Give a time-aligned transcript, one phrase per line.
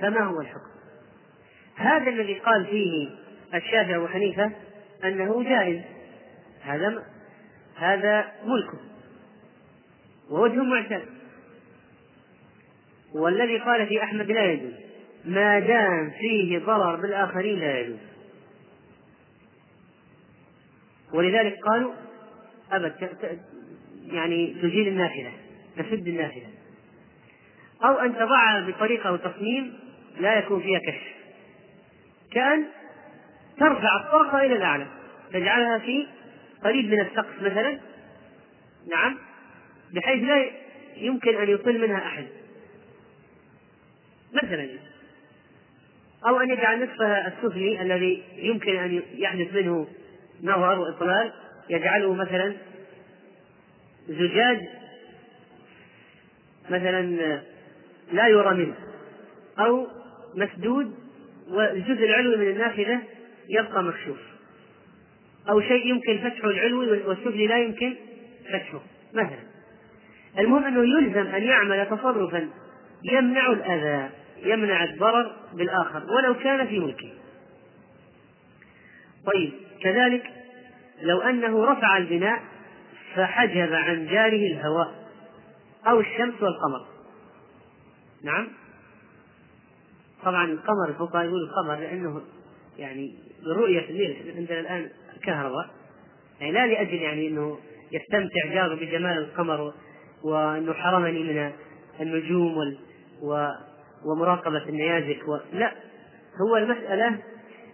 [0.00, 0.76] فما هو الحكم؟
[1.76, 3.08] هذا الذي قال فيه
[3.54, 4.52] الشافعي أبو حنيفة
[5.04, 5.80] أنه جائز.
[6.62, 7.02] هذا
[7.76, 8.78] هذا ملكه
[10.30, 11.02] ووجه معتد
[13.14, 14.72] والذي قال في أحمد لا يجوز.
[15.24, 17.98] ما دام فيه ضرر بالآخرين لا يجوز.
[21.12, 21.92] ولذلك قالوا
[22.72, 23.18] أبد
[24.06, 25.32] يعني تزيل النافذة
[25.76, 26.46] تسد النافذة
[27.84, 29.85] أو أن تضعها بطريقة أو تصميم
[30.20, 31.16] لا يكون فيها كشف.
[32.30, 32.64] كأن
[33.60, 34.86] ترفع الطرقة إلى الأعلى.
[35.32, 36.06] تجعلها في
[36.64, 37.78] قريب من السقف مثلا.
[38.90, 39.18] نعم.
[39.92, 40.50] بحيث لا
[40.96, 42.26] يمكن أن يطل منها أحد.
[44.32, 44.68] مثلا.
[46.28, 49.88] أو أن يجعل نصفها السفلي الذي يمكن أن يحدث منه
[50.42, 51.32] نظر وإطلال
[51.70, 52.56] يجعله مثلا
[54.08, 54.68] زجاج
[56.70, 57.02] مثلا
[58.12, 58.74] لا يرى منه.
[59.58, 59.86] أو
[60.36, 60.94] مسدود
[61.48, 63.00] والجزء العلوي من النافذة
[63.48, 64.18] يبقى مكشوف.
[65.48, 67.94] أو شيء يمكن فتحه العلوي والسفلي لا يمكن
[68.48, 68.80] فتحه
[69.14, 69.46] مثلا.
[70.38, 72.48] المهم أنه يلزم أن يعمل تصرفا.
[73.04, 74.10] يمنع الأذى
[74.42, 77.12] يمنع الضرر بالآخر ولو كان في ملكه.
[79.34, 80.30] طيب كذلك
[81.02, 82.42] لو أنه رفع البناء
[83.14, 84.94] فحجب عن جاره الهواء
[85.86, 86.86] أو الشمس والقمر.
[88.24, 88.48] نعم؟
[90.26, 92.22] طبعا القمر الفقهاء يقول القمر لأنه
[92.78, 94.90] يعني برؤية الليل عندنا الآن
[95.22, 95.66] كهرباء
[96.40, 97.58] يعني لا لأجل يعني أنه
[97.92, 99.72] يستمتع جاره بجمال القمر
[100.24, 101.52] وأنه حرمني من
[102.00, 102.78] النجوم وال
[103.22, 103.48] و
[104.04, 105.38] ومراقبة النيازك و...
[105.52, 105.72] لا.
[106.48, 107.18] هو المسألة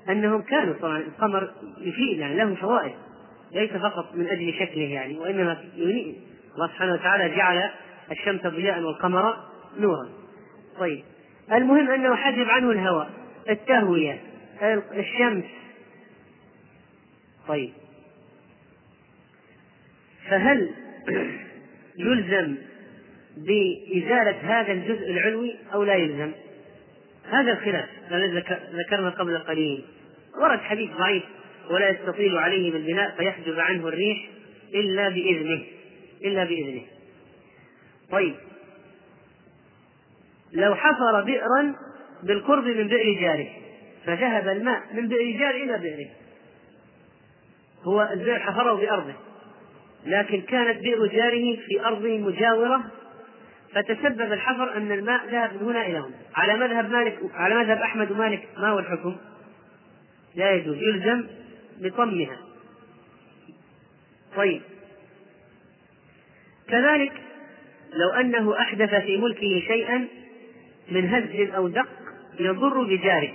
[0.08, 2.95] أنهم كانوا طبعا القمر يفيد يعني له فوائد
[3.53, 6.17] ليس فقط من أجل شكله يعني وإنما ينيء
[6.55, 7.70] الله سبحانه وتعالى جعل
[8.11, 9.36] الشمس ضياء والقمر
[9.78, 10.08] نورا.
[10.78, 11.05] طيب.
[11.53, 13.11] المهم أنه حجب عنه الهواء
[13.50, 14.20] التهوية
[14.97, 15.45] الشمس.
[17.48, 17.72] طيب.
[20.29, 20.70] فهل
[21.98, 22.57] يلزم
[23.36, 26.33] بإزالة هذا الجزء العلوي أو لا يلزم؟
[27.30, 29.85] هذا الخلاف الذي ذكرنا قبل قليل.
[30.41, 31.23] ورد حديث ضعيف
[31.70, 34.29] ولا يستطيل عليه بالبناء فيحجب عنه الريح
[34.74, 35.62] إلا بإذنه
[36.24, 36.83] إلا بإذنه.
[38.11, 38.35] طيب.
[40.52, 41.74] لو حفر بئرا
[42.23, 43.48] بالقرب من بئر جاره
[44.07, 46.11] فذهب الماء من بئر جار إلى بئره.
[47.83, 49.14] هو البئر حفره بأرضه
[50.07, 52.83] لكن كانت بئر جاره في أرض مجاورة
[53.73, 56.14] فتسبب الحفر أن الماء ذهب من هنا إلى هنا.
[56.35, 59.17] على مذهب مالك على مذهب أحمد ومالك ما هو الحكم؟
[60.35, 61.27] لا يجوز يلزم
[61.80, 62.36] بطمها.
[64.36, 64.62] طيب.
[66.68, 67.12] كذلك
[67.92, 70.08] لو أنه أحدث في ملكه شيئا
[70.91, 71.89] من هز أو دق
[72.41, 73.33] يضر بجاره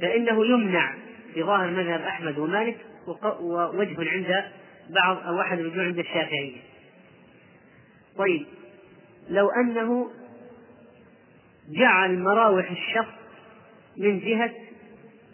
[0.00, 0.94] فإنه يمنع
[1.34, 2.76] في ظاهر مذهب أحمد ومالك
[3.40, 4.44] ووجه عند
[4.90, 6.56] بعض أو أحد الوجوه عند الشافعية
[8.18, 8.46] طيب
[9.28, 10.10] لو أنه
[11.68, 13.14] جعل مراوح الشخص
[13.96, 14.52] من جهة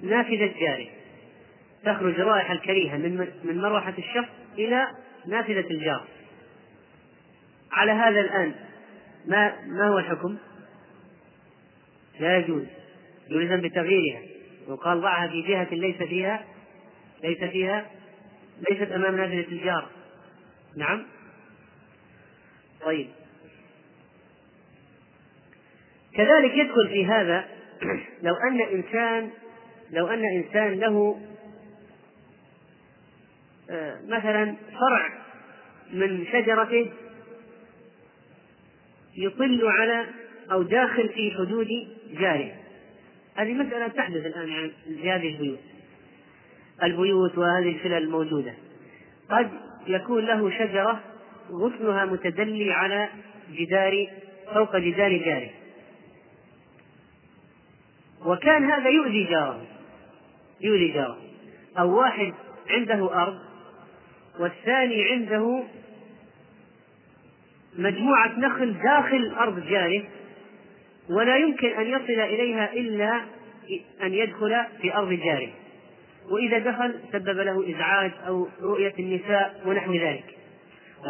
[0.03, 0.87] نافذة جاره
[1.85, 4.87] تخرج رائحة الكريهة من من مروحة الشخص إلى
[5.27, 6.05] نافذة الجار
[7.73, 8.55] على هذا الآن
[9.27, 10.37] ما ما هو الحكم؟
[12.21, 12.65] لا يجوز
[13.31, 14.23] يلزم بتغييرها
[14.69, 16.45] وقال ضعها في جهة ليس فيها
[17.23, 17.91] ليس فيها
[18.71, 19.89] ليست أمام نافذة الجار
[20.77, 21.07] نعم؟
[22.85, 23.09] طيب.
[26.15, 27.45] كذلك يدخل في هذا
[28.23, 29.31] لو أن إنسان
[29.91, 31.21] لو أن إنسان له
[33.71, 35.25] آه، مثلا فرع
[35.93, 36.91] من شجرته
[39.17, 40.07] يطل على
[40.53, 41.69] أو داخل في حدود
[42.15, 42.55] جاره
[43.37, 44.71] هذه مسألة تحدث الآن عن
[45.03, 45.59] هذه البيوت.
[46.83, 48.55] البيوت وهذه الفلل الموجودة.
[49.31, 49.51] قد
[49.87, 51.01] يكون له شجرة
[51.51, 53.09] غصنها متدلي على
[53.53, 54.07] جدار
[54.55, 55.51] فوق جدار جاره
[58.25, 59.67] وكان هذا يؤذي جاره.
[60.61, 61.19] يؤذي جاره.
[61.79, 62.35] أو واحد
[62.71, 63.39] عنده أرض
[64.41, 65.65] والثاني عنده
[67.79, 70.05] مجموعة نخل داخل أرض جاره.
[71.11, 73.21] ولا يمكن أن يصل إليها إلا
[74.03, 75.49] أن يدخل في أرض جاره
[76.31, 80.25] وإذا دخل سبب له إزعاج أو رؤية النساء ونحو ذلك.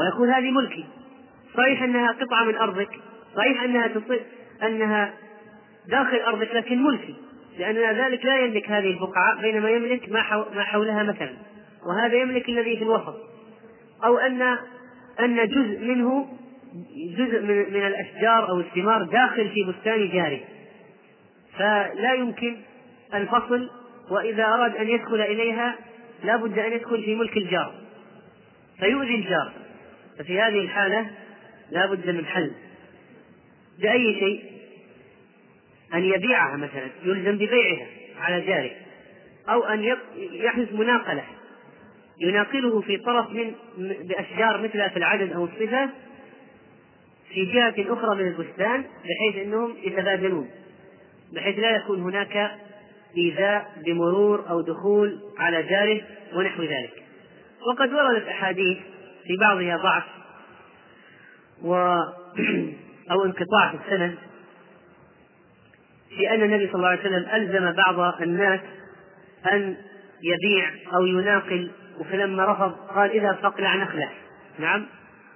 [0.01, 0.85] ويقول هذه ملكي.
[1.57, 2.91] صحيح أنها قطعة من أرضك.
[3.37, 3.91] صحيح أنها
[4.63, 5.15] أنها
[5.89, 7.15] داخل أرضك لكن ملكي.
[7.59, 10.09] لأن ذلك لا يملك هذه البقعة بينما يملك
[10.55, 11.33] ما حولها مثلا.
[11.87, 13.17] وهذا يملك الذي في الوسط.
[14.05, 14.43] أو أن
[15.21, 16.29] أن جزء منه
[17.19, 20.41] جزء من, الأشجار أو الثمار داخل في بستان جاره
[21.59, 22.57] فلا يمكن
[23.15, 23.71] الفصل
[24.11, 25.77] وإذا أراد أن يدخل إليها
[26.25, 27.75] لا بد أن يدخل في ملك الجار.
[28.79, 29.53] فيؤذي الجار.
[30.19, 31.11] ففي هذه الحالة
[31.71, 32.53] لا بد من حل.
[33.79, 34.45] بأي شيء؟
[35.95, 37.87] أن يبيعها مثلا يلزم ببيعها
[38.21, 38.71] على جاره.
[39.49, 41.25] أو أن يحدث مناقلة.
[42.21, 45.91] يناقله في طرف من بأشجار مثلها في العدد أو الصفة
[47.35, 50.51] في جهة أخرى من البستان بحيث أنهم يتبادلون
[51.33, 52.51] بحيث لا يكون هناك
[53.17, 56.01] إيذاء بمرور أو دخول على جاره
[56.35, 57.03] ونحو ذلك.
[57.69, 58.79] وقد وردت أحاديث
[59.25, 60.05] في بعضها ضعف
[61.63, 61.75] و
[63.13, 64.15] أو انقطاع في السند
[66.17, 68.61] في أن النبي صلى الله عليه وسلم ألزم بعض الناس
[69.53, 69.77] أن
[70.23, 71.71] يبيع أو يناقل
[72.11, 74.11] فلما رفض قال إذهب فاقلع نخلة.
[74.59, 74.87] نعم؟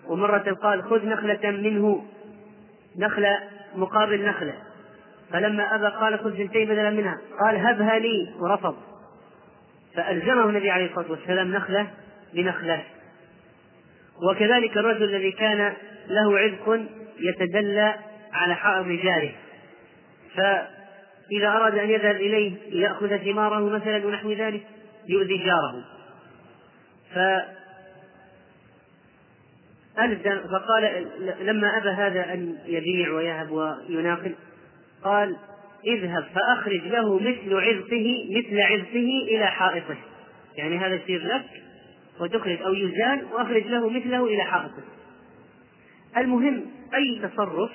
[0.09, 2.05] ومرة قال خذ نخلة منه
[2.99, 3.39] نخلة
[3.75, 4.55] مقابل نخلة.
[5.33, 7.19] فلما أبى قال خذ سنتين بدلا منها.
[7.41, 8.77] قال هبها لي ورفض.
[9.95, 11.87] فألزمه النبي عليه الصلاة والسلام نخلة
[12.35, 12.83] بنخلة.
[14.31, 15.73] وكذلك الرجل الذي كان
[16.09, 16.87] له عذق
[17.21, 17.95] يتدلى
[18.33, 19.33] على حائط جاره.
[20.35, 24.63] فإذا أراد أن يذهب إليه ليأخذ ثماره مثلا ونحو ذلك
[25.09, 25.85] يؤذي جاره.
[29.99, 31.07] فألزم فقال
[31.41, 34.35] لما أبى هذا أن يبيع ويهب ويناقل
[35.05, 35.37] قال
[35.87, 39.97] اذهب فأخرج له مثل عرضه مثل عرضه إلى حائطه.
[40.57, 41.45] يعني هذا يصير لك
[42.21, 44.83] وتخرج أو يزال وأخرج له مثله إلى حائطه.
[46.17, 46.65] المهم
[46.95, 47.71] أي تصرف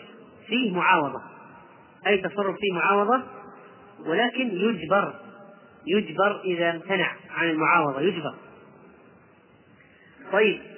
[0.48, 1.22] فيه معاوضة
[2.08, 3.24] أي تصرف فيه معاوضة
[4.06, 5.14] ولكن يجبر
[5.88, 8.36] يجبر إذا امتنع عن المعاوضة يجبر.
[10.31, 10.73] طيب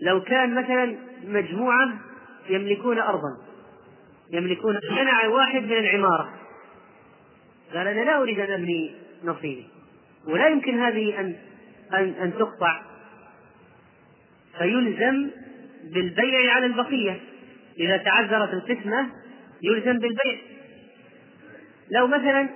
[0.00, 1.98] لو كان مثلا مجموعة
[2.48, 3.36] يملكون أرضا
[4.32, 6.34] يملكون منع واحد من العمارة.
[7.74, 8.94] قال أنا لا أريد أن أبني
[9.24, 9.66] نصيبي
[10.26, 11.36] ولا يمكن هذه أن
[11.92, 12.82] أن أن تقطع.
[14.58, 15.30] فيلزم
[15.94, 17.20] بالبيع على البقية.
[17.80, 19.06] إذا تعذرت القسمة
[19.62, 20.38] يلزم بالبيع.
[21.90, 22.48] لو مثلا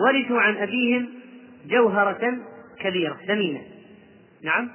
[0.00, 1.08] ورثوا عن أبيهم
[1.66, 2.38] جوهرة
[2.80, 3.62] كبيرة ثمينة
[4.42, 4.70] نعم؟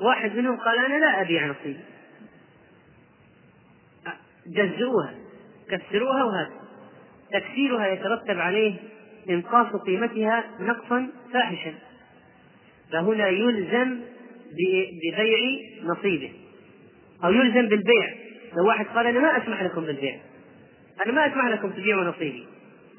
[0.00, 1.80] واحد منهم قال أنا لا أبيع نصيبي
[4.46, 5.14] جزئوها
[5.70, 6.50] كسروها وهذا.
[7.32, 8.74] تكسيرها يترتب عليه
[9.30, 11.74] إنقاص قيمتها نقصا فاحشا.
[12.92, 14.00] فهنا يلزم
[14.52, 15.38] ببيع
[15.82, 16.32] نصيبه.
[17.24, 18.14] أو يلزم بالبيع.
[18.56, 20.20] لو واحد قال أنا ما أسمح لكم بالبيع.
[21.06, 22.46] أنا ما أسمح لكم تبيعوا نصيبي.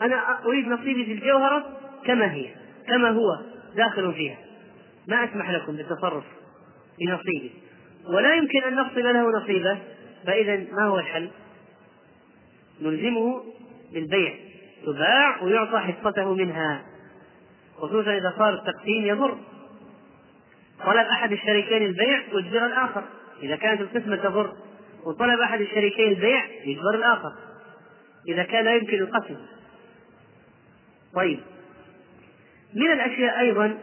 [0.01, 2.49] أنا أريد نصيبي في الجوهرة كما هي
[2.87, 3.41] كما هو
[3.75, 4.37] داخل فيها.
[5.07, 6.23] ما أسمح لكم بالتصرف.
[6.99, 7.51] بنصيبه
[8.09, 9.77] ولا يمكن أن نفصل له نصيبه
[10.27, 11.29] فإذا ما هو الحل؟
[12.81, 13.43] نلزمه
[13.93, 14.33] بالبيع.
[14.85, 16.85] تباع ويعطى حصته منها.
[17.77, 19.37] خصوصا إذا صار التقسيم يضر.
[20.85, 23.03] طلب أحد الشريكين البيع يجبر الآخر.
[23.43, 24.53] إذا كانت القسمة تضر
[25.05, 27.33] وطلب أحد الشريكين البيع يجبر الآخر.
[28.27, 29.37] إذا كان لا يمكن القسم.
[31.15, 31.39] طيب.
[32.73, 33.77] من الأشياء أيضا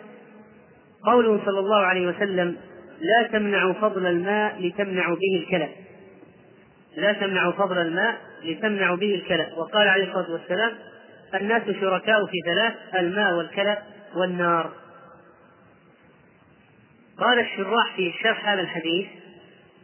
[1.05, 2.57] قوله صلى الله عليه وسلم
[3.03, 5.69] لا تمنعوا فضل الماء لتمنعوا به الكلى.
[6.97, 9.53] لا تمنعوا فضل الماء لتمنعوا به الكلى.
[9.57, 10.73] وقال عليه الصلاة والسلام
[11.35, 13.79] الناس شركاء في ثلاث الماء والكلى
[14.17, 14.73] والنار.
[17.19, 19.07] قال الشراح في شرح هذا الحديث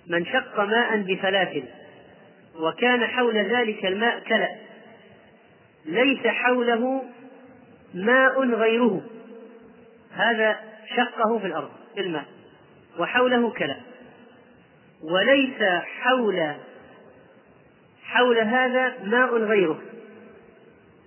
[0.07, 1.63] من شق ماء بفلاة
[2.61, 4.49] وكان حول ذلك الماء كلأ
[5.87, 7.03] ليس حوله
[7.95, 9.03] ماء غيره.
[10.13, 10.57] هذا
[10.97, 12.25] شقه في الأرض في الماء.
[12.99, 13.77] وحوله كلأ
[15.03, 15.63] وليس
[16.01, 16.55] حول
[18.09, 19.81] حول هذا ماء غيره.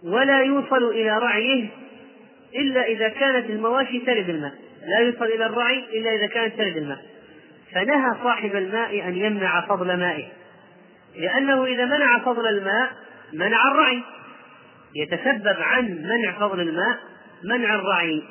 [0.03, 1.69] ولا يوصل إلى رعيه
[2.55, 4.53] إلا إذا كانت المواشي ترد الماء.
[4.87, 7.05] لا يوصل إلى الرعي إلا إذا كانت ترد الماء.
[7.71, 10.27] فنهى صاحب الماء أن يمنع فضل مائه.
[11.15, 12.91] لأنه إذا منع فضل الماء
[13.33, 14.01] منع الرعي.
[14.95, 16.97] يتسبب عن منع فضل الماء
[17.43, 18.23] منع الرعي.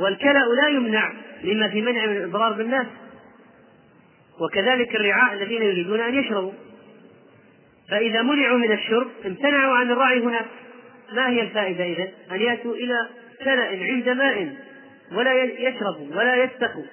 [0.00, 1.12] والكلأ لا يمنع
[1.44, 2.86] لما في منع من الإضرار بالناس.
[4.40, 6.52] وكذلك الرعاء الذين يريدون أن يشربوا.
[7.90, 10.46] فإذا منعوا من الشرب امتنعوا عن الرعي هناك.
[11.12, 13.08] ما هي الفائدة إذا أن يأتوا إلى
[13.44, 14.56] كلأ عند ماء
[15.12, 16.84] ولا يشربوا ولا يستقوا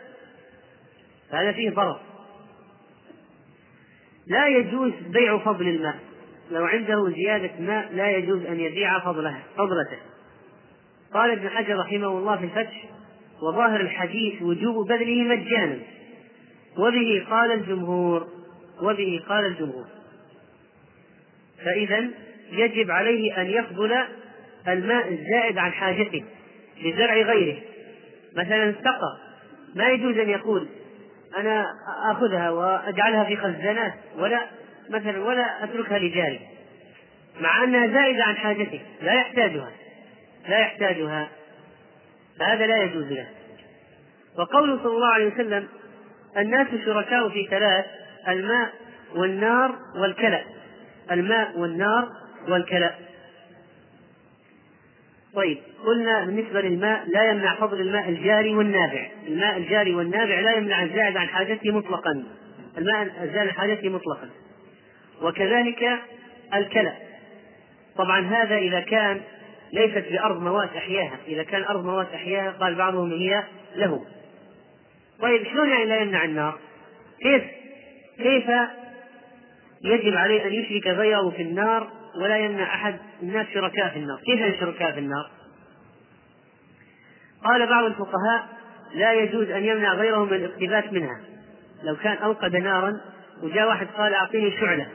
[1.31, 1.99] فهذا فيه ضرر.
[4.27, 5.95] لا يجوز بيع فضل الماء.
[6.51, 9.97] لو عنده زيادة ماء لا يجوز أن يبيع فضله فضلته.
[11.13, 12.83] قال ابن حجر رحمه الله في الفتح
[13.41, 15.77] وظاهر الحديث وجوب بذله مجانا
[16.77, 18.27] وبه قال الجمهور
[18.81, 19.85] وبه قال الجمهور.
[21.65, 22.07] فإذا
[22.51, 23.93] يجب عليه أن يفضل
[24.67, 26.23] الماء الزائد عن حاجته
[26.83, 27.57] لزرع غيره.
[28.35, 29.17] مثلا سقى
[29.75, 30.67] ما يجوز أن يقول
[31.37, 31.65] أنا
[32.11, 34.45] آخذها وأجعلها في خزانات ولا
[34.89, 36.39] مثلا ولا أتركها لجاري
[37.41, 39.71] مع أنها زائدة عن حاجته لا يحتاجها.
[40.47, 41.29] لا يحتاجها.
[42.39, 43.27] فهذا لا يجوز له.
[44.37, 45.67] وقوله صلى الله عليه وسلم
[46.37, 47.85] الناس شركاء في ثلاث
[48.27, 48.73] الماء
[49.15, 50.43] والنار والكلى
[51.11, 52.09] الماء والنار
[52.47, 52.95] والكلى
[55.33, 59.09] طيب قلنا بالنسبة للماء لا يمنع فضل الماء الجاري والنابع.
[59.27, 62.23] الماء الجاري والنابع لا يمنع الزائد عن حاجته مطلقا.
[62.77, 64.29] الماء الزائد عن حاجته مطلقا.
[65.21, 65.99] وكذلك
[66.53, 66.93] الكلى
[67.97, 69.21] طبعا هذا إذا كان
[69.73, 71.17] ليست بأرض موات أحياها.
[71.27, 73.43] إذا كان أرض موات أحياها قال بعضهم هي
[73.75, 74.05] له.
[75.21, 76.59] طيب شلون يعني لا يمنع النار؟
[77.21, 77.43] كيف؟
[78.17, 78.49] كيف
[79.83, 81.87] يجب عليه أن يشرك غيره في النار
[82.21, 85.29] ولا يمنع أحد الناس شركاء في النار؟ كيف شركاء في النار؟
[87.43, 88.47] قال بعض الفقهاء
[88.95, 91.21] لا يجوز أن يمنع غيره من الاقتباس منها.
[91.83, 92.93] لو كان أوقد نارا
[93.43, 94.87] وجاء واحد قال أعطيني شعلة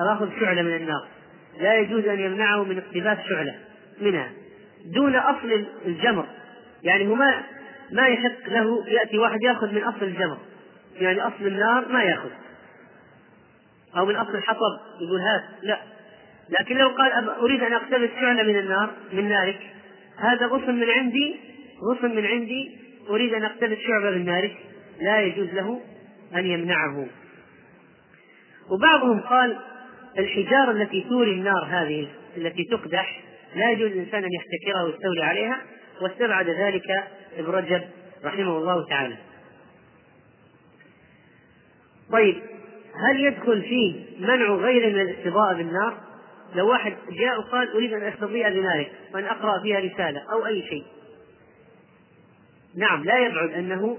[0.00, 1.08] أو آخذ شعلة من النار.
[1.60, 3.54] لا يجوز أن يمنعه من اقتباس شعلة.
[4.00, 4.30] منها
[4.84, 6.26] دون أصل الجمر.
[6.82, 7.42] يعني هو ما
[7.92, 10.38] ما يحق له يأتي واحد يأخذ من أصل الجمر.
[11.00, 12.30] يعني أصل النار ما يأخذ.
[13.96, 15.80] أو من أصل الحطب يقول هات لا.
[16.60, 19.60] لكن لو قال أريد أن أقتبس شعلة من النار من نارك
[20.16, 21.36] هذا غصن من عندي
[21.82, 22.78] غصن من عندي
[23.10, 24.56] أريد أن أقتبس شعبة من نارك
[25.00, 25.80] لا يجوز له
[26.34, 27.06] أن يمنعه.
[28.70, 29.58] وبعضهم قال
[30.18, 33.20] الحجارة التي توري النار هذه التي تقدح
[33.54, 35.60] لا يجوز للإنسان أن يحتكرها ويستولي عليها
[36.00, 36.90] واستبعد ذلك
[37.38, 37.82] ابن رجب
[38.24, 39.16] رحمه الله تعالى.
[42.12, 42.42] طيب
[43.08, 46.00] هل يدخل فيه منع غير من الاستضاءة بالنار؟
[46.54, 50.84] لو واحد جاء وقال أريد أن أستضيء بنارك وأن أقرأ فيها رسالة أو أي شيء.
[52.76, 53.98] نعم لا يبعد أنه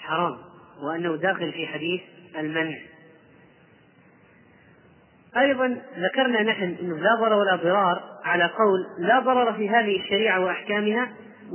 [0.00, 0.38] حرام
[0.82, 2.00] وأنه داخل في حديث
[2.38, 2.78] المنع.
[5.36, 10.40] أيضا ذكرنا نحن أنه لا ضرر ولا ضرار على قول لا ضرر في هذه الشريعة
[10.40, 11.08] وأحكامها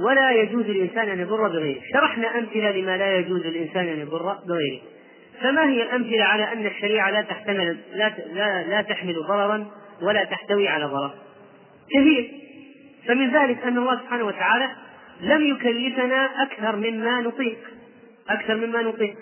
[0.05, 1.81] ولا يجوز للإنسان أن يضر بغيره.
[1.93, 4.81] شرحنا أمثلة لما لا يجوز للإنسان أن يضر بغيره.
[5.41, 9.67] فما هي الأمثلة على أن الشريعة لا تحتمل لا لا, لا تحمل ضررا
[10.01, 11.12] ولا تحتوي على ضرر؟
[11.89, 12.31] كثير.
[13.07, 14.69] فمن ذلك أن الله سبحانه وتعالى
[15.22, 17.57] لم يكلفنا أكثر مما نطيق.
[18.29, 19.15] أكثر مما نطيق.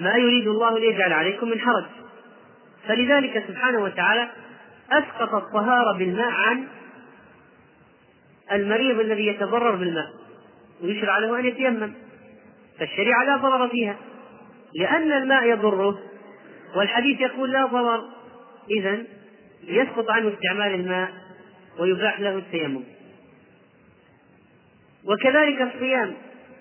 [0.00, 1.84] ما يريد الله ليجعل عليكم من حرج.
[2.88, 4.28] فلذلك سبحانه وتعالى
[4.90, 6.68] أسقط الطهارة بالماء عن
[8.52, 10.10] المريض الذي يتضرر بالماء
[10.82, 11.92] ويشرع له أن يتيمم.
[12.78, 13.96] فالشريعة لا ضرر فيها
[14.74, 15.98] لأن الماء يضره
[16.76, 18.08] والحديث يقول لا ضرر.
[18.70, 18.98] إذا
[19.64, 21.12] يسقط عنه استعمال الماء
[21.78, 22.84] ويباح له التيمم.
[25.04, 26.14] وكذلك الصيام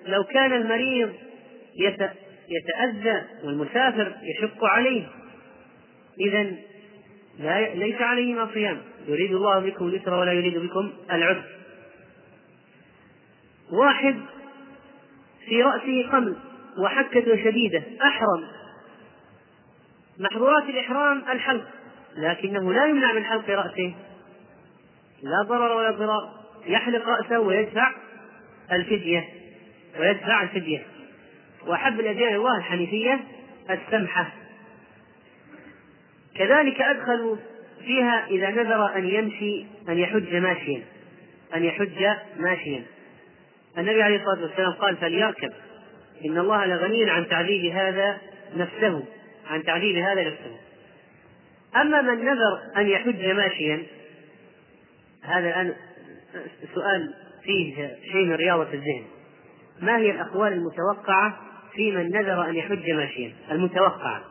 [0.05, 1.13] لو كان المريض
[2.49, 5.07] يتأذى والمسافر يشق عليه
[6.19, 6.51] إذا
[7.39, 8.81] لا ليس عليهما صيام.
[9.07, 11.43] يريد الله بكم اليسر ولا يريد بكم العسر
[13.71, 14.15] واحد
[15.45, 16.35] في رأسه قمل
[16.83, 18.43] وحكة شديدة أحرم.
[20.19, 21.67] محظورات الإحرام الحلق
[22.17, 23.95] لكنه لا يمنع من حلق رأسه.
[25.23, 26.29] لا ضرر ولا ضرار.
[26.65, 27.91] يحلق رأسه ويدفع
[28.71, 29.29] الفدية
[29.99, 30.85] ويدفع الفدية.
[31.67, 33.19] وأحب الأديان الله الحنيفية
[33.69, 34.31] السمحة.
[36.37, 37.37] كذلك أدخلوا
[37.85, 40.83] فيها إذا نذر أن يمشي أن يحج ماشيا
[41.55, 42.05] أن يحج
[42.39, 42.83] ماشيا.
[43.77, 45.51] النبي عليه الصلاة والسلام قال فليركب.
[46.25, 48.17] إن الله لغني عن تعذيب هذا
[48.55, 49.03] نفسه
[49.49, 50.57] عن تعذيب هذا نفسه.
[51.75, 53.83] أما من نذر أن يحج ماشيا
[55.23, 55.73] هذا الآن
[56.73, 57.13] سؤال
[57.43, 59.05] فيه شيء من رياضة الذهن.
[59.81, 61.37] ما هي الأقوال المتوقعة
[61.73, 64.23] في من نذر أن يحج ماشيا؟ المتوقعة.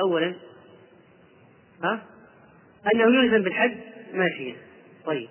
[0.00, 0.34] أولا
[1.84, 2.02] ها؟
[2.94, 3.76] أنه يلزم بالحج
[4.14, 4.56] ماشيا.
[5.06, 5.28] طيب.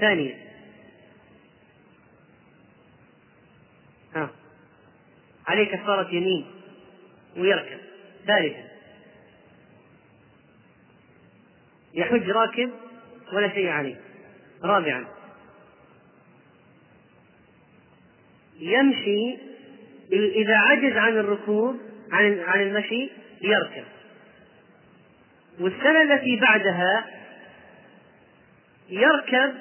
[0.00, 0.36] ثانيا.
[4.14, 4.30] ها.
[5.46, 6.46] عليه كفارة يمين
[7.36, 7.78] ويركب.
[8.26, 8.68] ثالثا.
[11.94, 12.70] يحج راكب
[13.32, 14.00] ولا شيء عليه.
[14.62, 15.06] رابعا.
[18.60, 19.38] يمشي
[20.12, 21.76] إذا عجز عن الركوب
[22.12, 23.10] عن عن المشي
[23.42, 23.84] يركب.
[25.60, 27.04] والسنة التي بعدها
[28.88, 29.54] يركب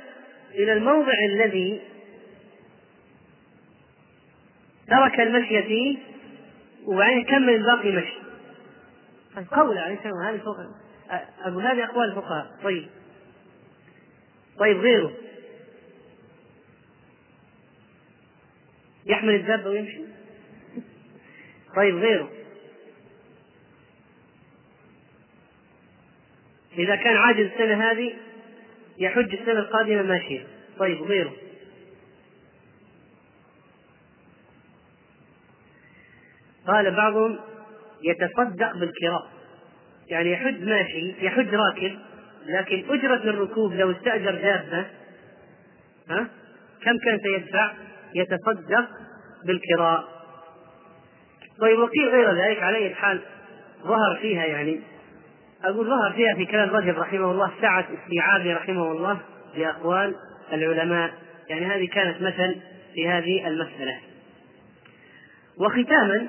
[0.52, 1.82] إلى الموضع الذي
[4.88, 5.98] ترك المشي فيه
[6.86, 8.18] وبعدين يكمل الباقي مشي.
[9.38, 10.42] القول عليه السلام هذه
[11.46, 12.60] أقول هذه أقوال الفقهاء.
[12.64, 12.88] طيب.
[14.60, 15.14] طيب غيره.
[19.06, 20.02] يحمل الدابة ويمشي؟
[21.76, 22.30] طيب غيره.
[26.78, 28.14] إذا كان عاجز السنة هذه
[28.98, 30.44] يحج السنة القادمة ماشية
[30.80, 31.34] طيب غيره
[36.68, 37.40] قال بعضهم
[38.04, 39.28] يتصدق بالكراء
[40.10, 42.00] يعني يحج ماشي يحج راكب
[42.46, 44.86] لكن أجرة الركوب لو استأجر دابة
[46.10, 46.28] ها؟
[46.84, 47.74] كم كان سيدفع؟
[48.16, 48.90] يتصدق
[49.46, 50.18] بالكراء
[51.62, 53.22] طيب وقيل غير ذلك على أي حال
[53.84, 54.82] ظهر فيها يعني
[55.64, 59.20] أقول ظهر فيها في كلام رجب رحمه الله سعة استيعابه رحمه الله
[59.58, 60.16] لأقوال
[60.54, 61.14] العلماء.
[61.50, 62.56] يعني هذه كانت مثل
[62.94, 63.98] في هذه المسألة.
[65.60, 66.28] وختاما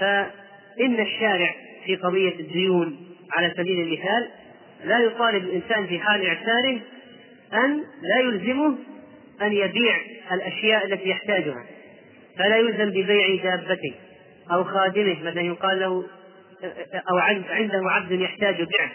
[0.00, 1.54] فإن الشارع
[1.86, 2.96] في قضية الديون
[3.32, 4.28] على سبيل المثال
[4.84, 6.80] لا يطالب الإنسان في حال إعساره
[7.54, 8.74] أن لا يلزمه
[9.42, 9.96] أن يبيع
[10.32, 11.64] الأشياء التي يحتاجها.
[12.38, 13.94] فلا يلزم ببيع دابته
[14.52, 15.16] أو خادمه.
[15.24, 16.04] مثلا يقال له
[17.10, 18.90] أو عنده عبد يحتاج بعه.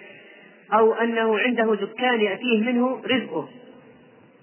[0.73, 3.49] أو أنه عنده دكان يأتيه منه رزقه.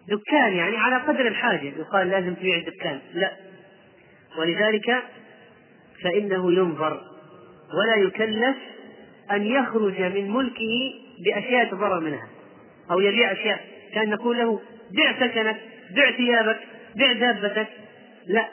[0.09, 1.73] دكان يعني على قدر الحاجة.
[1.79, 3.01] يقال لازم تبيع الدكان.
[3.15, 3.33] لا.
[4.39, 5.03] ولذلك
[6.05, 7.01] فإنه ينظر.
[7.75, 8.57] ولا يكلف
[9.31, 10.93] أن يخرج من ملكه
[11.25, 12.29] بأشياء يتضرر منها.
[12.91, 13.61] أو يبيع أشياء.
[13.95, 14.61] كان نقول له
[14.97, 15.57] بع سكنك
[15.97, 16.61] بع ثيابك
[16.97, 17.69] بع دابتك.
[18.27, 18.49] لا.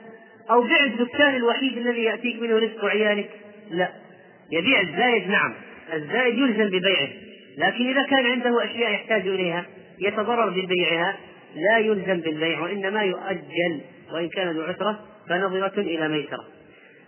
[0.52, 3.30] أو بع الدكان الوحيد الذي يأتيك منه رزق عيالك.
[3.72, 4.09] لا.
[4.52, 5.54] يبيع الزايد نعم.
[5.94, 7.08] الزايد يلزم ببيعه.
[7.58, 9.66] لكن إذا كان عنده أشياء يحتاج إليها
[10.00, 11.18] يتضرر ببيعها
[11.56, 13.82] لا يلزم بالبيع وإنما يؤجل
[14.14, 16.46] وإن كان ذو عسرة فنظرة إلى ميسرة.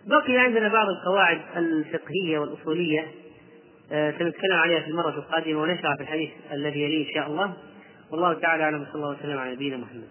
[0.07, 3.07] بقي عندنا بعض القواعد الفقهية والأصولية
[3.91, 7.53] آه، سنتكلم عليها في المرة القادمة ونشرع في الحديث الذي يليه إن شاء الله.
[8.11, 10.09] والله تعالى أعلم صلى الله وسلم على نبينا محمد.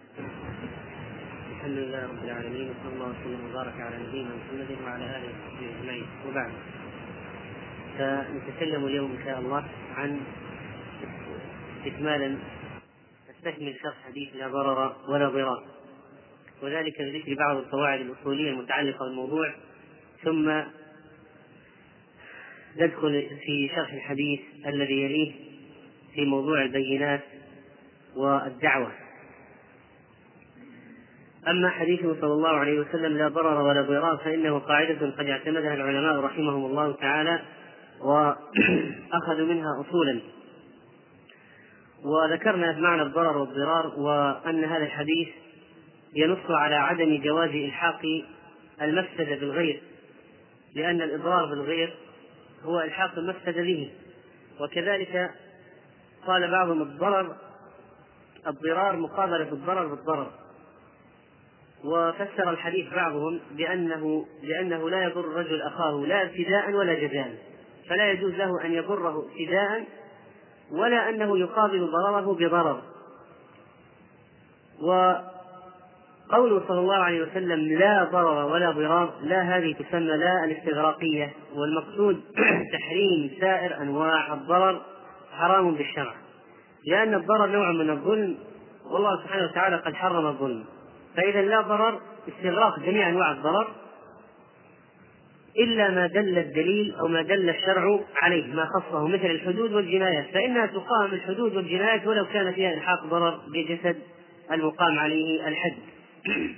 [1.57, 6.07] الحمد لله رب العالمين وصلى الله وسلم وبارك على نبينا محمد وعلى آله وصحبه أجمعين.
[6.29, 6.51] وبعد.
[7.99, 9.65] فنتكلم اليوم إن شاء الله
[9.97, 10.21] عن
[11.79, 12.39] استكمالا
[13.31, 15.65] نستكمل شرح حديث لا ضرر ولا ضرار.
[16.63, 19.55] وذلك بذكر بعض القواعد الأصولية المتعلقة بالموضوع.
[20.23, 20.63] ثم
[22.77, 25.33] ندخل في شرح الحديث الذي يليه
[26.15, 27.21] في موضوع البينات
[28.17, 28.93] والدعوة.
[31.49, 36.21] أما حديثه صلى الله عليه وسلم لا ضرر ولا ضرار فإنه قاعدة قد اعتمدها العلماء
[36.21, 37.41] رحمهم الله تعالى
[38.03, 40.21] وأخذوا منها أصولا.
[42.05, 45.29] وذكرنا معنى الضرر والضرار وأن هذا الحديث
[46.15, 48.03] ينص على عدم جواز إلحاق
[48.83, 49.83] المفسدة بالغير
[50.75, 51.95] لأن الإضرار بالغير
[52.65, 53.91] هو إلحاق المفسدة به.
[54.61, 55.31] وكذلك
[56.27, 57.37] قال بعضهم الضرر
[58.47, 60.31] الضرار مقابلة الضرر بالضرر.
[61.85, 67.51] وفسر الحديث بعضهم بأنه لأنه لا يضر الرجل أخاه لا ابتداء ولا جزاء.
[67.91, 69.85] فلا يجوز له أن يضره ابتداء
[70.73, 72.83] ولا أنه يقابل ضرره بضرر.
[74.83, 82.21] وقوله صلى الله عليه وسلم لا ضرر ولا ضرار لا هذه تسمى لا الاستغراقية والمقصود
[82.73, 84.81] تحريم سائر أنواع الضرر
[85.33, 86.15] حرام بالشرع.
[86.87, 88.39] لأن الضرر نوع من الظلم
[88.91, 90.65] والله سبحانه وتعالى قد حرم الظلم.
[91.17, 93.69] فإذا لا ضرر استغراق جميع أنواع الضرر
[95.61, 100.25] إلا ما دل الدليل أو ما دل الشرع عليه ما خصه مثل الحدود والجنايات.
[100.35, 103.97] فإنها تقام الحدود والجنايات ولو كان فيها إلحاق ضرر بجسد
[104.53, 105.79] المقام عليه الحد.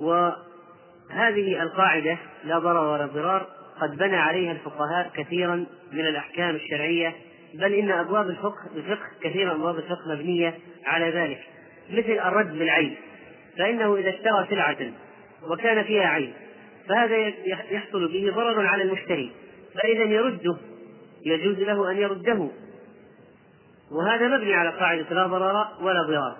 [0.00, 3.46] وهذه القاعدة لا ضرر ولا ضرار
[3.80, 7.14] قد بنى عليها الفقهاء كثيرا من الأحكام الشرعية
[7.54, 10.54] بل إن أبواب الفقه الفقه كثيرا أبواب الفقه مبنية
[10.86, 11.38] على ذلك.
[11.90, 12.96] مثل الرد بالعين
[13.58, 14.76] فإنه إذا اشترى سلعة
[15.50, 16.32] وكان فيها عين
[16.88, 17.16] فهذا
[17.70, 19.32] يحصل به ضرر على المشتري
[19.74, 20.56] فإذا يرده
[21.26, 22.48] يجوز له أن يرده.
[23.90, 26.36] وهذا مبني على قاعدة لا ضرر ولا ضرار.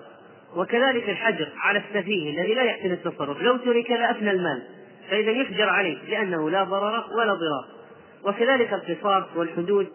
[0.55, 3.41] وكذلك الحجر على السفيه الذي لا يحسن التصرف.
[3.41, 4.63] لو ترك لأفنى المال
[5.09, 7.65] فإذا يحجر عليه لأنه لا ضرر ولا ضرار.
[8.23, 9.87] وكذلك القصاص والحدود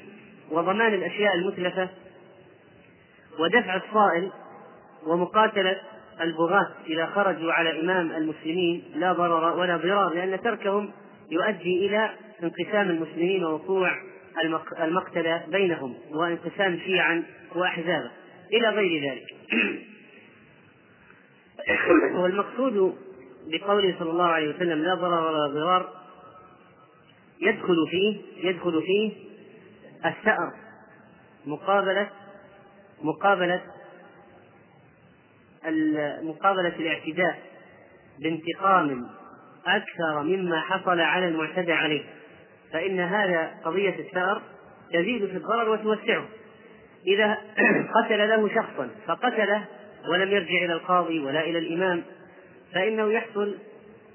[0.52, 1.88] وضمان الأشياء المتلفة
[3.38, 4.30] ودفع الصائل
[5.06, 5.80] ومقاتلة
[6.20, 10.90] البغاة إذا خرجوا على إمام المسلمين لا ضرر ولا ضرار لأن تركهم
[11.30, 12.10] يؤدي إلى
[12.42, 13.90] انقسام المسلمين ووقوع
[14.80, 17.22] المقتلة بينهم وانقسام شيعا
[17.54, 18.10] وأحزابا
[18.52, 19.34] إلى غير ذلك.
[22.20, 22.94] والمقصود
[23.46, 25.88] بقوله صلى الله عليه وسلم لا ضرر ولا ضرار
[27.40, 29.12] يدخل فيه يدخل فيه
[30.06, 30.52] الثأر
[31.46, 32.10] مقابلة
[33.02, 33.60] مقابلة
[36.22, 37.38] مقابلة الاعتداء
[38.18, 39.06] بانتقام
[39.66, 42.02] أكثر مما حصل على المعتدى عليه
[42.72, 44.42] فإن هذا قضية الثأر
[44.92, 46.24] تزيد في الضرر وتوسعه.
[47.06, 47.38] إذا
[47.94, 49.64] قتل له شخصا فقتله
[50.08, 52.02] ولم يرجع إلى القاضي ولا إلى الإمام
[52.74, 53.58] فإنه يحصل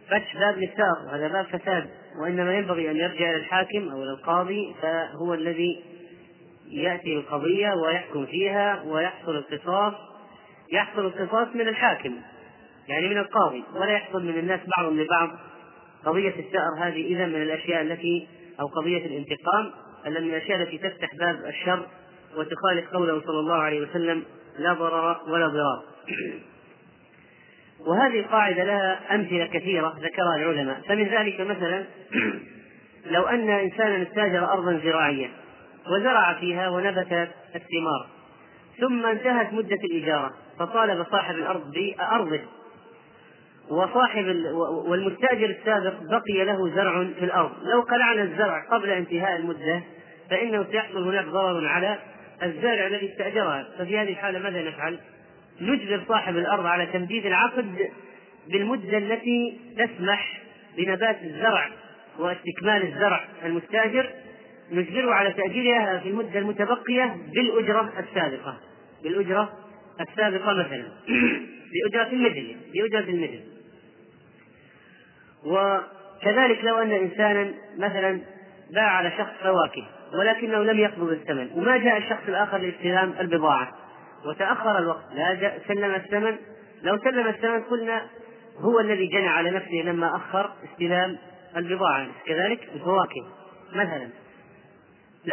[0.08, 1.90] فتح باب للثأر وهذا باب فساد
[2.22, 5.84] وإنما ينبغي أن يرجع إلى الحاكم أو إلى القاضي فهو الذي
[6.68, 9.94] يأتي القضية ويحكم فيها ويحصل القصاص
[10.72, 12.16] يحصل القصاص من الحاكم
[12.88, 15.30] يعني من القاضي ولا يحصل من الناس بعضهم لبعض.
[16.06, 18.28] قضية الثأر هذه إذا من الأشياء التي
[18.60, 19.72] أو قضية الانتقام
[20.06, 21.88] من الأشياء التي تفتح باب الشر
[22.36, 24.24] وتخالف قوله صلى الله عليه وسلم
[24.60, 25.84] لا ضرر ولا ضرار.
[27.88, 30.82] وهذه القاعدة لها أمثلة كثيرة ذكرها العلماء.
[30.88, 31.86] فمن ذلك مثلا
[33.14, 35.30] لو أن إنسانا استاجر أرضا زراعية
[35.88, 38.08] وزرع فيها ونبتت الثمار
[38.80, 42.40] ثم انتهت مدة الإجارة فطالب صاحب الأرض بأرضه
[43.70, 44.26] وصاحب
[44.88, 47.52] والمستاجر السابق بقي له زرع في الأرض.
[47.64, 49.84] لو قلعنا الزرع قبل انتهاء المدة
[50.30, 51.98] فإنه سيحصل هناك ضرر على
[52.44, 53.68] الزارع الذي استأجرها.
[53.78, 55.00] ففي هذه الحالة ماذا نفعل؟
[55.62, 57.90] نجبر صاحب الأرض على تمديد العقد
[58.48, 60.42] بالمدة التي تسمح
[60.78, 61.70] بنبات الزرع
[62.20, 64.10] واستكمال الزرع المستاجر
[64.72, 68.58] نجبره على تأجيرها في المدة المتبقية بالأجرة السابقة.
[69.04, 69.50] بالأجرة
[70.00, 70.88] السابقة مثلا.
[71.74, 73.40] بأجرة المثل بأجرة المثل
[75.46, 78.22] وكذلك لو أن إنسانا مثلا
[78.74, 83.72] باع على شخص فواكه ولكنه لم يقبض الثمن وما جاء الشخص الآخر لاستلام البضاعة
[84.26, 86.36] وتأخر الوقت لا جاء سلم الثمن.
[86.84, 88.06] لو سلم الثمن قلنا
[88.58, 91.18] هو الذي جنى على نفسه لما أخر استلام
[91.58, 93.28] البضاعة كذلك الفواكه
[93.76, 94.10] مثلا.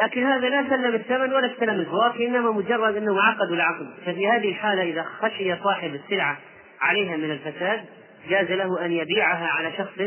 [0.02, 3.86] لكن هذا لا سلم الثمن ولا استلم الفواكه انما مجرد أنه عقد العقد.
[4.06, 6.38] ففي هذه الحالة إذا خشي صاحب السلعة
[6.80, 7.84] عليها من الفساد
[8.28, 10.00] جاز له أن يبيعها على شخص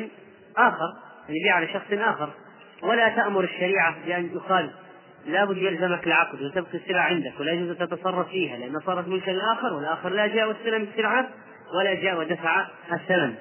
[0.58, 0.86] آخر
[1.30, 2.30] أن يبيع على شخص آخر.
[2.84, 4.70] ولا تأمر الشريعة بأن يقال
[5.26, 9.74] لابد يلزمك العقد وتبقي السلعة عندك ولا يجوز أن تتصرف فيها لأن صارت ملكا للاخر
[9.74, 11.30] والآخر لا جاء واستلم السلعة
[11.80, 13.36] ولا جاء ودفع الثمن.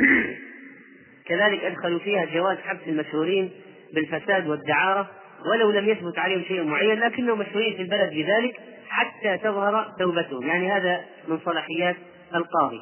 [1.28, 3.50] كذلك أدخلوا فيها جواز حبس المشهورين
[3.94, 5.10] بالفساد والدعارة
[5.46, 10.46] ولو لم يثبت عليهم شيء معين لكنهم مشهورين في البلد بذلك حتى تظهر توبتهم.
[10.46, 11.96] يعني هذا من صلاحيات
[12.34, 12.80] القاضي.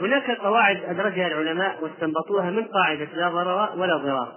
[0.00, 4.32] هناك قواعد أدرجها العلماء واستنبطوها من قاعدة لا ضرر ولا ضرار.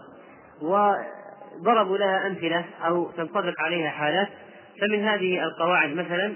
[0.61, 4.27] وضربوا لها أمثلة أو تنطبق عليها حالات.
[4.81, 6.33] فمن هذه القواعد مثلا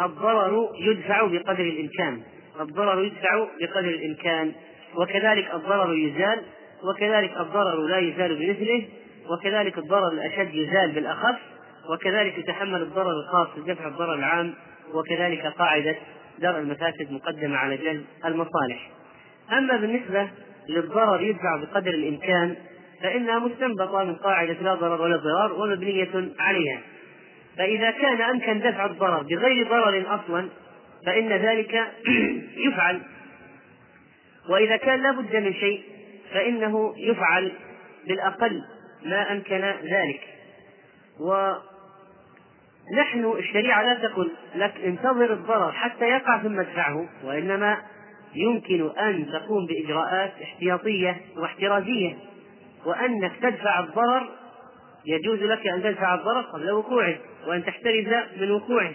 [0.00, 2.22] الضرر يدفع بقدر الإمكان.
[2.60, 4.52] الضرر يدفع بقدر الإمكان.
[4.96, 6.42] وكذلك الضرر يزال.
[6.84, 8.88] وكذلك الضرر لا يزال بمثله.
[9.30, 11.36] وكذلك الضرر الأشد يزال بالأخف
[11.90, 14.54] وكذلك يتحمل الضرر الخاص لدفع الضرر العام
[14.94, 15.96] وكذلك قاعدة
[16.38, 18.90] درء المفاسد مقدمة على جلب المصالح.
[19.52, 20.28] أما بالنسبة
[20.68, 22.56] للضرر يدفع بقدر الإمكان
[23.02, 26.80] فإنها مستنبطة من قاعدة لا ضرر ولا ضرار ومبنية عليها.
[27.58, 30.48] فإذا كان أمكن دفع الضرر بغير ضرر أصلا
[31.06, 31.80] فإن ذلك
[32.66, 33.02] يفعل.
[34.48, 35.82] وإذا كان لا بد من شيء
[36.32, 37.52] فإنه يفعل
[38.08, 38.62] بالأقل.
[39.04, 40.20] ما أمكن ذلك.
[41.20, 41.64] ونحن
[43.38, 47.82] الشريعة لا تقول لك انتظر الضرر حتى يقع ثم ادفعه وإنما
[48.34, 52.16] يمكن أن تقوم بإجراءات احتياطية واحترازية.
[52.86, 54.28] وأنك تدفع الضرر
[55.06, 58.06] يجوز لك أن تدفع الضرر قبل وقوعه وأن تحترز
[58.40, 58.92] من وقوعه.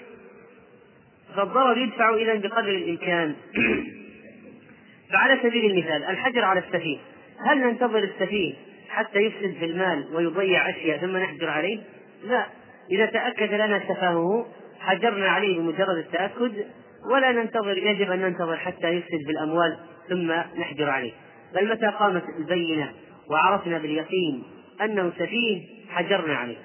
[1.36, 3.36] فالضرر يدفع إذا بقدر الإمكان.
[5.12, 6.98] فعلى سبيل المثال الحجر على السفيه.
[7.46, 8.54] هل ننتظر السفيه
[8.92, 11.80] حتى يفسد في المال ويضيع أشياء ثم نحجر عليه؟
[12.24, 12.46] لا.
[12.92, 14.46] إذا تأكد لنا سفاهه
[14.80, 16.66] حجرنا عليه بمجرد التأكد
[17.12, 19.78] ولا ننتظر يجب أن ننتظر حتى يفسد بالأموال
[20.10, 21.12] ثم نحجر عليه.
[21.56, 22.92] بل متى قامت البينة
[23.30, 24.44] وعرفنا باليقين
[24.82, 26.58] أنه سفيه حجرنا عليه.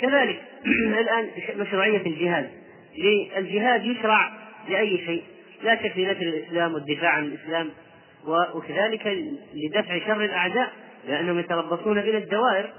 [0.00, 0.42] كذلك
[1.00, 2.50] الآن مشروعية الجهاد.
[3.36, 4.30] الجهاد يشرع
[4.68, 5.22] لأي شيء
[5.62, 7.70] لا شك في نشر الإسلام والدفاع عن الإسلام
[8.54, 9.06] وكذلك
[9.54, 10.72] لدفع شر الأعداء.
[11.08, 12.70] لأنهم يتربصون بنا الدوائر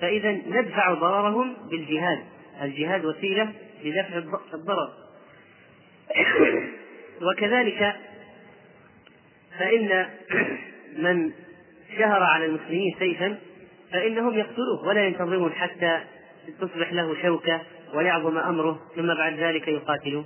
[0.00, 2.18] فإذا ندفع ضررهم بالجهاد.
[2.62, 3.52] الجهاد وسيلة
[3.84, 4.22] لدفع
[4.54, 4.90] الضرر.
[7.26, 7.96] وكذلك
[9.58, 10.06] فإن
[11.04, 11.32] من
[11.98, 13.38] شهر على المسلمين سيفا
[13.92, 16.00] فإنهم يقتلوه ولا ينتظرون حتى
[16.60, 17.60] تصبح له شوكة
[17.94, 20.24] ويعظم أمره ثم بعد ذلك يقاتلوه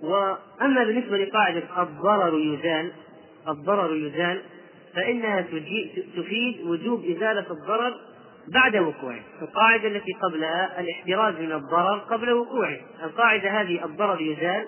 [0.00, 2.92] وأما بالنسبة لقاعدة الضرر يزال
[3.48, 4.42] الضرر يزال
[4.94, 5.40] فإنها
[6.16, 7.94] تفيد وجوب إزالة الضرر
[8.54, 9.20] بعد وقوعه.
[9.42, 12.76] القاعدة التي قبلها الاحتراز من الضرر قبل وقوعه.
[13.02, 14.64] القاعدة هذه الضرر يزال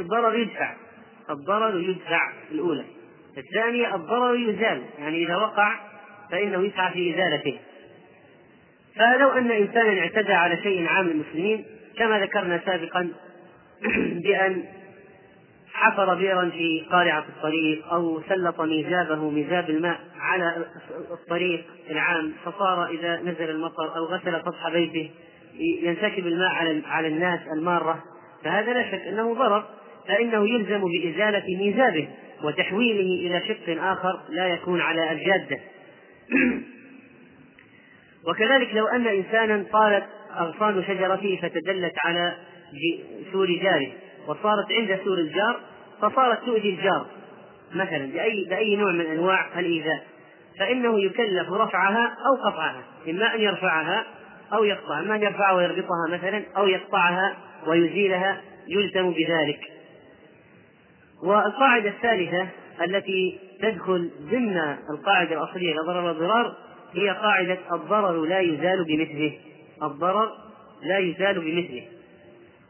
[0.00, 0.74] الضرر يدفع.
[1.30, 2.84] الضرر يدفع الأولى.
[3.38, 4.82] الثانية الضرر يزال.
[4.98, 5.74] يعني إذا وقع
[6.30, 7.58] فإنه يسعى في إزالته.
[8.96, 11.64] فلو أن إنسانا اعتدى على شيء عام المسلمين
[11.98, 13.08] كما ذكرنا سابقا
[14.24, 14.64] بأن
[15.84, 20.66] حفر بئرا في قارعة الطريق أو سلط ميزابه ميزاب الماء على
[21.10, 25.10] الطريق العام فصار إذا نزل المطر أو غسل سطح بيته
[25.82, 28.04] ينسكب الماء على على الناس المارة
[28.44, 29.64] فهذا لا شك أنه ضرر
[30.08, 32.08] فإنه يلزم بإزالة ميزابه
[32.44, 35.58] وتحويله إلى شق آخر لا يكون على الجادة.
[38.28, 40.04] وكذلك لو أن إنسانا طالت
[40.38, 42.36] أغصان شجرته فتدلت على
[43.32, 43.92] سور جاره
[44.26, 45.60] وصارت عند سور الجار
[46.08, 47.06] فصارت تؤذي الجار
[47.74, 50.04] مثلا بأي بأي نوع من أنواع الإيذاء
[50.58, 54.04] فإنه يكلف رفعها أو قطعها إما أن يرفعها
[54.52, 57.36] أو يقطعها إما أن يرفعها ويربطها مثلا أو يقطعها
[57.66, 59.60] ويزيلها يلزم بذلك.
[61.22, 62.48] والقاعدة الثالثة
[62.84, 66.56] التي تدخل ضمن القاعدة الأصلية لا ضرر ضرار
[66.92, 69.38] هي قاعدة الضرر لا يزال بمثله.
[69.82, 70.28] الضرر
[70.82, 71.84] لا يزال بمثله.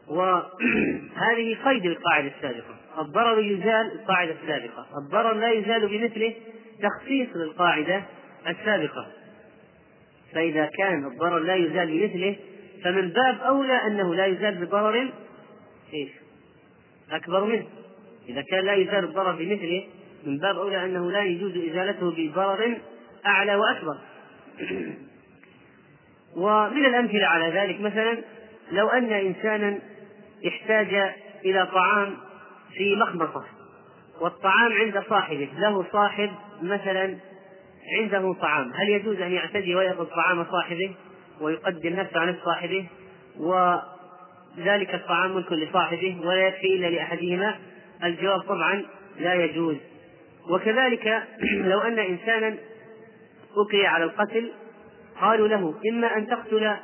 [0.07, 2.84] وهذه قيد القاعدة السابقة.
[2.99, 4.85] الضرر يزال القاعدة السابقة.
[4.97, 6.33] الضرر لا يزال بمثله
[6.81, 8.03] تخصيص للقاعدة
[8.47, 9.07] السابقة.
[10.33, 12.35] فإذا كان الضرر لا يزال بمثله
[12.83, 15.09] فمن باب أولى أنه لا يزال بضرر
[15.93, 16.09] إيش؟
[17.11, 17.65] أكبر منه.
[18.29, 19.83] إذا كان لا يزال الضرر بمثله
[20.25, 22.77] من باب أولى أنه لا يجوز إزالته بضرر
[23.25, 23.97] أعلى وأكبر.
[26.35, 28.17] ومن الأمثلة على ذلك مثلا
[28.71, 29.79] لو أن إنسانا
[30.47, 31.13] احتاج
[31.45, 32.17] إلى طعام
[32.77, 33.43] في مخمصة
[34.21, 35.49] والطعام عند صاحبه.
[35.57, 37.17] له صاحب مثلا
[37.99, 38.71] عنده طعام.
[38.73, 40.95] هل يجوز أن يعتدي ويأخذ طعام صاحبه
[41.41, 42.85] ويقدم نفسه عن صاحبه؟
[43.37, 47.55] وذلك الطعام ملك لصاحبه ولا يكفي إلا لأحدهما؟
[48.03, 48.83] الجواب طبعا
[49.19, 49.77] لا يجوز.
[50.49, 51.23] وكذلك
[51.71, 52.55] لو أن إنسانا
[53.57, 54.51] أكري على القتل
[55.21, 56.75] قالوا له إما أن تقتل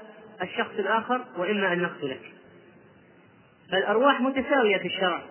[0.41, 2.21] الشخص الآخر وإما أن نقتلك.
[3.71, 5.21] فالأرواح متساوية في الشرع.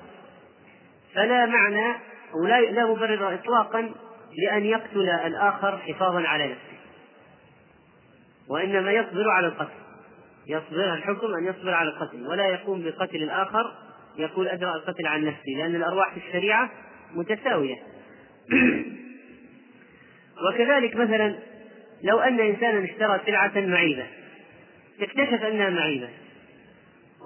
[1.14, 1.94] فلا معنى
[2.34, 3.90] ولا لا مبرر إطلاقا
[4.38, 6.78] لأن يقتل الآخر حفاظا على نفسه.
[8.48, 9.80] وإنما يصبر على القتل.
[10.46, 12.26] يصبر الحكم أن يصبر على القتل.
[12.26, 13.72] ولا يقوم بقتل الآخر
[14.18, 16.70] يقول أدرأ القتل عن نفسي لأن الأرواح في الشريعة
[17.14, 17.76] متساوية.
[20.48, 21.38] وكذلك مثلا
[22.02, 24.06] لو أن إنسانا اشترى سلعة معيبة
[25.00, 26.08] اكتشف أنها معيبة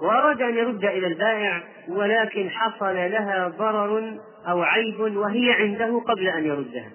[0.01, 6.45] وأراد أن يرد إلى البائع ولكن حصل لها ضرر أو عيب وهي عنده قبل أن
[6.45, 6.91] يردها.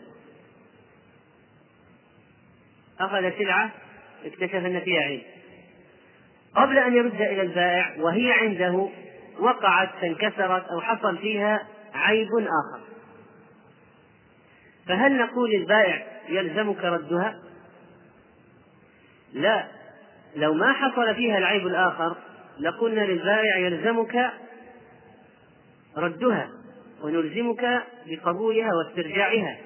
[3.01, 3.71] أخذ سلعة
[4.25, 5.23] اكتشف أن فيها عيب.
[6.55, 8.89] قبل أن يرد إلى البائع وهي عنده
[9.39, 12.81] وقعت فانكسرت أو حصل فيها عيب آخر.
[14.87, 17.41] فهل نقول للبائع يلزمك ردها؟
[19.33, 19.67] لا.
[20.37, 22.17] لو ما حصل فيها العيب الآخر
[22.61, 24.33] لقلنا للبائع يلزمك
[25.97, 26.51] ردها
[27.03, 29.59] ونلزمك بقبولها واسترجاعها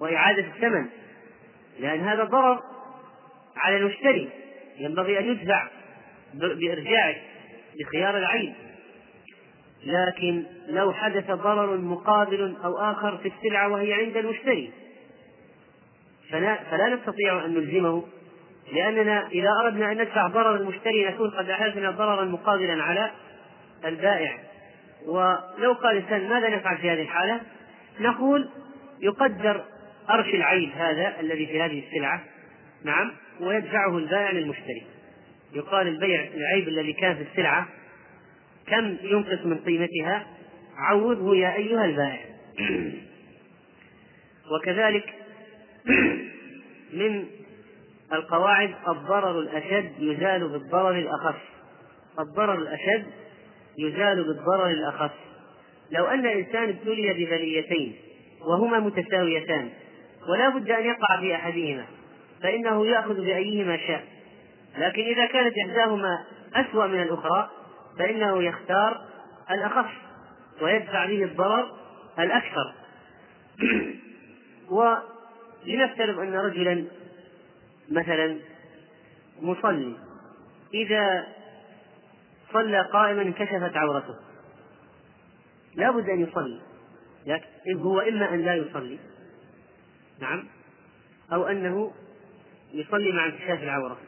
[0.00, 0.86] وإعادة الثمن
[1.80, 2.62] لأن هذا ضرر
[3.56, 4.28] على المشتري
[4.78, 5.68] ينبغي أن يدفع
[6.34, 7.16] بإرجاعه
[7.78, 8.54] بخيار العيب
[9.84, 14.72] لكن لو حدث ضرر مقابل أو آخر في السلعة وهي عند المشتري
[16.30, 18.04] فلا, فلا نستطيع أن نلزمه
[18.72, 23.10] لأننا إذا أردنا أن ندفع ضرر المشتري نكون قد أحدثنا ضررا مقابلا على
[23.84, 24.38] البائع.
[25.06, 27.40] ولو قال الإنسان ماذا نفعل في هذه الحالة؟
[28.00, 28.48] نقول
[29.00, 29.64] يقدر
[30.10, 32.24] أرش العيب هذا الذي في هذه السلعة
[32.84, 34.86] نعم ويدفعه البائع للمشتري.
[35.52, 37.68] يقال البيع العيب الذي كان في السلعة
[38.66, 40.26] كم ينقص من قيمتها؟
[40.76, 42.20] عوضه يا أيها البائع.
[44.52, 45.14] وكذلك
[46.92, 47.24] من
[48.14, 51.36] القواعد الضرر الأشد يزال بالضرر الأخف.
[52.18, 53.06] الضرر الأشد
[53.78, 55.10] يزال بالضرر الأخف.
[55.90, 57.96] لو أن إنسان ابتلي ببليتين
[58.40, 59.70] وهما متساويتان
[60.28, 61.84] ولا بد أن يقع في أحدهما
[62.42, 64.04] فإنه يأخذ بأيهما شاء.
[64.78, 66.24] لكن إذا كانت إحداهما
[66.54, 67.50] أسوأ من الأخرى
[67.98, 69.00] فإنه يختار
[69.50, 69.90] الأخف
[70.62, 71.70] ويدفع به الضرر
[72.18, 72.72] الأكثر.
[74.70, 76.84] ولنفترض أن رجلا
[77.94, 78.38] مثلا
[79.42, 79.96] مصلي
[80.74, 81.26] إذا
[82.52, 84.14] صلى قائما انكشفت عورته
[85.74, 86.60] لا بد أن يصلي
[87.26, 88.98] لكن هو إما أن لا يصلي
[90.20, 90.44] نعم
[91.32, 91.92] أو أنه
[92.72, 93.98] يصلي مع انكشاف العورة.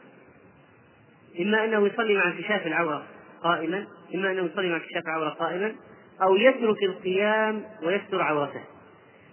[1.39, 3.05] إما أنه يصلي مع انكشاف العورة
[3.43, 5.75] قائما إما أنه يصلي مع انكشاف العورة قائما
[6.21, 8.61] أو يترك القيام ويستر عورته.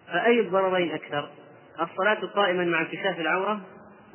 [0.06, 1.30] فأي الضررين أكثر؟
[1.80, 3.60] الصلاة قائما مع انكشاف العورة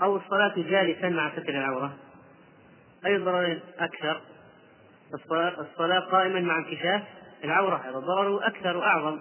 [0.01, 1.97] أو الصلاة جالسا مع ستر العورة.
[3.05, 4.21] أي الضررين أكثر.
[5.59, 7.03] الصلاة قائما مع انكشاف
[7.43, 7.75] العورة.
[7.75, 9.19] هذا ضرره أكثر وأعظم.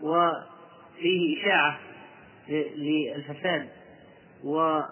[0.00, 1.78] وفيه إشاعة
[2.76, 3.68] للفساد.
[4.44, 4.90] وستر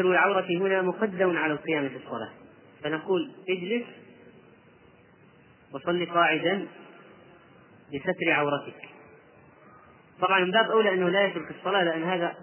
[0.00, 2.30] العورة هنا مقدم على القيام في الصلاة.
[2.82, 3.86] فنقول اجلس
[5.72, 6.66] وصل قاعدا
[7.92, 8.88] لستر عورتك.
[10.20, 12.36] طبعا من باب أولى أنه لا يترك الصلاة لأن هذا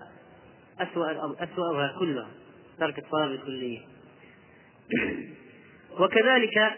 [0.80, 2.28] أسوأ أسوأها كلها
[2.80, 3.80] ترك الصلاة بالكلية
[6.00, 6.74] وكذلك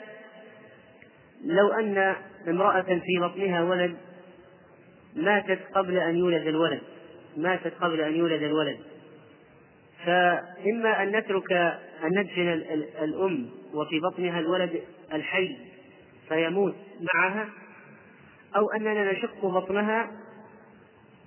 [1.45, 2.15] لو أن
[2.47, 3.97] امرأة في بطنها ولد
[5.15, 6.81] ماتت قبل أن يولد الولد
[7.37, 8.79] ماتت قبل أن يولد الولد.
[10.05, 11.51] فإما أن نترك
[12.03, 12.47] أن ندفن
[13.03, 14.81] الأم وفي بطنها الولد
[15.13, 15.57] الحي
[16.29, 16.75] فيموت
[17.13, 17.49] معها
[18.55, 20.11] أو أننا نشق بطنها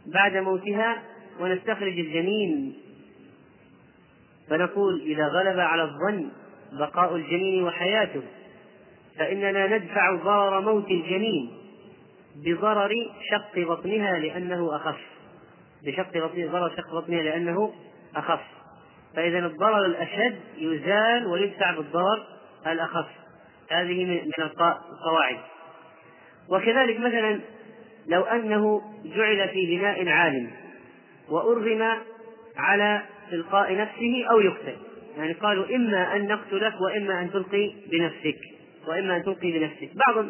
[0.06, 1.02] بعد موتها
[1.40, 2.74] ونستخرج الجنين.
[4.50, 6.30] فنقول إذا غلب على الظن
[6.72, 8.22] بقاء الجنين وحياته
[9.18, 11.50] فإننا ندفع ضرر موت الجنين
[12.36, 12.90] بضرر
[13.30, 15.00] شق بطنها لأنه أخف.
[15.84, 17.72] بشق بطنها ضرر شق بطنها لأنه
[18.16, 18.40] أخف.
[19.16, 22.26] فإذا الضرر الأشد يزال ويدفع بالضرر
[22.66, 23.06] الأخف.
[23.70, 25.38] هذه من القواعد.
[26.48, 27.40] وكذلك مثلا
[28.06, 30.50] لو أنه جعل في بناء عالم
[31.30, 31.96] وأرغم
[32.56, 34.76] على إلقاء نفسه أو يقتل.
[35.16, 38.38] يعني قالوا إما أن نقتلك وإما أن تلقي بنفسك.
[38.88, 39.90] وإما أن تلقي بنفسك.
[40.06, 40.26] بعض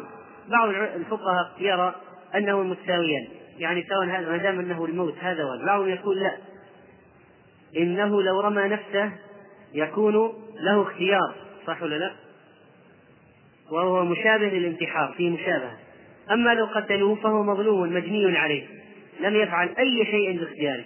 [0.49, 1.95] بعض الفقهاء يرى
[2.35, 3.27] أنه متساويان.
[3.57, 5.65] يعني سواء هذا ما دام أنه الموت هذا وهذا.
[5.65, 6.37] بعضهم يقول لا.
[7.77, 9.11] إنه لو رمى نفسه
[9.73, 11.35] يكون له اختيار.
[11.67, 12.11] صح ولا لا؟
[13.71, 15.13] وهو مشابه للانتحار.
[15.17, 15.77] فيه مشابهة.
[16.31, 18.80] أما لو قتلوه فهو مظلوم مجني عليه.
[19.21, 20.83] لم يفعل أي شيء باختياره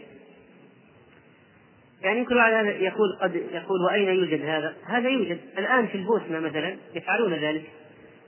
[2.02, 5.40] يعني يمكن هذا يقول قد يقول وأين يوجد هذا؟ هذا يوجد.
[5.58, 7.64] الآن في البوسنة مثلا يفعلون ذلك.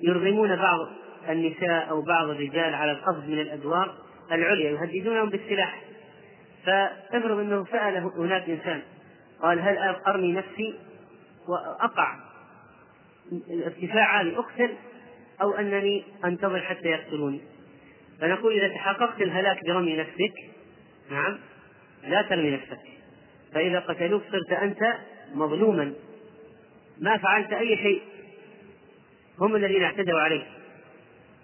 [0.02, 0.88] يرغمون بعض
[1.30, 3.96] النساء أو بعض الرجال على القفز من الأدوار
[4.32, 5.82] العليا يهددونهم بالسلاح.
[6.66, 8.82] فافرض أنه سأل هناك إنسان
[9.42, 10.76] قال هل أرمي نفسي
[11.48, 12.16] وأقع
[13.66, 14.70] ارتفاع عالي أقتل
[15.42, 17.42] أو أنني أنتظر حتى يقتلوني؟
[18.22, 20.34] فنقول إذا تحققت الهلاك برمي نفسك
[21.12, 21.38] نعم
[22.04, 22.80] لا ترمي نفسك.
[23.54, 24.94] فإذا قتلوك صرت أنت
[25.34, 25.94] مظلوما.
[27.02, 28.02] ما فعلت أي شيء.
[29.40, 30.46] هم الذين اعتدوا عليك.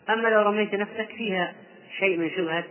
[0.10, 1.54] أما لو رميت نفسك فيها
[2.00, 2.64] شيء من شبهة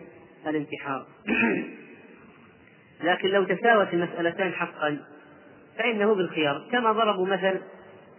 [0.46, 1.06] الانتحار.
[3.04, 4.98] لكن لو تساوت المسألتان حقا
[5.78, 6.68] فإنه بالخيار.
[6.72, 7.60] كما ضربوا مثل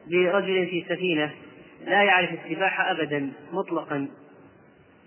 [0.07, 1.31] برجل في سفينة
[1.85, 4.07] لا يعرف السباحة أبدا مطلقا.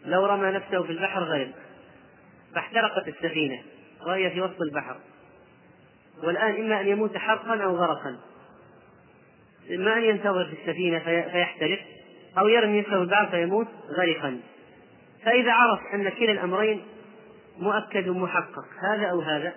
[0.06, 1.52] لو رمى نفسه في البحر غرق
[2.54, 3.62] فاحترقت السفينة
[4.06, 4.96] وهي في وسط البحر.
[6.22, 8.16] والآن إما أن يموت حرقا أو غرقا.
[9.70, 11.78] إما أن ينتظر في السفينة فيحترق
[12.38, 14.40] أو يرمي نفسه في البحر فيموت غرقا.
[15.24, 16.82] فإذا عرف أن كلا الأمرين
[17.58, 19.52] مؤكد محقق هذا أو هذا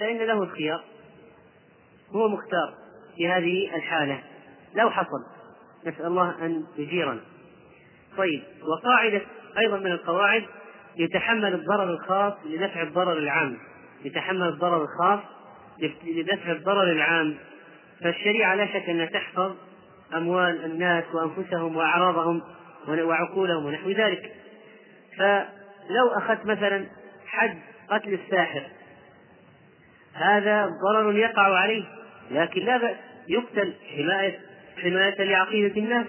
[0.00, 0.84] فإن له الخيار.
[2.10, 2.74] هو مختار
[3.16, 4.22] في هذه الحالة.
[4.74, 5.24] لو حصل
[5.86, 7.20] نسأل الله أن يجيرنا.
[8.16, 9.20] طيب وقاعدة
[9.58, 10.44] أيضا من القواعد
[10.96, 13.58] يتحمل الضرر الخاص لدفع الضرر العام.
[14.04, 15.20] يتحمل الضرر الخاص
[16.04, 17.34] لدفع الضرر العام.
[18.02, 19.56] فالشريعة لا شك أنها تحفظ
[20.14, 22.42] أموال الناس وأنفسهم وأعراضهم
[22.88, 24.32] وعقولهم ونحو ذلك.
[25.16, 26.86] فلو أخذت مثلا
[27.26, 27.58] حد
[27.90, 28.62] قتل الساحر
[30.14, 31.84] هذا ضرر يقع عليه
[32.30, 32.96] لكن لا بأس
[33.28, 34.38] يقتل حماية
[34.82, 36.06] حماية لعقيدة الناس.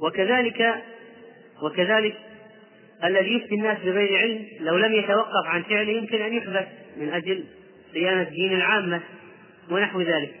[0.00, 0.84] وكذلك
[1.62, 2.16] وكذلك
[3.04, 6.66] الذي يفتي الناس بغير علم لو لم يتوقف عن فعله يمكن أن يحبس
[6.96, 7.44] من أجل
[7.92, 9.00] صيانة دين العامة
[9.70, 10.34] ونحو ذلك.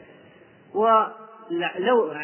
[0.74, 2.14] ولو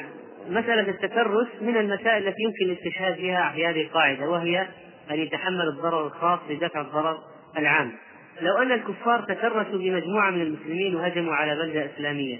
[0.49, 4.66] مسألة التكرس من المسائل التي يمكن الاستشهاد بها في هذه القاعدة وهي
[5.11, 7.19] أن يتحمل الضرر الخاص لدفع الضرر
[7.59, 7.93] العام.
[8.41, 12.39] لو أن الكفار تكرسوا بمجموعة من المسلمين وهجموا على بلدة إسلامية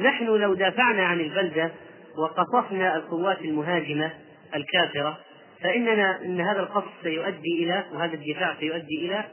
[0.00, 1.70] نحن لو دافعنا عن البلدة
[2.18, 4.10] وقصفنا القوات المهاجمة
[4.54, 5.18] الكافرة
[5.66, 9.24] فإننا إن هذا القصف سيؤدي إلى وهذا الدفاع سيؤدي إلى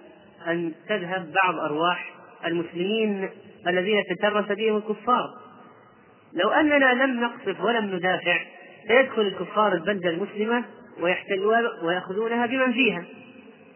[0.47, 2.13] أن تذهب بعض أرواح
[2.45, 3.29] المسلمين
[3.67, 5.29] الذين تكرس بهم الكفار.
[6.33, 8.39] لو أننا لم نقصف ولم ندافع
[8.87, 10.63] سيدخل الكفار البلدة المسلمة
[11.01, 13.03] ويحتلون ويأخذونها بمن فيها.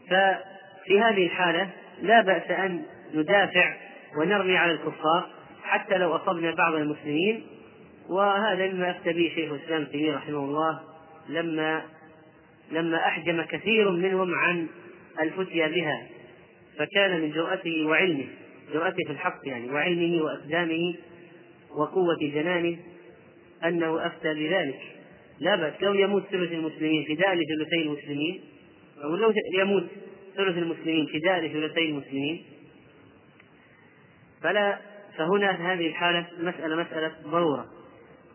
[0.10, 1.70] ففي هذه الحالة
[2.02, 2.84] لا بأس أن
[3.14, 3.74] ندافع
[4.18, 5.30] ونرمي على الكفار
[5.64, 7.44] حتى لو أصبنا بعض المسلمين.
[8.10, 10.80] وهذا مما أفتى به شيخ الإسلام تيمية رحمه الله
[11.30, 11.82] لما
[12.72, 14.68] لما أحجم كثير منهم عن
[15.22, 16.08] الفتيا بها
[16.78, 18.28] فكان من جرأته وعلمه
[18.74, 20.96] جرأته في الحق يعني وعلمه وأقدامه
[21.78, 22.78] وقوة جنانه
[23.66, 24.80] أنه أفتى بذلك.
[25.40, 28.42] لا بأس لو يموت ثلث المسلمين فداء لثلثي المسلمين
[29.04, 29.84] أو لو يموت
[30.36, 32.44] ثلث المسلمين فداء لثلثي المسلمين
[34.42, 34.80] فلا
[35.18, 37.66] فهنا هذه الحالة مسألة مسألة ضرورة.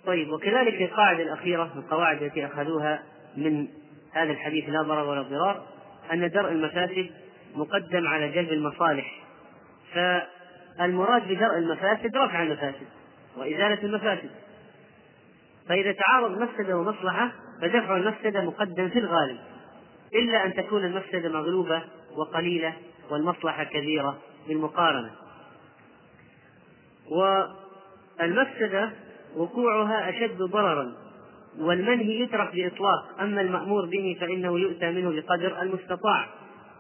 [0.07, 3.03] طيب وكذلك القاعدة الأخيرة القواعد التي أخذوها
[3.37, 3.69] من
[4.13, 5.63] هذا الحديث لا ضرر ولا ضرار
[6.13, 7.11] أن درء المفاسد
[7.55, 9.23] مقدم على جلب المصالح.
[9.95, 12.87] فالمراد بدرء المفاسد رفع المفاسد
[13.37, 14.31] وإزالة المفاسد.
[15.69, 19.39] فإذا تعارض مفسدة ومصلحة فدفع المفسدة مقدم في الغالب
[20.15, 21.83] إلا أن تكون المفسدة مغلوبة
[22.17, 22.73] وقليلة
[23.11, 25.11] والمصلحة كبيرة بالمقارنة.
[28.21, 28.91] والمفسدة
[29.37, 31.02] وقوعها أشد ضررا.
[31.59, 33.21] والمنهي يترك بإطلاق.
[33.21, 36.29] أما المأمور به فإنه يؤتى منه بقدر المستطاع.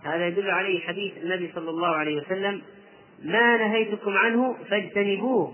[0.02, 2.62] هذا يدل عليه حديث النبي صلى الله عليه وسلم
[3.22, 5.52] ما نهيتكم عنه فاجتنبوه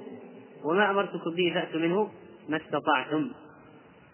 [0.65, 2.11] وما أمرتكم به فأتوا منه
[2.49, 3.31] ما استطعتم.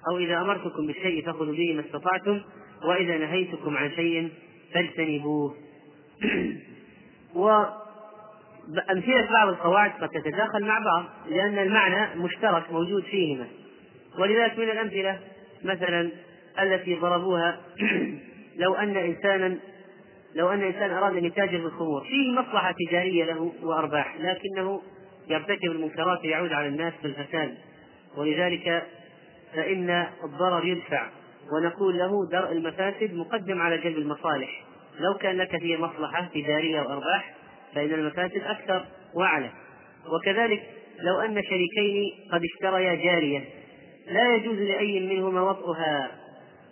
[0.09, 2.41] أو إذا أمرتكم بالشيء فخذوا به ما استطعتم
[2.85, 4.29] وإذا نهيتكم عن شيء
[4.75, 5.55] فاجتنبوه.
[7.35, 13.47] وأمثلة بعض القواعد قد تتداخل مع بعض لأن المعنى مشترك موجود فيهما.
[14.19, 15.21] ولذلك من الأمثلة
[15.65, 16.11] مثلا
[16.63, 17.61] التي ضربوها
[18.63, 19.59] لو أن إنسانا
[20.35, 22.05] لو أن إنسان أراد أن يتاجر بالخمور.
[22.05, 24.83] فيه مصلحة تجارية له وأرباح لكنه
[25.29, 27.55] يرتكب المنكرات ويعود على الناس بالفساد
[28.17, 28.87] ولذلك
[29.55, 31.09] فإن الضرر يدفع.
[31.53, 34.65] ونقول له درء المفاسد مقدم على جلب المصالح.
[35.01, 37.35] لو كان لك فيه مصلحة تجارية وأرباح
[37.75, 38.85] فإن المفاسد أكثر
[39.15, 39.51] وأعلى.
[40.15, 40.63] وكذلك
[41.01, 43.45] لو أن شريكين قد اشتريا جارية
[44.07, 46.11] لا يجوز لأي منهما وطئها.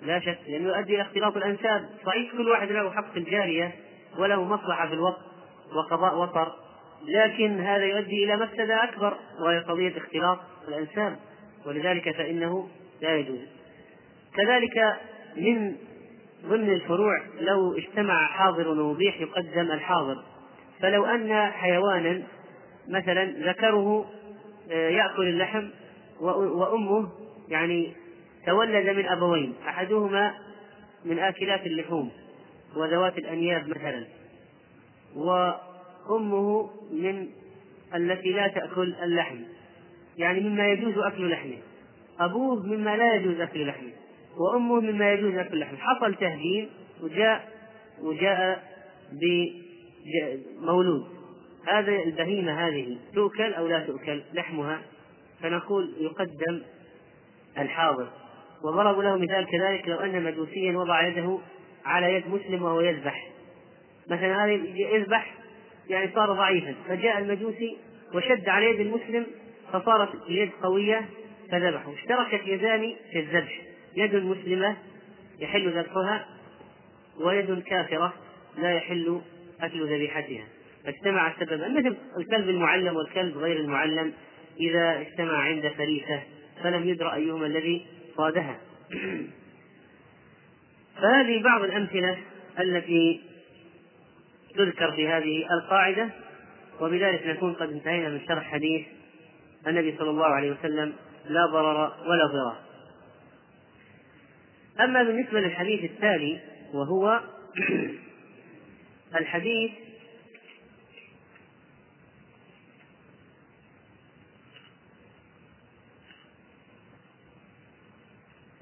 [0.02, 1.88] لا شك لأنه يؤدي إلى اختلاط الأنساب.
[2.06, 3.72] صحيح كل واحد له حق في الجارية
[4.18, 5.20] وله مصلحة في الوقت
[5.76, 6.52] وقضاء وطر
[7.08, 11.16] لكن هذا يؤدي إلى مفسدة أكبر وهي قضية اختلاط الأنساب.
[11.66, 12.68] ولذلك فإنه
[13.02, 13.40] لا يجوز.
[14.36, 15.00] كذلك
[15.36, 15.74] من
[16.46, 20.24] ضمن الفروع لو اجتمع حاضر ومبيح يقدم الحاضر.
[20.80, 22.22] فلو أن حيوانا
[22.88, 24.06] مثلا ذكره
[24.70, 25.68] آه، يأكل اللحم
[26.22, 27.08] وأمه
[27.48, 27.92] يعني
[28.46, 30.34] تولد من أبوين أحدهما
[31.04, 32.10] من آكلات اللحوم
[32.76, 34.06] وذوات الأنياب مثلا
[35.16, 37.28] وأمه من
[37.94, 39.36] التي لا تأكل اللحم
[40.18, 41.58] يعني مما يجوز أكل لحمه
[42.20, 43.92] أبوه مما لا يجوز أكل لحمه
[44.36, 45.78] وأمه مما يجوز أكل لحمه.
[45.78, 46.70] حصل تهجين
[47.02, 47.52] وجاء
[48.02, 48.62] وجاء
[50.62, 51.04] بمولود
[51.68, 54.82] هذا البهيمة هذه تؤكل أو لا تؤكل لحمها؟
[55.42, 56.62] فنقول يقدم
[57.58, 58.08] الحاضر.
[58.64, 61.38] وضربوا له مثال كذلك لو أن مجوسيا وضع يده
[61.84, 63.28] على يد مسلم وهو يذبح.
[64.10, 65.34] مثلا هذا يذبح
[65.88, 67.76] يعني صار ضعيفا فجاء المجوسي
[68.14, 69.26] وشد على يد المسلم
[69.72, 71.08] فصارت اليد قوية
[71.50, 71.92] فذبحه.
[71.94, 73.60] اشتركت يدان في الذبح.
[73.96, 74.76] يد مسلمة
[75.40, 76.26] يحل ذبحها
[77.20, 78.12] ويد كافرة
[78.58, 79.20] لا يحل
[79.60, 80.44] أكل ذبيحتها.
[80.84, 84.12] فاجتمع السببان مثل الكلب المعلم والكلب غير المعلم.
[84.70, 86.22] إذا اجتمع عند فريسة
[86.62, 87.86] فلم يدرى أيهما الذي
[88.16, 88.58] صادها.
[90.96, 92.18] فهذه بعض الأمثلة
[92.60, 93.20] التي
[94.54, 96.08] تذكر في هذه القاعدة
[96.80, 98.86] وبذلك نكون قد انتهينا من شرح حديث
[99.66, 100.92] النبي صلى الله عليه وسلم
[101.28, 102.56] لا ضرر ولا ضرار.
[104.80, 106.40] أما بالنسبة للحديث التالي
[106.74, 107.20] وهو
[109.20, 109.70] الحديث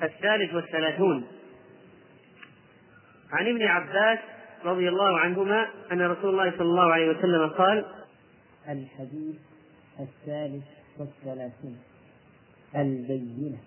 [0.02, 1.24] الثالث والثلاثون.
[3.32, 4.18] عن ابن عباس
[4.64, 7.84] رضي الله عنهما أن رسول الله صلى الله عليه وسلم قال
[8.68, 9.36] الحديث
[10.00, 10.64] الثالث
[10.98, 11.78] والثلاثون.
[12.76, 13.58] البينة.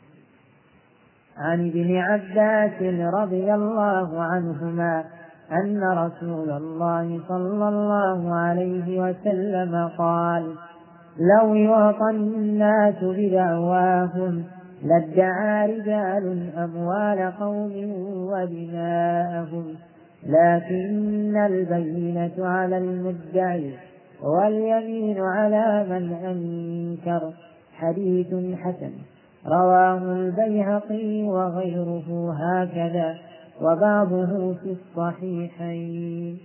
[1.37, 2.81] عن ابن عباس
[3.13, 5.05] رضي الله عنهما
[5.51, 10.55] أن رسول الله صلى الله عليه وسلم قال
[11.19, 14.45] لو يعطى الناس بدعواهم
[14.83, 17.71] لادعى رجال أموال قوم
[18.31, 19.75] ودماءهم
[20.23, 23.73] لكن البينة على المدعي
[24.21, 27.33] واليمين على من أنكر.
[27.77, 28.27] حديث
[28.59, 28.91] حسن.
[29.47, 33.19] رواه البيهقي وغيره هكذا.
[33.61, 36.39] وبعضه في الصحيحين.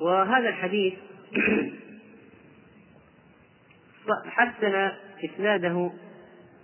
[0.00, 0.94] وهذا الحديث
[4.36, 4.90] حسن
[5.24, 5.90] إسناده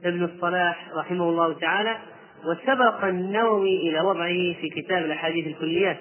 [0.04, 1.96] ابن الصلاح رحمه الله تعالى
[2.44, 5.96] وسبق النووي إلى وضعه في كتاب الأحاديث الكليات.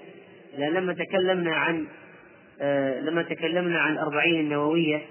[0.57, 1.85] لأن لما تكلمنا عن
[2.61, 5.01] آه، لما تكلمنا عن الأربعين النووية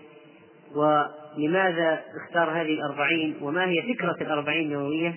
[0.75, 5.15] ولماذا اختار هذه الأربعين وما هي فكرة الأربعين النووية؟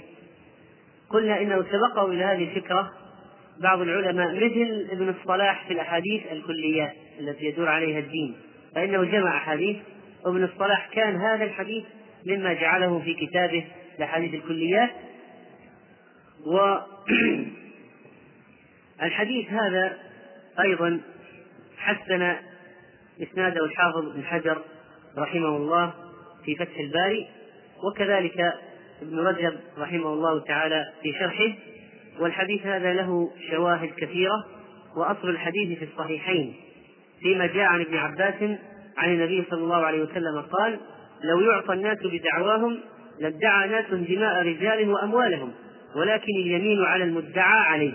[1.10, 2.92] قلنا إنه سبقه إلى هذه الفكرة
[3.62, 8.36] بعض العلماء مثل ابن الصلاح في الأحاديث الكليات التي يدور عليها الدين.
[8.76, 9.78] فإنه جمع أحاديث
[10.26, 11.84] وابن الصلاح كان هذا الحديث
[12.26, 13.66] مما جعله في كتابه
[13.98, 14.90] الأحاديث الكليات.
[19.02, 19.98] والحديث هذا
[20.60, 21.02] أيضا
[21.78, 22.36] حسن
[23.22, 24.62] إسناده الحافظ بن حجر
[25.18, 25.94] رحمه الله
[26.46, 27.28] في فتح الباري
[27.84, 28.54] وكذلك
[29.02, 31.54] ابن رجب رحمه الله تعالى في شرحه.
[32.20, 34.46] والحديث هذا له شواهد كثيرة
[34.98, 36.56] وأصل الحديث في الصحيحين
[37.20, 38.60] فيما جاء عن ابن عباس
[38.98, 40.80] عن النبي صلى الله عليه وسلم قال
[41.24, 42.80] لو يعطى الناس بدعواهم
[43.20, 45.54] لادعى ناس دماء رجالهم وأموالهم.
[45.96, 47.94] ولكن اليمين على المدعى عليه.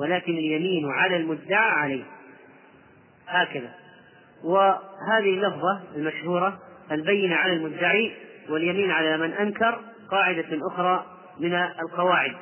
[0.00, 2.04] ولكن اليمين على المدعى عليه.
[3.26, 3.74] هكذا.
[4.44, 6.58] وهذه اللفظة المشهورة
[6.92, 8.12] البينة على المدعي
[8.48, 11.06] واليمين على من أنكر قاعدة أخرى
[11.38, 12.32] من القواعد.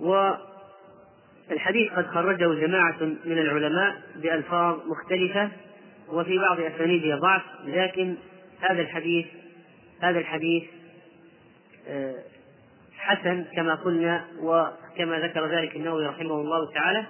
[0.00, 5.50] والحديث قد خرجه جماعة من العلماء بألفاظ مختلفة.
[6.08, 8.16] وفي بعض أسانيده ضعف لكن
[8.60, 9.26] هذا الحديث
[10.00, 10.64] هذا الحديث
[11.88, 12.14] آه،
[12.98, 17.06] حسن كما قلنا وكما ذكر ذلك النووي رحمه الله تعالى.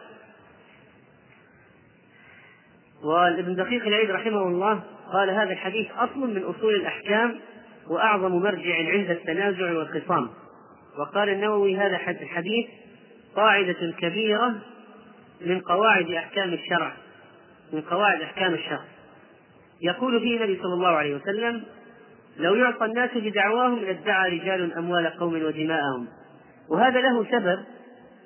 [3.02, 4.82] والابن دقيق العيد رحمه الله
[5.12, 7.40] قال هذا الحديث أصل من أصول الأحكام
[7.88, 10.30] وأعظم مرجع عند التنازع والخصام.
[10.98, 12.66] وقال النووي هذا الحديث
[13.36, 14.54] قاعدة كبيرة
[15.46, 16.92] من قواعد أحكام الشرع.
[17.72, 18.84] من قواعد أحكام الشرع.
[19.82, 21.62] يقول فيه النبي صلى الله عليه وسلم
[22.36, 26.08] لو يعطى الناس بدعواهم لادعى رجال أموال قوم ودماءهم.
[26.70, 27.58] وهذا له سبب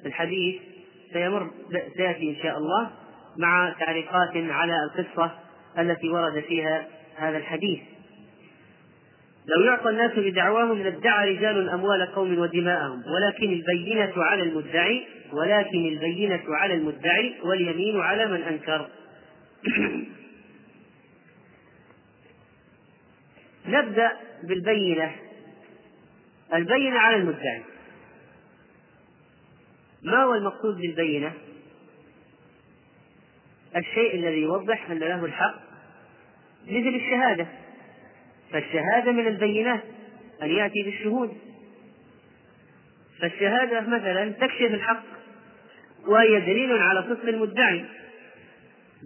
[0.06, 0.62] الحديث
[1.12, 1.50] سيمر
[1.96, 2.90] سيأتي إن شاء الله
[3.38, 5.30] مع تعليقات على القصة
[5.78, 6.86] التي ورد فيها
[7.16, 7.80] هذا الحديث.
[9.48, 16.42] لو يعطى الناس بدعواهم لادعى رجال أموال قوم ودماءهم ولكن البينة على المدعي ولكن البينة
[16.48, 18.86] على المدعي واليمين على من أنكر.
[23.66, 24.12] نبدأ
[24.42, 25.16] بالبينة.
[26.54, 27.62] البينة على المدعي.
[30.02, 31.32] ما هو المقصود بالبينة؟
[33.76, 35.54] الشيء الذي يوضح أن له الحق
[36.66, 37.46] مثل الشهادة.
[38.52, 39.82] فالشهادة من البينات
[40.42, 41.36] أن يأتي بالشهود.
[43.20, 45.02] فالشهادة مثلا تكشف الحق
[46.06, 47.84] وهي دليل على صدق المدعي.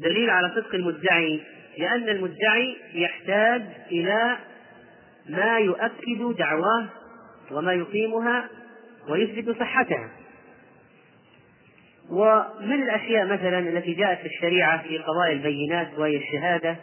[0.01, 1.41] دليل على صدق المدعي
[1.79, 4.39] لأن المدعي يحتاج إلى
[5.29, 6.89] ما يؤكد دعواه
[7.51, 8.49] وما يقيمها
[9.09, 10.11] ويثبت صحتها
[12.11, 16.77] ومن الأشياء مثلا التي جاءت في الشريعة في قضايا البينات وهي الشهادة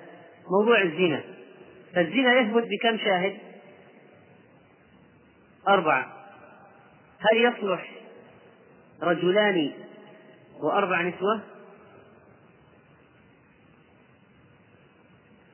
[0.51, 1.23] موضوع الزنا
[1.93, 3.37] فالزنا يثبت بكم شاهد؟
[5.67, 6.13] أربعة
[7.19, 7.91] هل يصلح
[9.03, 9.71] رجلان
[10.63, 11.41] وأربع نسوة؟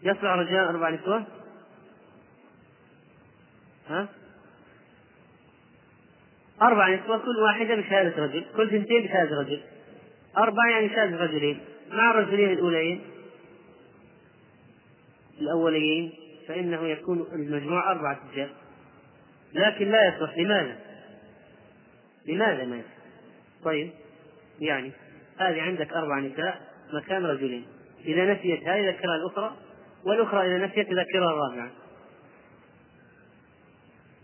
[0.04, 1.26] يصلح رجلان وأربع نسوة؟
[3.90, 4.08] ها؟
[6.62, 9.62] أربع نسوة كل واحدة بشهادة رجل كل ثنتين بشهادة رجل
[10.38, 11.60] أربعة يعني شهادة رجلين
[11.92, 13.02] مع الرجلين الأولين
[15.42, 16.14] الأولين
[16.48, 18.50] فإنه يكون المجموع أربعة رجال
[19.54, 20.80] لكن لا يصلح لماذا؟
[22.26, 22.94] لماذا ما يصلح؟
[23.64, 23.92] طيب
[24.60, 24.92] يعني
[25.38, 26.62] هذه عندك أربع نساء
[26.94, 27.66] مكان رجلين
[28.06, 29.56] إذا نسيت هذه ذكرها الأخرى
[30.06, 31.72] والأخرى إذا نسيت ذكرها الرابعة.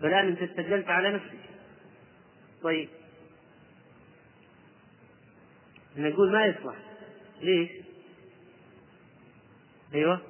[0.01, 1.39] فالآن أنت استدلت على نفسك.
[2.63, 2.89] طيب.
[5.97, 6.75] نقول ما يصلح.
[7.41, 7.69] ليش؟
[9.93, 10.21] أيوه.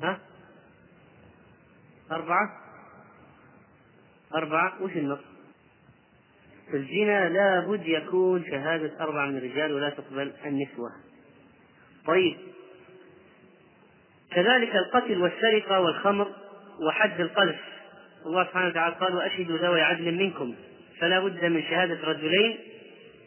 [0.00, 0.20] ها؟
[2.10, 2.62] أربعة.
[4.34, 4.82] أربعة.
[4.82, 5.20] وش النص؟
[6.70, 10.90] في الزنا لابد يكون شهادة أربعة من الرجال ولا تقبل النسوة.
[12.06, 12.55] طيب.
[14.36, 16.28] كذلك القتل والسرقة والخمر
[16.86, 17.56] وحد القذف.
[18.26, 20.54] الله سبحانه وتعالى قال وأشهدوا ذوي عدل منكم.
[21.00, 22.58] فلا بد من شهادة رجلين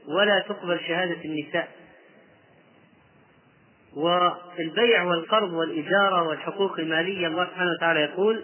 [0.08, 1.68] ولا تقبل شهادة النساء.
[3.96, 8.44] وفي البيع والقرض والإجارة والحقوق المالية الله سبحانه وتعالى يقول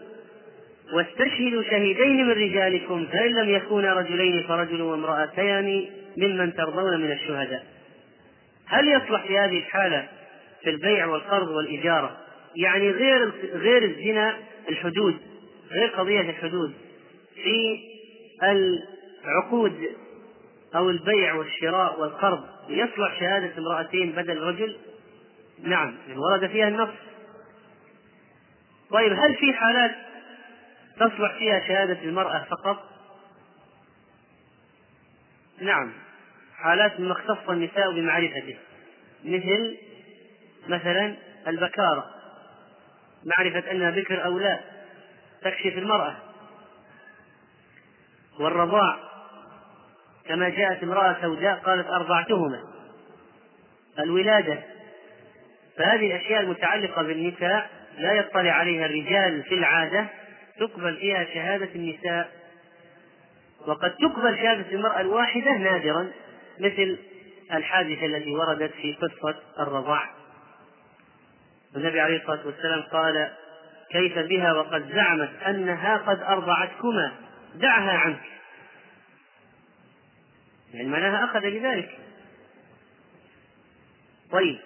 [0.94, 5.86] واستشهدوا شهيدين من رجالكم فإن لم يكونا رجلين فرجل وامرأتان
[6.18, 7.66] ممن ترضون من الشهداء.
[8.68, 10.08] هل يصلح في هذه الحالة
[10.64, 12.26] في البيع والقرض والإجارة؟
[12.56, 14.38] يعني غير غير الزنا
[14.70, 15.18] الحدود
[15.72, 16.74] غير قضية الحدود
[17.44, 17.80] في
[18.44, 19.90] العقود
[20.76, 24.78] أو البيع والشراء والقرض يصلح شهادة امرأتين بدل رجل؟
[25.64, 26.90] نعم ورد فيها النص
[28.92, 29.96] طيب هل في حالات
[30.96, 32.84] تصلح فيها شهادة المرأة فقط؟
[35.62, 35.92] نعم
[36.58, 38.58] حالات مما اختص النساء بمعرفته
[39.26, 39.78] مثل
[40.68, 41.16] مثلا
[41.48, 42.15] البكارة
[43.26, 44.60] معرفة أنها بكر أو لا
[45.42, 46.16] تكشف المرأة.
[48.40, 48.98] والرضاع
[50.26, 52.60] كما جاءت امرأة سوداء قالت أرضعتهما.
[54.00, 54.60] الولادة.
[55.78, 60.06] فهذه الأشياء المتعلقة بالنساء لا يطلع عليها الرجال في العادة
[60.60, 62.32] تقبل فيها شهادة النساء.
[63.68, 66.12] وقد تقبل شهادة المرأة الواحدة نادرا
[66.60, 66.98] مثل
[67.54, 70.15] الحادثة التي وردت في قصة الرضاع.
[71.78, 73.32] النبي عليه الصلاة والسلام قال
[73.92, 77.12] كيف بها وقد زعمت أنها قد أرضعتكما
[77.56, 78.22] دعها عنك.
[80.74, 81.98] يعني معناها أخذ بذلك
[84.32, 84.60] طيب.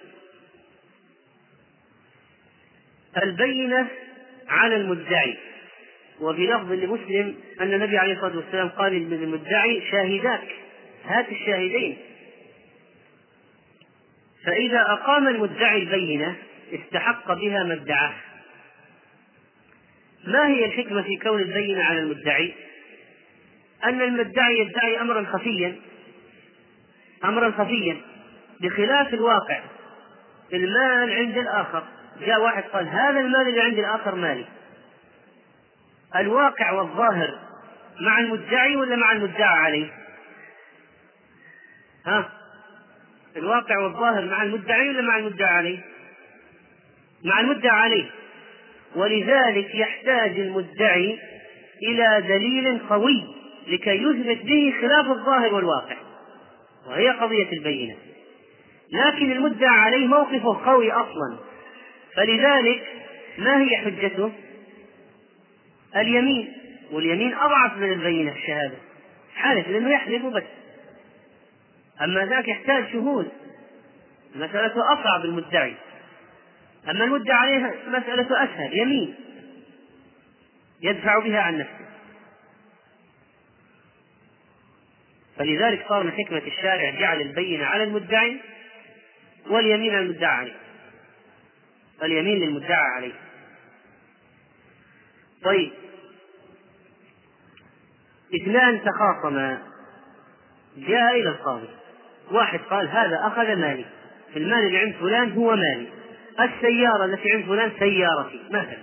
[3.23, 3.87] البينة
[4.47, 5.37] على المدعي.
[6.19, 10.47] وفي لفظ لمسلم أن النبي عليه الصلاة والسلام قال للمدعي شاهداك
[11.05, 11.97] هات الشاهدين.
[14.45, 16.35] فإذا أقام المدعي البينة
[16.73, 18.13] استحق بها ما ادعاه
[20.23, 22.53] ما هي الحكمة في كون البينة على المدعي؟
[23.83, 25.75] أن المدعي يدعي أمرا خفيا
[27.23, 27.97] أمرا خفيا
[28.61, 29.59] بخلاف الواقع
[30.53, 31.83] المال عند الآخر
[32.19, 34.45] جاء واحد قال هذا المال اللي عند الآخر مالي
[36.15, 37.39] الواقع والظاهر
[38.01, 39.91] مع المدعي ولا مع المدعى عليه؟
[42.05, 42.29] ها؟
[43.37, 45.79] الواقع والظاهر مع المدعي ولا مع المدعى عليه؟
[47.23, 48.05] مع المدعى عليه.
[48.95, 51.19] ولذلك يحتاج المدعي
[51.83, 53.23] إلى دليل قوي
[53.67, 55.97] لكي يثبت به خلاف الظاهر والواقع
[56.87, 57.95] وهي قضية البينة.
[58.93, 61.37] لكن المدعى عليه موقفه قوي أصلا.
[62.15, 62.83] فلذلك
[63.37, 64.31] ما هي حجته؟
[65.95, 66.53] اليمين.
[66.91, 68.75] واليمين أضعف من البينة الشهادة.
[69.35, 70.43] حالف لأنه يحلف بس.
[72.01, 73.29] أما ذاك يحتاج شهود.
[74.35, 75.75] مسألة أصعب المدعي.
[76.87, 79.15] أما المدعى عليها مسألة أسهل يمين.
[80.81, 81.85] يدفع بها عن نفسه.
[85.37, 88.37] فلذلك صار من حكمة الشارع جعل البينة على المدعي
[89.47, 90.55] واليمين على المدعى عليه.
[92.03, 93.13] اليمين للمدعى عليه.
[95.43, 95.71] طيب.
[98.35, 99.61] اثنان تخاصما.
[100.77, 101.69] جاء إلى القاضي.
[102.31, 103.85] واحد قال هذا أخذ مالي.
[104.35, 105.98] المال اللي عند فلان هو مالي.
[106.39, 108.77] السيارة التي عند فلان سيارتي مثلا.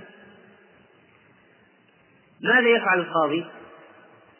[2.40, 3.44] ماذا يفعل القاضي؟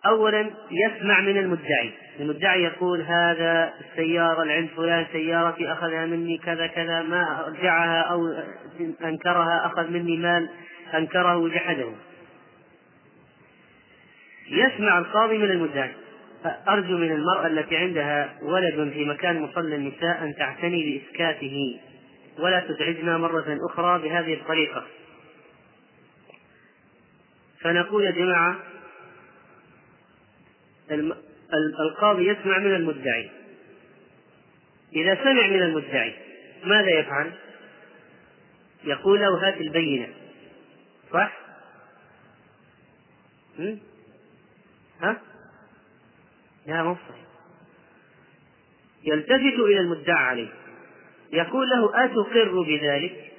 [0.07, 1.93] أولا يسمع من المدعي.
[2.21, 8.21] المدعي يقول هذا السيارة اللي عند فلان سيارتي أخذها مني كذا كذا ما أرجعها أو
[9.05, 10.49] أنكرها أخذ مني مال
[10.95, 11.93] أنكره وجحده.
[14.49, 15.93] يسمع القاضي من المدعي.
[16.69, 21.81] أرجو من المرأة التي عندها ولد في مكان مصلى النساء أن تعتني بإسكاته.
[22.39, 24.87] ولا تزعجنا مرة أخرى بهذه الطريقة
[27.61, 28.57] فنقول يا جماعة
[31.81, 33.31] القاضي يسمع من المدعي
[34.93, 36.15] إذا سمع من المدعي
[36.65, 37.33] ماذا يفعل؟
[38.85, 40.09] يقول له هات البينة
[41.13, 41.39] صح؟
[45.01, 45.21] ها؟
[46.67, 46.97] لا مو
[49.05, 50.49] يلتفت إلى المدعى عليه
[51.33, 53.33] يقول له أتقر بذلك؟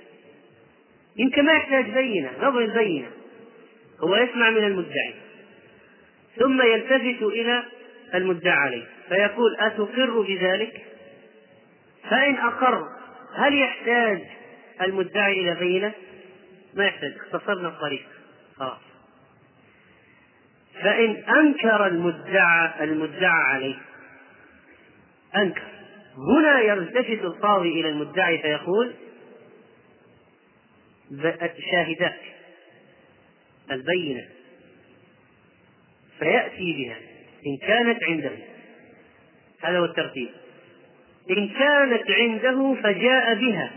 [1.18, 3.08] يمكن ما يحتاج بينة نظر البينة
[4.00, 5.14] هو يسمع من المدعي
[6.40, 7.64] ثم يلتفت إلى
[8.16, 10.86] المدعى عليه فيقول أتقر بذلك؟
[12.10, 12.88] فإن أقر
[13.36, 14.22] هل يحتاج
[14.82, 15.92] المدعي إلى بينة؟
[16.74, 18.06] ما يحتاج اختصرنا الطريق
[18.58, 18.82] خلاص
[20.82, 23.76] فإن أنكر المدعى المدعى عليه
[25.36, 25.77] أنكر
[26.18, 28.94] هنا يلتفت القاضي إلى المدعي فيقول
[31.72, 32.20] شاهداك
[33.72, 34.28] البينة
[36.20, 36.98] فيأتي بها
[37.48, 38.32] إن كانت عنده
[39.62, 40.30] هذا هو الترتيب
[41.30, 43.72] إن كانت عنده فجاء بها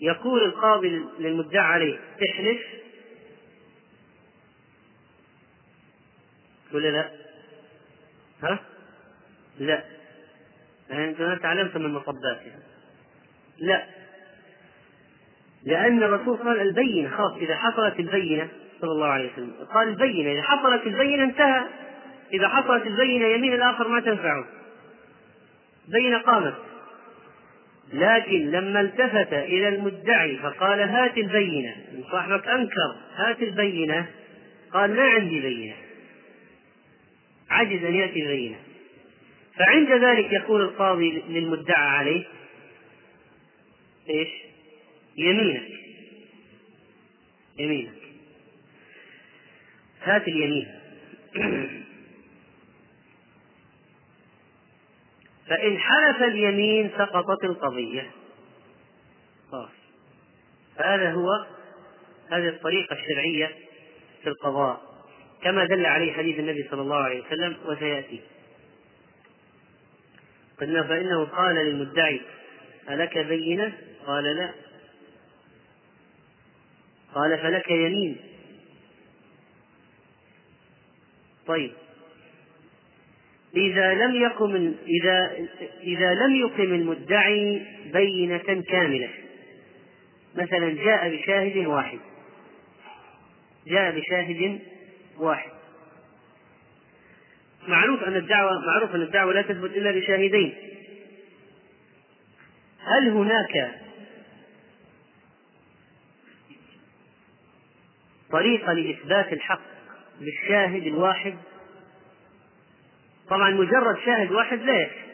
[0.00, 1.98] يقول القاضي للمدعى عليه
[2.30, 2.60] احلف
[6.72, 7.10] ولا لا؟
[8.42, 8.75] ها؟
[9.58, 9.84] لا.
[10.92, 12.62] أنتم تعلمتم المصبات يعني.
[13.58, 13.84] لا.
[15.64, 18.48] لأن الرسول قال البينة خلاص إذا حصلت البينة
[18.80, 19.52] صلى الله عليه وسلم.
[19.74, 21.62] قال البينة إذا حصلت البينة انتهى.
[22.32, 24.44] إذا حصلت البينة يمين الآخر ما تنفعه.
[25.88, 26.54] بينة قامت.
[27.92, 31.76] لكن لما التفت إلى المدعي فقال هات البينة.
[32.10, 34.06] صاحبك أنكر هات البينة.
[34.72, 35.74] قال ما عندي بينة.
[37.50, 38.56] عجز أن يأتي بينة
[39.58, 42.24] فعند ذلك يقول القاضي للمدعى عليه
[44.10, 44.28] إيش؟
[45.16, 45.68] يمينك.
[47.58, 47.92] يمينك.
[50.02, 50.68] هات اليمين.
[55.48, 58.10] فإن حلف اليمين سقطت القضية.
[60.76, 61.28] هذا هو
[62.30, 63.56] هذه الطريقة الشرعية
[64.22, 64.80] في القضاء
[65.42, 68.20] كما دل عليه حديث النبي صلى الله عليه وسلم وسيأتي.
[70.60, 72.20] قلنا فإنه قال للمدعي
[72.90, 73.72] ألك بينة؟
[74.06, 74.50] قال لا.
[77.14, 78.16] قال فلك يمين.
[81.46, 81.72] طيب.
[83.56, 85.46] إذا لم يقم إذا
[85.82, 89.08] إذا لم يقم المدعي بينة كاملة
[90.34, 91.98] مثلا جاء بشاهد واحد
[93.66, 94.60] جاء بشاهد
[95.18, 95.55] واحد
[97.68, 100.54] معروف أن الدعوة معروف أن الدعوة لا تثبت إلا بشاهدين
[102.80, 103.74] هل هناك
[108.30, 109.60] طريقة لإثبات الحق
[110.20, 111.34] بالشاهد الواحد؟
[113.28, 115.06] طبعا مجرد شاهد واحد لا يكفي.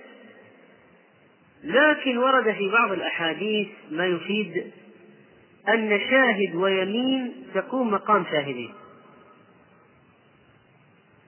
[1.64, 4.72] لكن ورد في بعض الأحاديث ما يفيد
[5.68, 8.74] أن شاهد ويمين تقوم مقام شاهدين.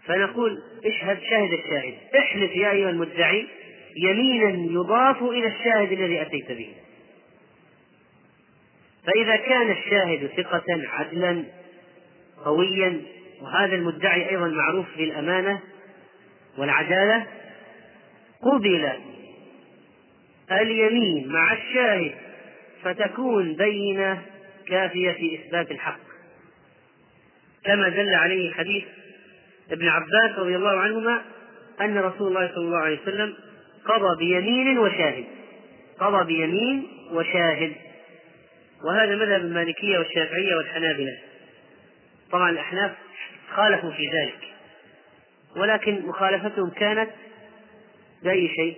[0.06, 1.94] فنقول اشهد شاهد الشاهد.
[2.18, 3.46] احلف يا أيها المدعي
[3.96, 6.74] يمينا يضاف إلى الشاهد الذي أتيت به.
[9.06, 11.44] فإذا كان الشاهد ثقة عدلا
[12.44, 13.00] قويا
[13.40, 15.60] وهذا المدعي أيضا معروف بالأمانة
[16.58, 17.26] والعدالة
[18.42, 18.92] قبل
[20.52, 22.14] اليمين مع الشاهد
[22.82, 24.22] فتكون بينة
[24.68, 26.00] كافية في إثبات الحق.
[27.64, 28.84] كما دل عليه حديث
[29.70, 31.22] ابن عباس رضي الله عنهما
[31.80, 33.34] أن رسول الله صلى الله عليه وسلم
[33.84, 35.24] قضى بيمين وشاهد.
[36.00, 37.72] قضى بيمين وشاهد.
[38.84, 41.18] وهذا مذهب المالكية والشافعية والحنابلة.
[42.30, 42.92] طبعا الأحناف
[43.54, 44.54] خالفوا في ذلك.
[45.56, 47.10] ولكن مخالفتهم كانت
[48.22, 48.76] بأي شيء؟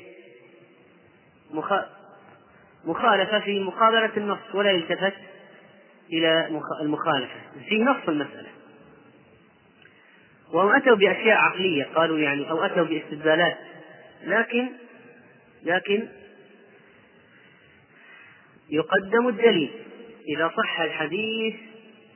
[2.84, 5.14] مخالفة في مقابلة النص ولا يلتفت
[6.12, 6.48] إلى
[6.82, 7.40] المخالفة.
[7.68, 8.48] في نص المسألة.
[10.52, 13.58] وهم أتوا بأشياء عقلية قالوا يعني أو أتوا باستدلالات.
[14.24, 14.68] لكن
[15.62, 16.08] لكن
[18.70, 19.70] يقدم الدليل
[20.28, 21.54] إذا صح الحديث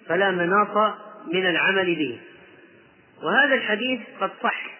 [0.06, 0.94] فلا مناص
[1.32, 2.20] من العمل به.
[3.22, 4.70] وهذا الحديث قد صح.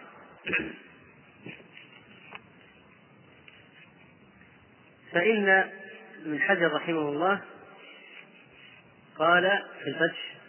[5.13, 5.71] فإن
[6.27, 7.41] ابن حجر رحمه الله
[9.19, 10.40] قال في الفتح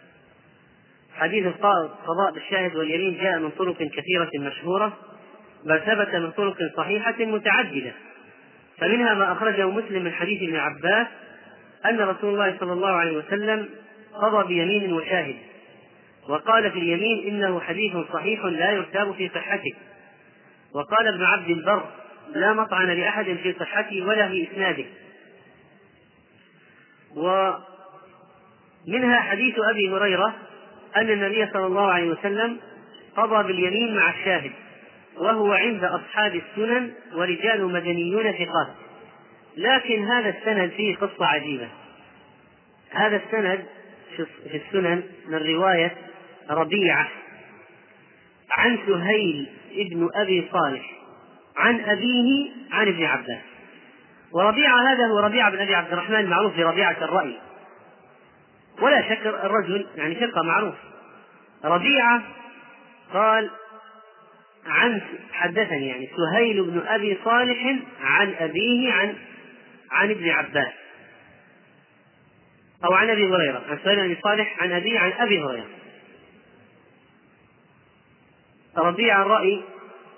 [1.16, 4.96] حديث القضاء بالشاهد واليمين جاء من طرق كثيرة مشهورة
[5.64, 7.92] بل ثبت من طرق صحيحة متعددة.
[8.78, 11.06] فمنها ما أخرجه مسلم من حديث ابن عباس
[11.86, 13.68] أن رسول الله صلى الله عليه وسلم
[14.14, 15.36] قضى بيمين وشاهد
[16.28, 19.72] وقال في اليمين إنه حديث صحيح لا يرتاب في صحته.
[20.74, 21.84] وقال ابن عبد البر
[22.34, 24.84] لا مطعن لأحد في صحته ولا في إسناده.
[27.16, 27.60] ومنها
[29.20, 30.34] حديث أبي هريرة
[30.96, 32.58] أن النبي صلى الله عليه وسلم
[33.16, 34.52] قضى باليمين مع الشاهد
[35.16, 38.68] وهو عند أصحاب السنن ورجال مدنيون ثقات.
[39.56, 41.68] لكن هذا السند فيه قصة عجيبة.
[42.90, 43.64] هذا السند
[44.50, 45.94] في السنن من رواية
[46.50, 47.08] ربيعة
[48.50, 50.92] عن سهيل ابن أبي صالح
[51.56, 53.42] عن أبيه عن ابن عباس.
[54.32, 57.38] وربيعة هذا هو ربيعة بن أبي عبد الرحمن المعروف بربيعة الرأي.
[58.80, 60.74] ولا شك الرجل يعني ثقة معروف.
[61.64, 62.22] ربيعة
[63.12, 63.50] قال
[64.66, 65.00] عن
[65.32, 69.14] حدثني يعني سهيل بن أبي صالح عن أبيه عن
[69.90, 70.72] عن ابن عباس.
[72.84, 73.62] أو عن أبي هريرة.
[73.70, 75.66] عن سهيل بن أبي صالح عن أبيه عن أبي هريرة.
[78.76, 79.62] ربيع الرأي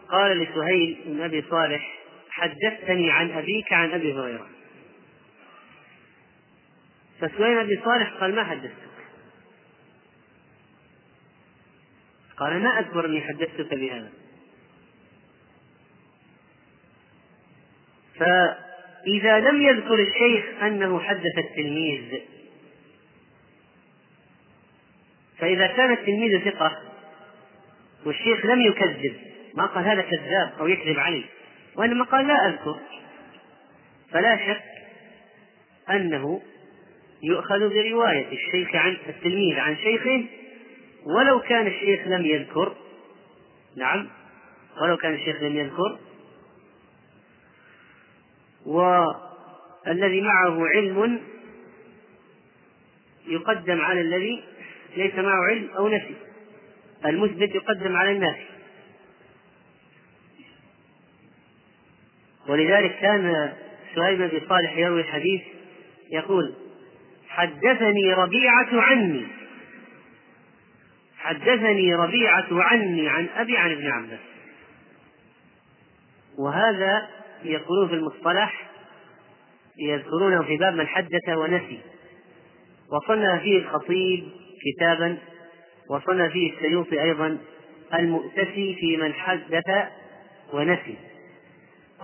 [0.09, 1.95] قال لسهيل بن أبي صالح
[2.31, 4.47] حدثتني عن أبيك عن أبي هريرة.
[7.29, 8.95] فسهيل بن صالح؟ قال ما حدثتك.
[12.37, 14.11] قال ما أذكر أني حدثتك بهذا.
[18.15, 22.21] فإذا لم يذكر الشيخ أنه حدث التلميذ
[25.39, 26.83] فإذا كان التلميذ ثقة
[28.07, 29.17] والشيخ لم يكذب
[29.55, 31.25] ما قال هذا كذاب أو يكذب علي
[31.77, 32.81] وإنما قال لا أذكر.
[34.11, 34.63] فلا شك
[35.91, 36.43] أنه
[37.25, 40.25] يؤخذ برواية الشيخ عن التلميذ عن شيخه
[41.07, 42.77] ولو كان الشيخ لم يذكر
[43.77, 44.09] نعم
[44.83, 45.99] ولو كان الشيخ لم يذكر
[48.67, 51.21] والذي معه علم
[53.27, 54.43] يقدم على الذي
[54.97, 56.15] ليس معه علم أو نفي
[57.05, 58.45] المثبت يقدم على النافي.
[62.49, 63.53] ولذلك كان
[63.95, 65.43] سهيل بن صالح يروي الحديث
[66.11, 66.55] يقول
[67.35, 69.27] حدثني ربيعة عني.
[71.19, 74.21] حدثني ربيعة عني عن أبي عن ابن عباس.
[76.39, 77.09] وهذا
[77.45, 78.71] يقولون في المصطلح
[79.79, 81.81] يذكرونه في باب من حدث ونسي.
[82.93, 84.29] وصنف فيه الخطيب
[84.65, 85.19] كتابا
[85.91, 87.39] وصنف فيه السيوطي أيضا
[87.95, 89.89] المؤتسي في من حدث
[90.53, 90.97] ونسي.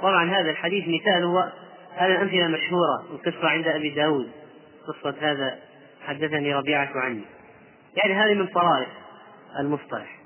[0.03, 1.53] طبعا هذا الحديث مثاله
[1.97, 4.40] هذه الأمثلة مشهورة القصة عند أبي داود.
[4.87, 5.59] قصة هذا
[6.07, 7.25] حدثني ربيعة عني.
[7.97, 8.89] يعني هذه من طرائف
[9.61, 10.19] المصطلح.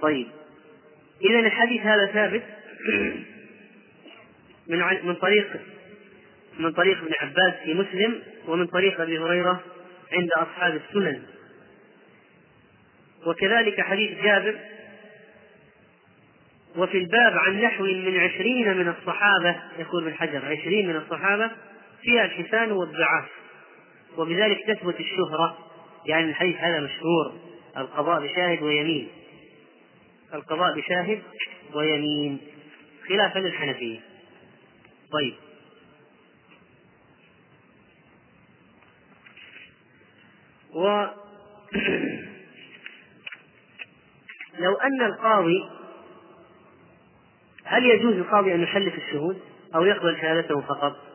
[0.00, 0.26] طيب.
[1.22, 2.42] إذا الحديث هذا ثابت
[4.68, 5.60] من من طريق
[6.58, 9.60] من طريق ابن عباس في مسلم ومن طريق أبي هريرة
[10.12, 11.22] عند أصحاب السنن.
[13.26, 14.58] وكذلك حديث جابر
[16.76, 21.50] وفي الباب عن نحو من عشرين من الصحابة يقول ابن حجر عشرين من الصحابة
[22.02, 23.28] فيها الحسان والضعاف.
[24.16, 25.58] وبذلك تثبت الشهرة
[26.06, 27.32] يعني الحديث هذا مشهور
[27.76, 29.08] القضاء بشاهد ويمين.
[30.34, 31.22] القضاء بشاهد
[31.74, 32.40] ويمين.
[33.08, 34.00] خلافا للحنفية
[35.12, 35.34] طيب.
[40.74, 41.06] و
[44.58, 45.68] لو أن القاضي
[47.64, 49.40] هل يجوز القاضي أن يحلف الشهود
[49.74, 51.09] أو يقبل شهادته فقط؟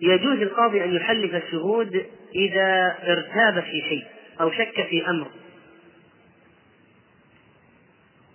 [0.00, 4.04] يجوز القاضي أن يحلف الشهود إذا ارتاب في شيء
[4.40, 5.26] أو شك في أمر.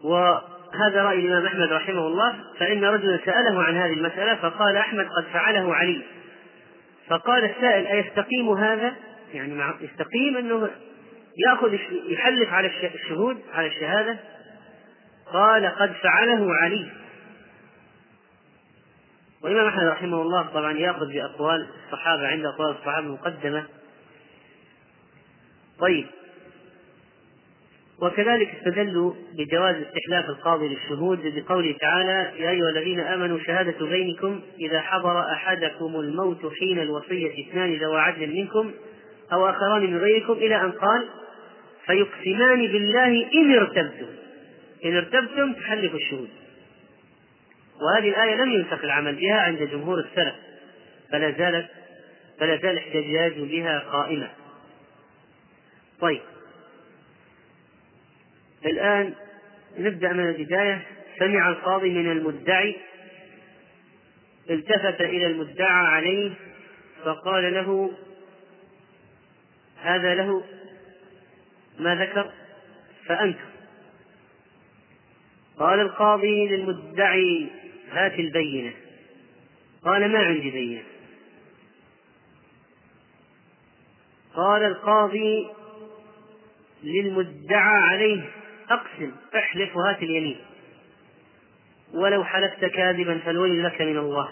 [0.03, 5.23] وهذا رأي الإمام أحمد رحمه الله فإن رجلا سأله عن هذه المسألة فقال أحمد قد
[5.33, 6.01] فعله علي.
[7.07, 8.93] فقال السائل أيستقيم هذا؟
[9.33, 10.69] يعني يستقيم أنه
[11.47, 11.73] يأخذ
[12.09, 14.17] يحلف على الشهود على الشهادة؟
[15.33, 17.02] قال قد فعله علي.
[19.43, 23.65] والإمام أحمد رحمه الله طبعا يأخذ بأقوال الصحابة عند أقوال الصحابة مقدمة
[25.79, 26.05] طيب.
[28.01, 34.81] وكذلك استدلوا بجواز استحلاف القاضي للشهود بقوله تعالى يا أيها الذين آمنوا شهادة بينكم إذا
[34.81, 38.71] حضر أحدكم الموت حين الوصية اثنان ذوى عدل منكم
[39.33, 41.05] أو آخران من غيركم إلى أن قال
[41.85, 44.07] فيقسمان بالله إن ارتبتم.
[44.85, 46.29] إن ارتبتم تحلفوا الشهود.
[47.83, 50.35] وهذه الآية لم ينسخ العمل بها عند جمهور السلف
[51.11, 51.69] فلا زالت
[52.39, 54.29] فلا زال احتجاج بها قائمة.
[55.99, 56.21] طيب.
[58.65, 59.13] الآن
[59.77, 60.81] نبدأ من البداية.
[61.19, 62.75] سمع القاضي من المدعي
[64.49, 66.31] التفت إلى المدعى عليه
[67.03, 67.91] فقال له
[69.81, 70.43] هذا له
[71.79, 72.31] ما ذكر
[73.05, 73.53] فأنكر
[75.59, 77.49] قال القاضي للمدعي
[77.93, 78.73] هات البينة.
[79.85, 80.83] قال ما عندي بينة.
[84.35, 85.47] قال القاضي
[86.83, 88.21] للمدعى عليه
[88.69, 90.37] أقسم احلف وهات اليمين.
[91.93, 94.29] ولو حلفت كاذبا فالويل لك من الله.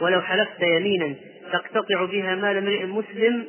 [0.00, 1.14] ولو حلفت يمينا
[1.52, 3.46] تقتطع بها مال امرئ مسلم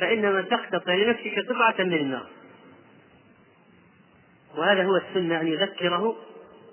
[0.00, 2.26] فإنما تقتطع لنفسك قطعة من النار.
[4.56, 6.16] وهذا هو السنة أن يذكره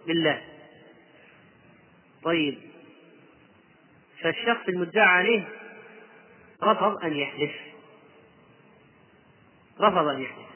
[0.08, 0.42] بالله.
[2.24, 2.60] طيب.
[4.22, 5.48] فالشخص المدعى عليه
[6.64, 7.52] رفض أن يحلف.
[9.80, 10.48] رفض أن يحلف.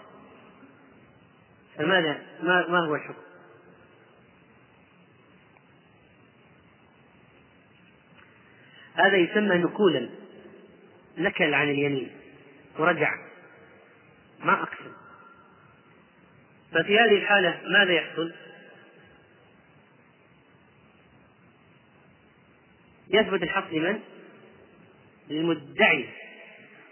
[1.78, 3.22] فماذا؟ ما, ما هو الحكم؟
[8.94, 10.10] هذا يسمى نكولا.
[11.18, 12.12] نكل عن اليمين.
[12.80, 13.16] ورجع.
[14.40, 14.92] ما أقسم
[16.72, 18.34] ففي هذه الحالة ماذا يحصل؟
[23.14, 24.00] يثبت الحق لمن؟
[25.30, 26.06] للمدعي.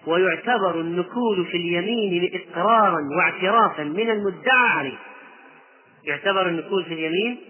[0.08, 4.98] ويعتبر النكول في اليمين إقرارا واعترافا من المدعى عليه.
[6.04, 7.42] يعتبر النكول في اليمين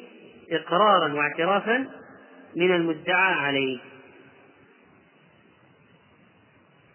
[0.52, 1.88] إقرارا واعترافا
[2.56, 3.80] من المدعى عليه.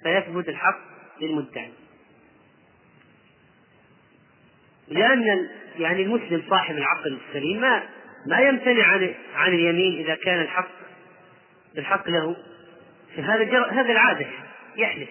[0.02, 0.80] فيثبت الحق
[1.20, 1.70] للمدعي.
[4.88, 5.48] لأن
[5.78, 7.82] يعني المسلم صاحب العقل السليم ما
[8.26, 10.79] ما يمتنع عن عن اليمين إذا كان الحق
[11.78, 12.36] الحق له
[13.16, 14.26] هذا هذا العادة
[14.76, 15.08] يحلف.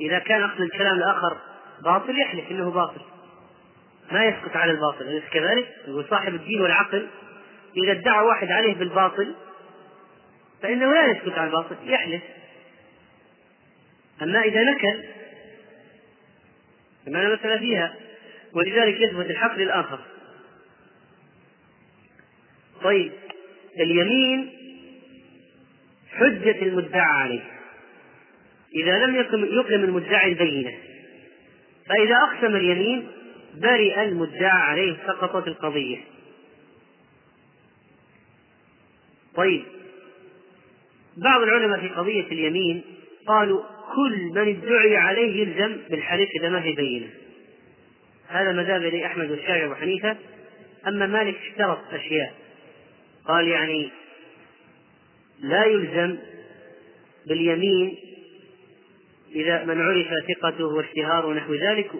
[0.00, 1.38] إذا كان أصل الكلام الآخر
[1.84, 3.00] باطل يحلف إنه باطل.
[4.12, 5.08] ما يسكت على الباطل.
[5.08, 7.08] أليس كذلك؟ يقول صاحب الدين والعقل
[7.76, 9.34] إذا ادعى واحد عليه بالباطل
[10.62, 12.22] فإنه لا يسكت على الباطل يحلف.
[14.22, 15.04] أما إذا نكل
[17.06, 17.94] فما لا مثل فيها.
[18.52, 20.00] ولذلك يثبت الحق للآخر.
[22.82, 23.12] طيب
[23.80, 24.57] اليمين
[26.18, 27.40] حجة المدعى عليه.
[28.74, 30.72] إذا لم يقم المدعي البينة.
[31.88, 33.08] فإذا أقسم اليمين
[33.54, 35.98] برئ المدعى عليه سقطت القضية.
[39.34, 39.64] طيب.
[41.16, 42.82] بعض العلماء في قضية اليمين
[43.26, 43.62] قالوا
[43.94, 47.06] كل من ادعي عليه يلزم بالحلف إذا ما في بينة.
[48.28, 50.16] هذا مذهب إليه أحمد والشافعي وأبو حنيفة.
[50.86, 52.34] أما مالك اشترط أشياء.
[53.24, 53.90] قال يعني
[55.40, 56.18] لا يلزم
[57.26, 57.96] باليمين
[59.34, 61.90] إذا من عرف ثقته واشتهاره ونحو ذلك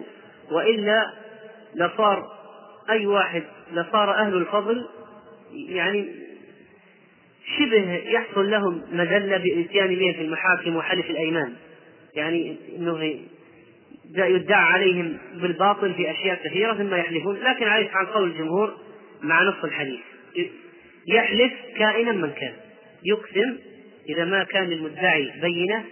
[0.51, 1.13] وإلا
[1.75, 2.39] لصار
[2.89, 4.85] أي واحد لصار أهل الفضل
[5.53, 6.05] يعني
[7.57, 11.53] شبه يحصل لهم مذلة بالإتيان به في المحاكم وحلف الأيمان.
[12.15, 13.19] يعني أنه
[14.15, 18.77] يدعى عليهم بالباطل في أشياء كثيرة ثم يحلفون لكن عليه عن قول الجمهور
[19.21, 19.99] مع نص الحديث.
[21.07, 22.53] يحلف كائنا من كان.
[23.03, 23.57] يقسم
[24.09, 25.85] إذا ما كان للمدعي بينة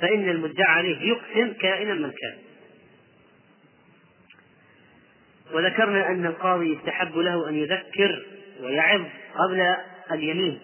[0.00, 2.36] فإن المدعى عليه يقسم كائنا من كان.
[5.52, 8.24] وذكرنا أن القاضي يستحب له أن يذكر
[8.62, 9.02] ويعظ
[9.34, 9.74] قبل
[10.12, 10.58] اليمين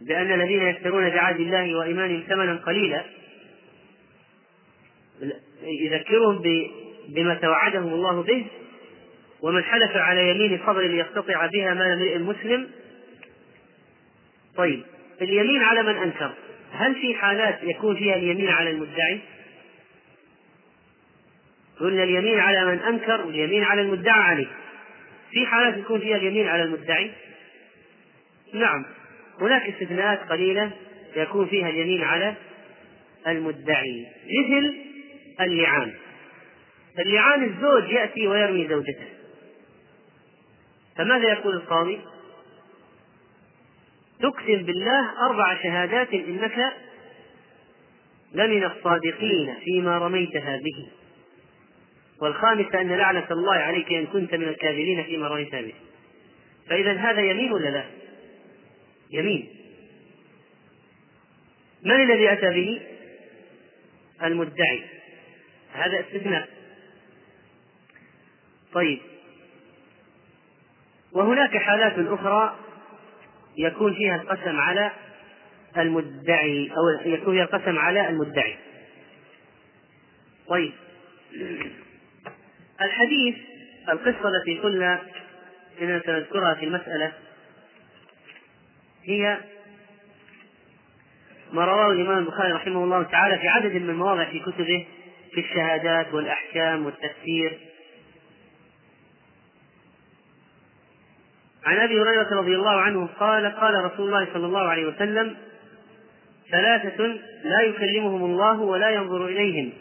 [0.00, 3.04] بأن الذين يشترون بعهد الله وإيمانهم ثمنا قليلا
[5.62, 6.42] يذكرهم
[7.08, 8.46] بما توعدهم الله به
[9.40, 12.68] ومن حلف على يمين فضل ليقتطع بها مال امرئ مسلم
[14.56, 14.82] طيب
[15.22, 16.34] اليمين على من أنكر؟
[16.72, 19.20] هل في حالات يكون فيها اليمين على المدعي؟
[21.80, 24.46] قلنا اليمين على من أنكر واليمين على المدعى عليه.
[25.30, 27.10] في حالات يكون فيها اليمين على المدعي؟
[28.52, 28.84] نعم.
[29.40, 30.70] هناك استثناءات قليلة
[31.16, 32.34] يكون فيها اليمين على
[33.26, 34.74] المدعي مثل
[35.40, 35.92] اللعان.
[36.98, 39.06] اللعان الزوج يأتي ويرمي زوجته.
[40.96, 42.00] فماذا يقول القاضي؟
[44.20, 46.72] تقسم بالله أربع شهادات إنك
[48.32, 50.88] لمن الصادقين فيما رميتها به
[52.20, 55.74] والخامسة أن لعنة الله عليك إن كنت من الكاذبين فيما رميتها به
[56.68, 57.84] فإذا هذا يمين ولا لا؟
[59.10, 59.48] يمين.
[61.82, 62.80] من الذي أتى به؟
[64.22, 64.82] المدعي.
[65.72, 66.48] هذا استثناء.
[68.72, 68.98] طيب.
[71.12, 72.56] وهناك حالات أخرى
[73.56, 74.92] يكون فيها القسم على
[75.76, 78.56] المدعي أو يكون فيها القسم على المدعي.
[80.48, 80.72] طيب.
[82.80, 83.36] الحديث
[83.88, 85.02] القصة التي قلنا
[85.82, 87.12] إننا سنذكرها في المسألة
[89.04, 89.40] هي
[91.52, 94.86] ما رواه الإمام البخاري رحمه الله تعالى في عدد من المواضع في كتبه
[95.32, 97.58] في الشهادات والأحكام والتفسير.
[101.66, 105.36] عن أبي هريرة رضي الله عنه قال قال رسول الله صلى الله عليه وسلم
[106.50, 107.06] ثلاثة
[107.44, 109.72] لا يكلمهم الله ولا ينظر إليهم.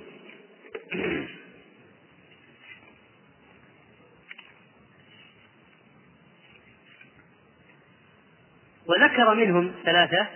[8.88, 10.28] وذكر منهم ثلاثة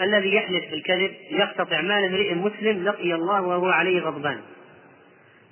[0.00, 4.40] الذي يحلف بالكذب يقتطع مال امرئ مسلم لقي الله وهو عليه غضبان.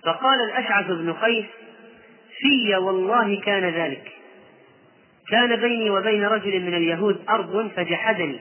[0.05, 1.45] فقال الأشعث بن قيس
[2.39, 4.14] في والله كان ذلك.
[5.31, 8.41] كان بيني وبين رجل من اليهود أرض فجحدني.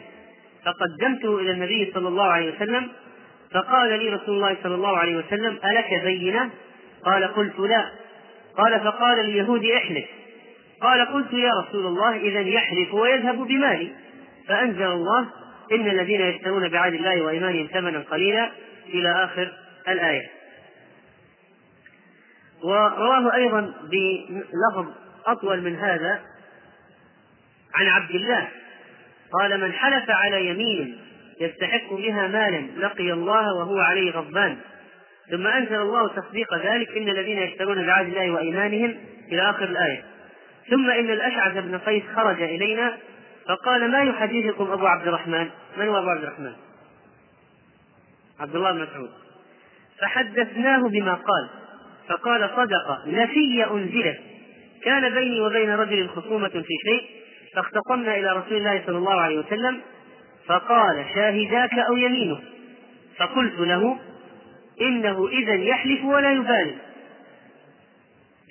[0.66, 2.90] فقدمته إلى النبي صلى الله عليه وسلم
[3.52, 6.50] فقال لي رسول الله صلى الله عليه وسلم ألك بينة؟
[7.06, 7.86] قال قلت لا.
[8.58, 10.06] قال فقال اليهود احلف.
[10.82, 13.92] قال قلت يا رسول الله إذا يحلف ويذهب بمالي.
[14.48, 15.28] فأنزل الله
[15.72, 18.52] إن الذين يشترون بعهد الله وإيمانهم ثمنا قليلا.
[18.94, 19.54] إلى آخر
[19.88, 20.30] الآية.
[22.64, 24.88] ورواه أيضا بلفظ
[25.26, 26.22] أطول من هذا
[27.76, 28.48] عن عبد الله.
[29.40, 30.98] قال من حلف على يمين
[31.42, 34.58] يستحق بها مالا لقي الله وهو عليه غضبان.
[35.32, 38.98] ثم أنزل الله تصديق ذلك إن الذين يشترون بعهد الله وإيمانهم
[39.32, 40.04] إلى آخر الآية.
[40.70, 42.98] ثم إن الأشعث بن قيس خرج إلينا
[43.48, 46.54] فقال ما يحدثكم أبو عبد الرحمن؟ من هو أبو عبد الرحمن؟
[48.40, 49.10] عبد الله بن مسعود.
[50.00, 51.50] فحدثناه بما قال
[52.08, 54.20] فقال صدق نفي أنزلت
[54.84, 57.23] كان بيني وبين رجل خصومة في شيء
[57.56, 59.82] فاختصمنا إلى رسول الله صلى الله عليه وسلم
[60.46, 62.40] فقال شاهداك أو يمينه
[63.18, 63.98] فقلت له
[64.82, 66.76] إنه إذا يحلف ولا يبالي.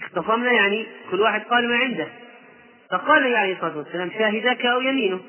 [0.02, 2.06] اختصمنا يعني كل واحد قال ما عنده.
[2.90, 5.20] فقال لي عليه الصلاة والسلام شاهداك أو يمينه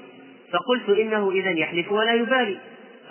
[0.52, 2.58] فقلت إنه إذا يحلف ولا يبالي.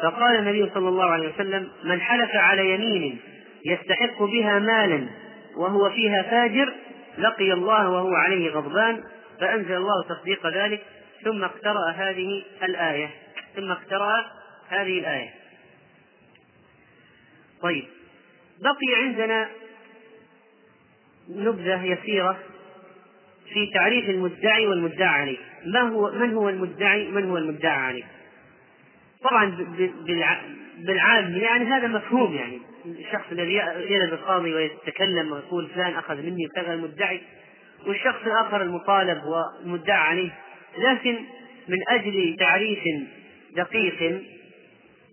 [0.02, 3.18] فقال النبي صلى الله عليه وسلم من حلف على يمين
[3.64, 5.06] يستحق بها مالا
[5.56, 6.72] وهو فيها فاجر
[7.18, 9.02] لقي الله وهو عليه غضبان
[9.40, 10.82] فأنزل الله تصديق ذلك
[11.24, 13.10] ثم اقترأ هذه الآية.
[13.56, 14.24] ثم اقترأ
[14.68, 15.30] هذه الآية.
[17.62, 17.84] طيب.
[18.60, 19.48] بقي عندنا
[21.28, 22.38] نبذة يسيرة
[23.52, 25.38] في تعريف المدعي والمدعى عليه.
[25.66, 28.04] ما هو من هو المدعي؟ من هو المدعى عليه؟
[29.22, 29.56] طبعا
[30.78, 33.54] بالعام يعني هذا مفهوم يعني الشخص الذي
[33.92, 37.20] يذهب القاضي ويتكلم ويقول فلان أخذ مني كذا المدعي
[37.86, 40.30] والشخص الآخر المطالب والمدعى عليه
[40.78, 41.18] لكن
[41.68, 42.80] من أجل تعريف
[43.56, 44.22] دقيق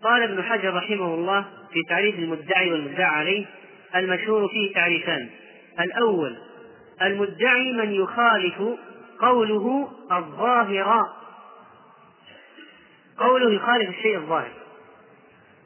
[0.02, 3.46] قال ابن حجر رحمه الله في تعريف المدعي والمدعى عليه
[3.96, 5.28] المشهور فيه تعريفان.
[5.80, 6.36] الأول
[7.02, 8.62] المدعي من يخالف
[9.20, 11.08] قوله الظاهر.
[13.18, 14.52] قوله يخالف الشيء الظاهر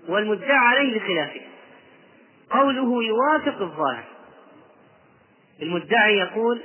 [0.09, 1.41] والمدعى عليه بخلافه.
[2.51, 4.05] قوله يوافق الظاهر.
[5.63, 6.63] المدعي يقول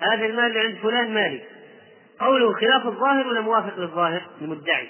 [0.00, 1.42] هذا المال عند فلان مالي.
[2.20, 4.88] قوله خلاف الظاهر ولا موافق للظاهر؟ المدعي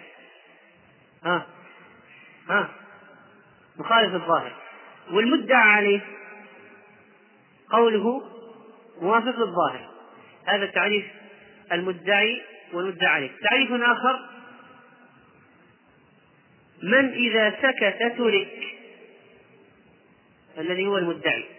[1.24, 1.46] ها؟
[2.48, 2.68] ها؟
[3.76, 4.52] مخالف الظاهر.
[5.11, 6.00] والمدعى عليه
[7.70, 8.22] قوله
[9.00, 9.90] موافق للظاهر.
[10.44, 11.04] هذا تعريف
[11.72, 12.42] المدعي
[12.72, 13.30] والمدعى عليه.
[13.50, 14.28] تعريف آخر.
[16.82, 18.76] من إذا سكت ترك.
[20.59, 21.57] الذي هو المدعي.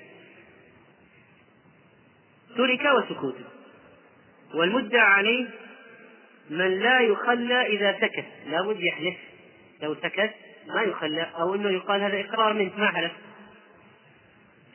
[2.60, 3.46] ترك وسكوته.
[4.54, 5.48] والمدعى عليه
[6.50, 8.26] من لا يخلى إذا سكت.
[8.46, 9.16] لابد يحلف.
[9.82, 10.32] لو سكت
[10.68, 11.28] ما يخلى.
[11.40, 13.12] أو أنه يقال هذا إقرار منك ما حلف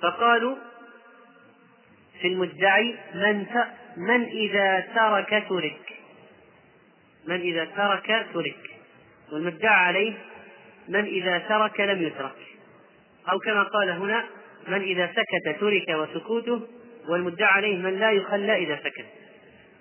[0.00, 0.56] فقالوا
[2.20, 3.46] في المدعي من.
[3.96, 5.92] من إذا ترك ترك.
[7.26, 8.70] من إذا ترك ترك.
[9.32, 10.12] والمدعى عليه
[10.88, 12.36] من إذا ترك لم يترك.
[13.32, 14.24] أو كما قال هنا
[14.68, 16.62] من إذا سكت ترك وسكوته
[17.08, 19.06] والمدعى عليه من لا يخلى إذا سكت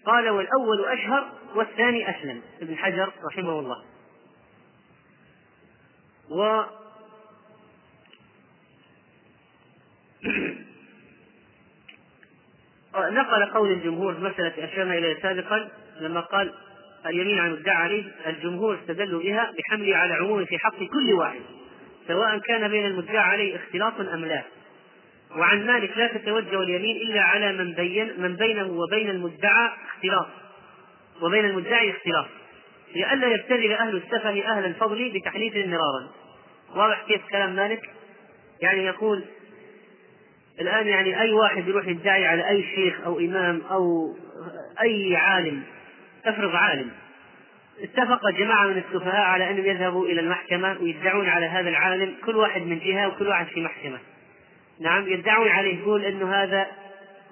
[0.05, 2.41] قال والأول أشهر والثاني أسلم.
[2.61, 3.83] ابن حجر رحمه الله.
[6.29, 6.63] و
[12.95, 15.69] نقل قول الجمهور في مسألة أشرنا إليها سابقا
[15.99, 16.53] لما قال
[17.05, 21.41] اليمين عن المدعى عليه الجمهور استدلوا بها بحمله على عموم في حق كل واحد
[22.07, 24.43] سواء كان بين المدعى عليه اختلاط أم لا.
[25.37, 30.27] وعن مالك لا تتوجه اليمين إلا على من بين من بينه وبين المدعى اختلاط
[31.21, 32.25] وبين المدعي اختلاط
[32.95, 36.09] لئلا يبتذل أهل السفه أهل الفضل بتحليف مرارا.
[36.75, 37.89] واضح كيف كلام مالك؟
[38.61, 39.23] يعني يقول
[40.61, 44.15] الآن يعني أي واحد يروح يدعي على أي شيخ أو إمام أو
[44.81, 45.63] أي عالم
[46.25, 46.91] افرض عالم
[47.81, 52.61] اتفق جماعة من السفهاء على أنهم يذهبوا إلى المحكمة ويدعون على هذا العالم كل واحد
[52.61, 53.99] من جهة وكل واحد في محكمة.
[54.79, 56.67] نعم يدعون عليه يقول أنه هذا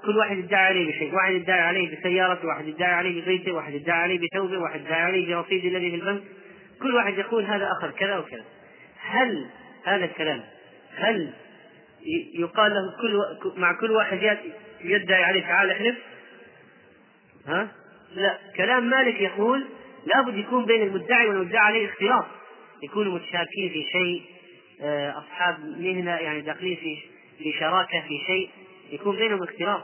[0.06, 4.00] كل واحد يدعي عليه بشيء واحد يدعي عليه بسيارته واحد يدعي عليه ببيته واحد يدعي
[4.00, 6.22] عليه بثوبه واحد يدعي عليه برصيده الذي في البنك
[6.82, 8.44] كل واحد يقول هذا أخذ كذا وكذا.
[9.02, 9.46] هل
[9.86, 10.44] هذا الكلام
[10.96, 11.34] هل
[12.34, 13.20] يقال له كل
[13.60, 14.38] مع كل واحد
[14.84, 15.96] يدعي عليه تعال احلف؟
[17.48, 17.68] ها؟
[18.16, 18.38] لا.
[18.56, 19.66] كلام مالك يقول
[20.06, 22.26] لابد يكون بين المدعي والمدعى عليه اختلاط
[22.84, 24.22] يكونوا متشاركين في شيء
[24.82, 26.98] آه، أصحاب مهنة يعني داخلين في
[27.44, 28.50] في شراكه في شيء
[28.92, 29.84] يكون بينهم اختلاط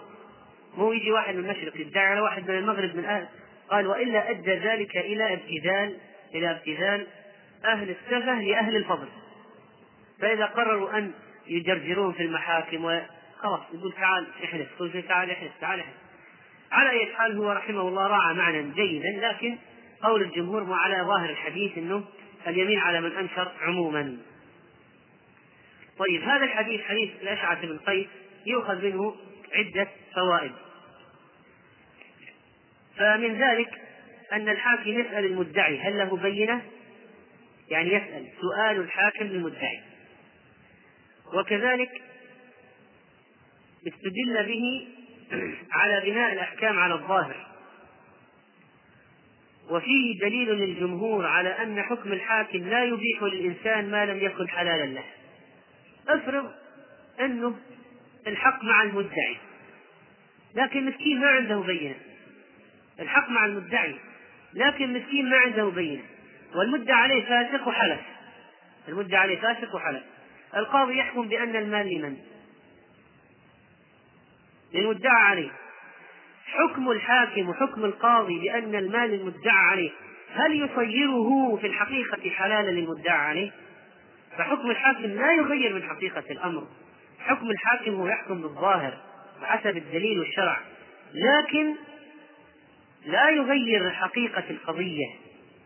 [0.78, 3.28] مو يجي واحد من المشرق يدعي على واحد من المغرب من أهل
[3.70, 5.98] قال وإلا أدى ذلك إلى ابتذال
[6.36, 7.08] إلى ابتذال
[7.66, 9.08] أهل السفه لأهل الفضل.
[10.22, 11.12] فإذا قرروا أن
[11.48, 15.96] يجرجرون في المحاكم وخلاص يقول تعال احلف قل تعال احلف تعال احلف.
[16.72, 19.58] على أي حال هو رحمه الله راعى معنى جيدا لكن
[20.04, 22.04] قول الجمهور على ظاهر الحديث إنه
[22.48, 24.18] اليمين على من انكر عموما.
[26.00, 28.08] طيب هذا الحديث حديث الأشعث بن قيس
[28.46, 29.16] يؤخذ منه
[29.54, 30.52] عدة فوائد.
[32.98, 33.70] فمن ذلك
[34.34, 36.62] أن الحاكم يسأل المدعي هل له بينة؟
[37.70, 39.82] يعني يسأل سؤال الحاكم للمدعي.
[41.34, 42.02] وكذلك
[43.88, 44.88] استدل به
[45.72, 47.48] على بناء الأحكام على الظاهر.
[49.70, 55.04] وفيه دليل للجمهور على أن حكم الحاكم لا يبيح للإنسان ما لم يكن حلالا له.
[56.08, 56.52] افرض
[57.20, 57.56] أنه
[58.28, 59.38] الحق مع المدعي.
[60.56, 61.96] لكن مسكين ما عنده بينة.
[63.00, 63.96] الحق مع المدعي.
[64.54, 66.04] لكن مسكين ما عنده بينة.
[66.56, 68.00] والمدعى عليه فاسق وحلف.
[68.88, 70.04] المدعى عليه فاسق وحلف.
[70.56, 72.18] القاضي يحكم بأن المال لمن؟
[74.74, 75.50] للمدعى عليه.
[76.46, 79.92] حكم الحاكم وحكم القاضي بأن المال المدعى عليه.
[80.34, 83.52] هل يصيره في الحقيقة حلالا للمدعى عليه؟
[84.38, 86.68] فحكم الحاكم لا يغير من حقيقة الأمر.
[87.20, 88.98] حكم الحاكم هو يحكم بالظاهر
[89.42, 90.60] بحسب الدليل والشرع.
[91.14, 91.76] لكن
[93.06, 95.08] لا يغير حقيقة القضية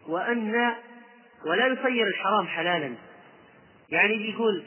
[0.08, 0.74] وأن
[1.46, 2.96] ولا يصير الحرام حلالا.
[3.90, 4.64] يعني بيقول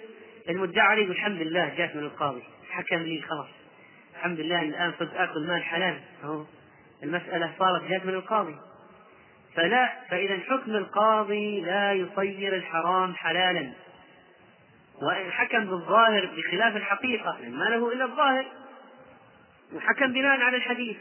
[0.49, 2.43] المدعى عليه الحمد لله جات من القاضي.
[2.71, 3.49] حكم لي خلاص.
[4.15, 6.01] الحمد لله الآن صرت آكل مال حلال.
[6.25, 6.45] أهو.
[7.03, 8.57] المسألة صارت جات من القاضي.
[9.55, 13.73] فلا فإذا حكم القاضي لا يصير الحرام حلالا.
[15.07, 18.47] وإن حكم بالظاهر بخلاف الحقيقة ما له إلا الظاهر.
[19.75, 20.97] وحكم بناء على الحديث.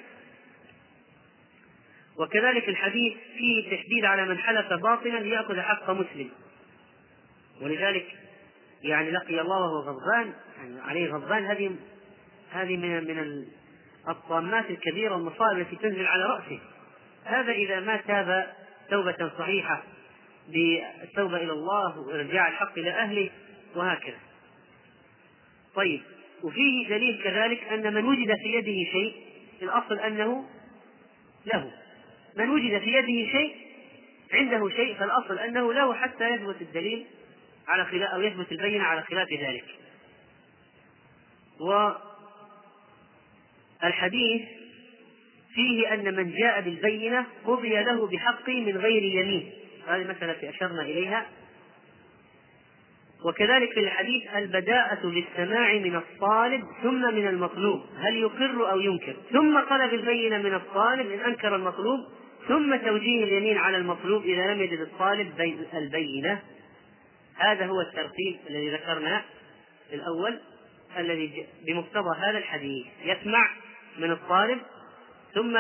[2.18, 6.30] وكذلك الحديث فيه تشديد على من حلف باطلا ليأخذ حق مسلم.
[7.62, 8.06] ولذلك
[8.84, 11.46] يعني لقي الله وهو غضبان يعني عليه غضبان.
[11.46, 11.76] هذه
[12.52, 13.46] هذه من من
[14.10, 16.60] الطامات الكبيرة والمصائب التي تنزل على رأسه.
[17.26, 18.54] هذا إذا ما تاب
[18.90, 19.84] توبة صحيحة
[20.48, 23.30] بالتوبة إلى الله وإرجاع الحق إلى أهله
[23.76, 24.20] وهكذا.
[25.76, 26.02] طيب
[26.44, 29.16] وفيه دليل كذلك أن من وجد في يده شيء
[29.62, 30.50] الأصل أنه
[31.46, 31.72] له.
[32.38, 33.56] من وجد في يده شيء
[34.34, 37.06] عنده شيء فالأصل أنه له حتى يثبت الدليل
[37.68, 39.66] على خلاف أو يثبت البينة على خلاف ذلك.
[43.82, 44.42] والحديث
[45.56, 49.52] فيه أن من جاء بالبينة قضي له بحق من غير يمين.
[49.88, 51.26] هذه مسألة أشرنا إليها.
[53.26, 57.82] وكذلك في الحديث البداءة بالسماع من الطالب ثم من المطلوب.
[57.98, 62.00] هل يقر أو ينكر؟ ثم طلب البينة من الطالب إن أنكر المطلوب
[62.48, 66.40] ثم توجيه اليمين على المطلوب إذا لم يجد الطالب البينة.
[67.36, 69.22] هذا هو الترتيب الذي ذكرناه
[69.94, 70.40] الأول
[70.98, 72.86] الذي بمقتضى هذا الحديث.
[73.06, 73.50] يسمع
[74.00, 74.60] من الطالب
[75.34, 75.60] ثم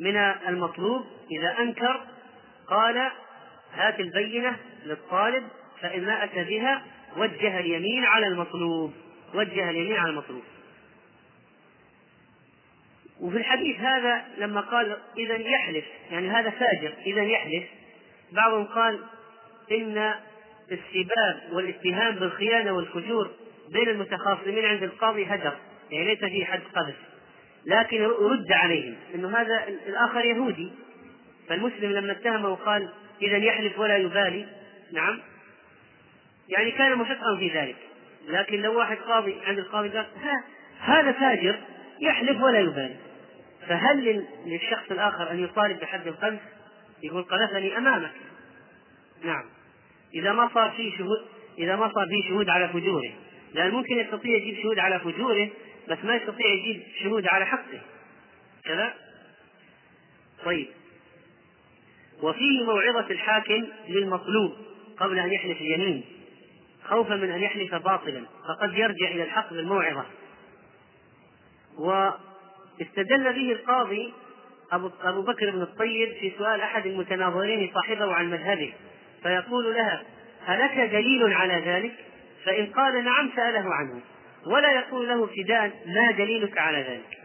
[0.00, 0.16] من
[0.48, 2.00] المطلوب إذا أنكر
[2.66, 3.10] قال
[3.74, 5.44] هات البينة للطالب
[5.82, 6.82] فإن ما أتى بها
[7.16, 8.92] وجه اليمين على المطلوب
[9.34, 10.42] وجه اليمين على المطلوب.
[13.20, 17.64] وفي الحديث هذا لما قال إذا يحلف يعني هذا فاجر إذا يحلف
[18.32, 19.00] بعضهم قال
[19.72, 20.14] إن
[20.72, 23.30] السباب والاتهام بالخيانة والفجور
[23.72, 25.56] بين المتخاصمين عند القاضي هدر
[25.90, 26.96] يعني ليس فيه حد قذف.
[27.66, 30.72] لكن رد عليهم إنه هذا الآخر يهودي.
[31.48, 32.88] فالمسلم لما اتهمه وقال
[33.22, 34.46] اذا يحلف ولا يبالي
[34.92, 35.20] نعم.
[36.48, 37.76] يعني كان محقا في ذلك.
[38.28, 40.06] لكن لو واحد قاضي عند القاضي قال
[40.80, 41.58] هذا فاجر
[42.00, 42.96] يحلف ولا يبالي.
[43.68, 46.40] فهل للشخص الآخر أن يطالب بحد القذف؟
[47.02, 48.12] يقول قذفني أمامك.
[49.24, 49.44] نعم.
[50.14, 51.26] إذا ما صار فيه شهود
[51.58, 53.12] إذا ما صار فيه شهود على فجوره.
[53.54, 55.48] لأن ممكن يستطيع يجيب شهود على فجوره
[55.88, 57.80] بس ما يستطيع يجيب شهود على حقه.
[58.64, 58.94] كذا؟
[60.44, 60.66] طيب.
[62.22, 64.52] وفيه موعظة الحاكم للمطلوب
[64.98, 66.04] قبل أن يحلف اليمين.
[66.90, 70.04] خوفا من أن يحلف باطلا فقد يرجع إلى الحق بالموعظة.
[71.78, 74.12] واستدل به القاضي
[74.72, 78.72] أبو, بكر بن الطيب في سؤال أحد المتناظرين صاحبه عن مذهبه
[79.22, 80.02] فيقول لها
[80.46, 81.92] هلك دليل على ذلك؟
[82.44, 84.00] فإن قال نعم سأله عنه
[84.46, 87.18] ولا يقول له ابتداء ما دليلك على ذلك؟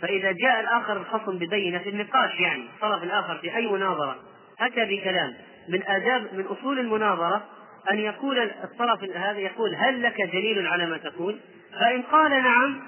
[0.00, 4.16] فإذا جاء الآخر الخصم ببينة في النقاش يعني الطرف الآخر في أي مناظرة
[4.60, 5.34] أتى بكلام
[5.68, 7.44] من آداب من أصول المناظرة
[7.90, 11.38] أن يقول الطرف هذا يقول هل لك دليل على ما تقول؟
[11.72, 12.82] فإن قال نعم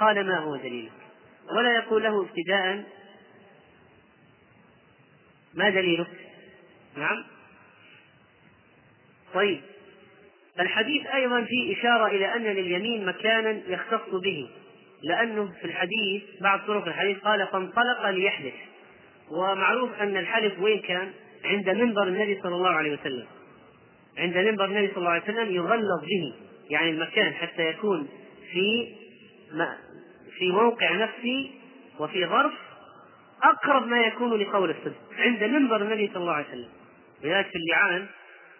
[0.00, 0.92] قال ما هو دليلك؟
[1.56, 2.84] ولا يقول له ابتداء
[5.54, 6.10] ما دليلك؟
[6.96, 7.24] نعم
[9.34, 9.60] طيب
[10.60, 14.50] الحديث أيضا فيه إشارة إلى أن لليمين مكانا يختص به
[15.02, 18.54] لأنه في الحديث بعض طرق الحديث قال فانطلق ليحلف
[19.30, 21.12] ومعروف أن الحلف وين كان؟
[21.44, 23.26] عند منبر النبي صلى الله عليه وسلم
[24.18, 26.34] عند منبر النبي صلى الله عليه وسلم يغلظ به
[26.70, 28.08] يعني المكان حتى يكون
[28.52, 28.94] في
[30.38, 31.50] في موقع نفسي
[31.98, 32.52] وفي ظرف
[33.42, 36.68] أقرب ما يكون لقول الصدق عند منبر النبي صلى الله عليه وسلم.
[37.22, 38.06] لذلك في اللعان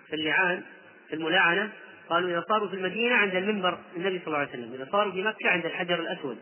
[0.09, 0.63] في اللعان
[1.09, 1.73] في الملاعنة
[2.09, 5.23] قالوا إذا صاروا في المدينة عند المنبر النبي صلى الله عليه وسلم إذا صاروا في
[5.23, 6.39] مكة عند الحجر الأسود.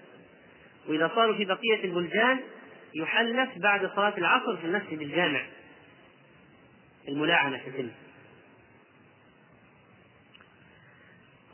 [0.88, 2.40] وإذا صاروا في بقية البلدان
[2.94, 5.42] يحلف بعد صلاة العصر في المسجد الجامع.
[7.08, 7.88] الملاعنة تتم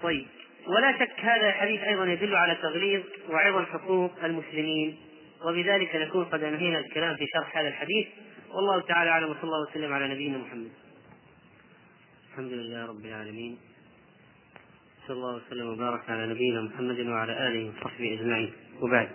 [0.02, 0.26] طيب.
[0.66, 4.96] ولا شك هذا الحديث أيضا يدل على تغليظ وعظم حقوق المسلمين
[5.44, 8.06] وبذلك نكون قد أنهينا الكلام في شرح هذا الحديث.
[8.54, 10.70] والله تعالى أعلم وصلى الله وسلم على نبينا محمد.
[12.30, 13.58] الحمد لله رب العالمين.
[15.06, 18.52] صلى الله وسلم وبارك على نبينا محمد وعلى آله وصحبه أجمعين.
[18.80, 19.08] وبعد.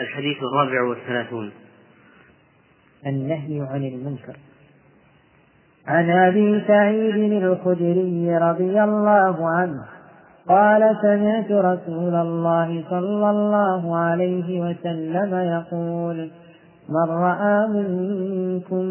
[0.00, 1.52] الحديث الرابع والثلاثون.
[3.06, 4.36] النهي عن المنكر.
[5.86, 9.82] عن أبي سعيد الخدري رضي الله عنه
[10.48, 16.30] قال سمعت رسول الله صلى الله عليه وسلم يقول
[16.88, 18.84] من رأى منكم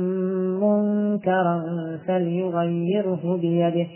[0.64, 1.64] منكرا
[2.08, 3.88] فليغيره بيده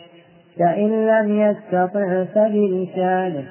[0.60, 3.44] فإن لم يستطع فبلسانه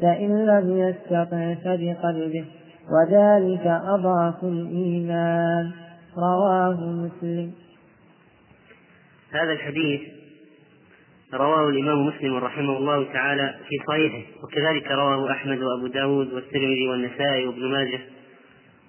[0.00, 2.44] فإن لم يستطع فبقلبه
[2.92, 5.70] وذلك أضعف الإيمان.
[6.18, 7.50] رواه مسلم.
[9.34, 10.00] هذا الحديث
[11.32, 17.46] رواه الإمام مسلم رحمه الله تعالى في صحيحه وكذلك رواه أحمد وأبو داود والترمذي والنسائي
[17.46, 18.00] وابن ماجه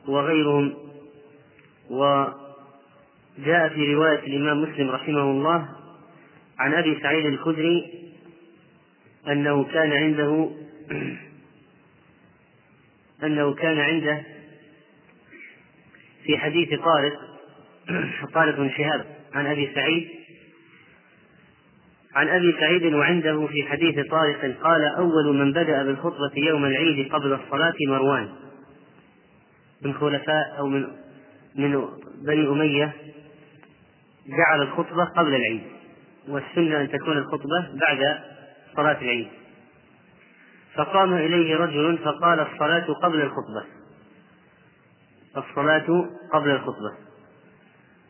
[0.08, 0.74] وغيرهم.
[1.90, 5.70] وجاء في رواية الإمام مسلم رحمه الله
[6.60, 8.06] عن أبي سعيد الخدري
[9.28, 10.50] أنه كان عنده
[13.24, 14.24] أنه كان عنده
[16.24, 17.20] في حديث طارق
[18.34, 20.25] طارق بن شهاب عن أبي سعيد
[22.16, 27.34] عن أبي سعيد وعنده في حديث طارق قال أول من بدأ بالخطبة يوم العيد قبل
[27.34, 28.30] الصلاة مروان.
[29.82, 30.88] من خلفاء أو من
[31.56, 31.86] من
[32.22, 32.94] بني أمية
[34.28, 35.62] جعل الخطبة قبل العيد
[36.28, 38.20] والسنة أن تكون الخطبة بعد
[38.76, 39.28] صلاة العيد.
[40.76, 43.64] فقام إليه رجل فقال الصلاة قبل الخطبة.
[45.38, 46.92] الصلاة قبل الخطبة.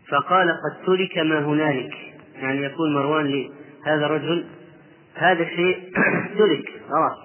[0.10, 1.94] فقال قد ترك ما هنالك
[2.36, 3.50] يعني يقول مروان
[3.86, 4.46] هذا الرجل
[5.16, 5.92] هذا الشيء
[6.38, 7.18] ترك خلاص.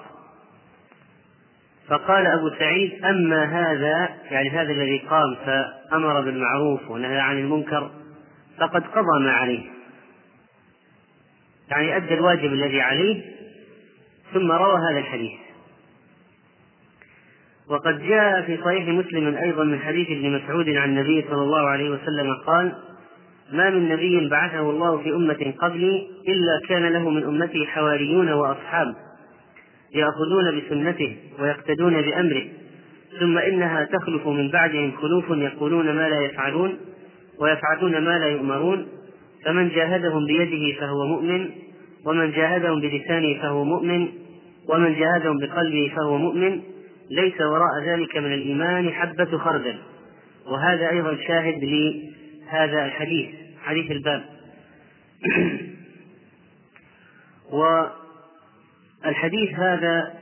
[1.89, 7.91] فقال أبو سعيد أما هذا يعني هذا الذي قام فأمر بالمعروف ونهى عن المنكر
[8.59, 9.63] فقد قضى ما عليه.
[11.71, 13.23] يعني أدى الواجب الذي عليه
[14.35, 15.39] ثم روى هذا الحديث.
[17.69, 21.91] وقد جاء في صحيح مسلم أيضا من حديث ابن مسعود عن النبي صلى الله عليه
[21.91, 22.73] وسلم قال
[23.53, 28.95] ما من نبي بعثه الله في أمة قبلي إلا كان له من أمته حواريون وأصحاب
[29.95, 32.43] يأخذون بسنته ويقتدون بأمره
[33.21, 36.79] ثم إنها تخلف من بعدهم خلوف يقولون ما لا يفعلون
[37.41, 38.87] ويفعلون ما لا يؤمرون
[39.45, 41.51] فمن جاهدهم بيده فهو مؤمن
[42.07, 44.09] ومن جاهدهم بلسانه فهو مؤمن
[44.69, 46.61] ومن جاهدهم بقلبه فهو مؤمن
[47.11, 49.77] ليس وراء ذلك من الإيمان حبة خردل.
[50.47, 53.40] وهذا أيضا شاهد لهذا الحديث.
[53.65, 54.25] حديث الباب.
[59.05, 60.15] والحديث هذا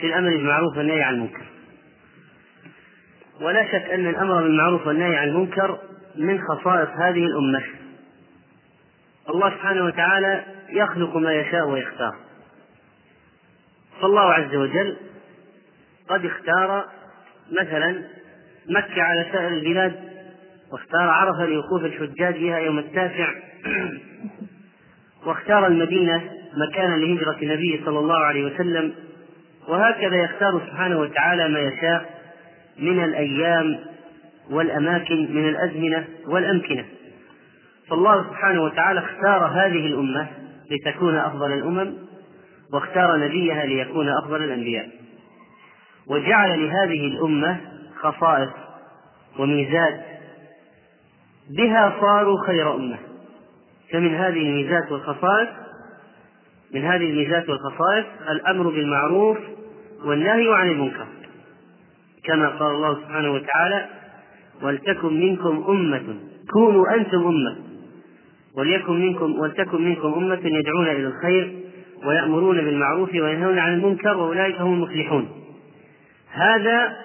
[0.00, 1.46] في الأمر بالمعروف والنهي عن المنكر.
[3.40, 5.78] ولا شك أن الأمر بالمعروف والنهي عن المنكر
[6.16, 7.62] من خصائص هذه الأمة.
[9.28, 12.16] الله سبحانه وتعالى يخلق ما يشاء ويختار.
[14.00, 14.96] فالله عز وجل
[16.08, 16.88] قد اختار
[17.52, 18.04] مثلا
[18.68, 20.09] مكة على سائر البلاد
[20.72, 23.28] واختار عرفة لوقوف الحجاج بها يوم التاسع.
[25.26, 26.22] واختار المدينة
[26.56, 28.92] مكانا لهجرة النبي صلى الله عليه وسلم.
[29.68, 32.20] وهكذا يختار سبحانه وتعالى ما يشاء
[32.78, 33.78] من الأيام
[34.50, 36.84] والأماكن من الأزمنة والأمكنة.
[37.88, 40.26] فالله سبحانه وتعالى اختار هذه الأمة
[40.70, 41.94] لتكون أفضل الأمم
[42.72, 44.88] واختار نبيها ليكون أفضل الأنبياء.
[46.06, 47.60] وجعل لهذه الأمة
[48.00, 48.50] خصائص
[49.38, 50.09] وميزات
[51.56, 52.98] بها صاروا خير أمة.
[53.92, 55.48] فمن هذه الميزات والخصائص
[56.74, 59.38] من هذه الميزات والخصائص الأمر بالمعروف
[60.04, 61.06] والنهي عن المنكر.
[62.24, 63.86] كما قال الله سبحانه وتعالى
[64.62, 66.02] ولتكن منكم أمة
[66.52, 67.56] كونوا أنتم أمة.
[68.54, 71.54] وليكن منكم ولتكن منكم أمة يدعون إلى الخير
[72.04, 75.28] ويأمرون بالمعروف وينهون عن المنكر وأولئك هم المفلحون.
[76.32, 76.96] هذا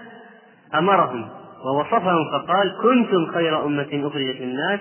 [0.75, 1.29] أمرهم.
[1.65, 4.79] ووصفهم فقال كنتم خير أمة أخرجت للناس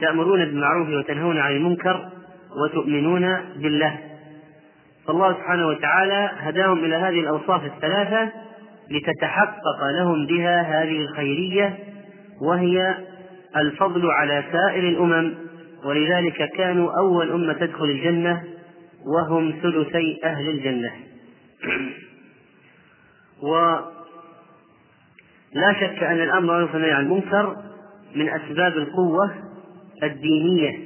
[0.00, 2.08] تأمرون بالمعروف وتنهون عن المنكر
[2.62, 3.98] وتؤمنون بالله.
[5.06, 8.32] فالله سبحانه وتعالى هداهم إلى هذه الأوصاف الثلاثة
[8.90, 11.78] لتتحقق لهم بها هذه الخيرية
[12.42, 12.94] وهي
[13.56, 15.34] الفضل على سائر الأمم
[15.84, 18.42] ولذلك كانوا أول أمة تدخل الجنة
[19.06, 20.90] وهم ثلثي أهل الجنة.
[25.56, 27.56] ولا شك أن الأمر والنهي عن المنكر
[28.14, 29.34] من أسباب القوة
[30.02, 30.78] الدينية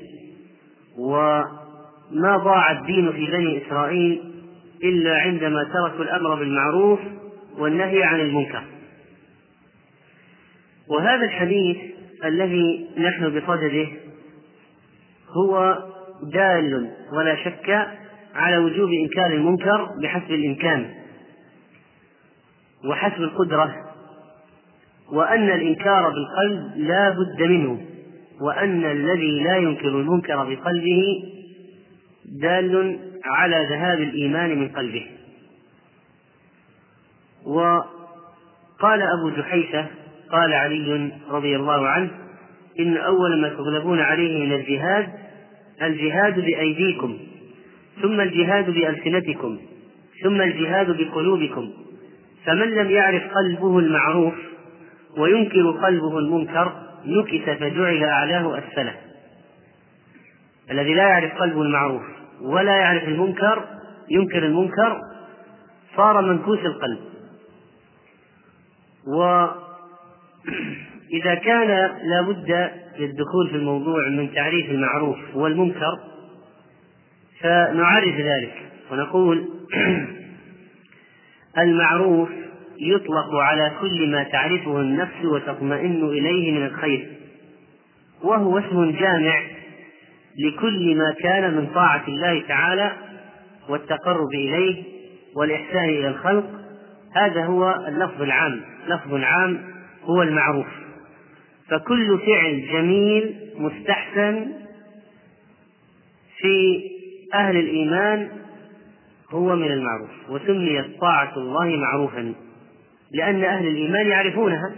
[0.99, 4.33] وما ضاع الدين في بني إسرائيل
[4.85, 7.01] إلا عندما تركوا الأمر بالمعروف
[7.59, 8.65] والنهي عن المنكر.
[10.89, 11.77] وهذا الحديث
[12.25, 13.87] الذي نحن بصدده
[15.37, 15.79] هو
[16.23, 17.89] دال ولا شك
[18.35, 20.91] على وجوب إنكار المنكر بحسب الإمكان
[22.85, 23.91] وحسب القدرة
[25.13, 27.81] وأن الإنكار بالقلب لا بد منه
[28.41, 31.25] وأن الذي لا ينكر المنكر بقلبه
[32.25, 35.07] دال على ذهاب الإيمان من قلبه.
[37.47, 39.87] وقال أبو جحيفة
[40.33, 42.11] قال علي رضي الله عنه
[42.81, 45.09] إن أول ما تغلبون عليه من الجهاد
[45.83, 47.19] الجهاد بأيديكم
[48.03, 49.59] ثم الجهاد بألسنتكم
[50.23, 51.71] ثم الجهاد بقلوبكم
[52.45, 54.35] فمن لم يعرف قلبه المعروف
[55.17, 56.73] وينكر قلبه المنكر
[57.05, 58.95] نكت فجعل أعلاه أسفله.
[60.71, 62.03] الذي لا يعرف قلبه المعروف
[62.41, 63.65] ولا يعرف المنكر
[64.11, 65.01] ينكر المنكر
[65.97, 66.99] صار منكوس القلب.
[69.07, 69.55] وإذا
[71.47, 71.69] كان
[72.05, 75.99] لا بد للدخول في الموضوع من تعريف المعروف والمنكر
[77.41, 78.55] فنعرف ذلك
[78.91, 79.49] ونقول
[81.59, 82.29] المعروف
[82.81, 87.09] يطلق على كل ما تعرفه النفس وتطمئن إليه من الخير.
[88.23, 89.43] وهو اسم جامع
[90.39, 92.93] لكل ما كان من طاعة الله تعالى
[93.69, 94.82] والتقرب إليه
[95.36, 96.44] والإحسان إلى الخلق.
[97.16, 98.61] هذا هو اللفظ العام.
[98.89, 99.59] لفظ عام
[100.05, 100.66] هو المعروف.
[101.69, 104.53] فكل فعل جميل مستحسن
[106.39, 106.82] في
[107.35, 108.28] أهل الإيمان
[109.31, 112.35] هو من المعروف وسميت طاعة الله معروفا.
[113.13, 114.73] لأن أهل الإيمان يعرفونها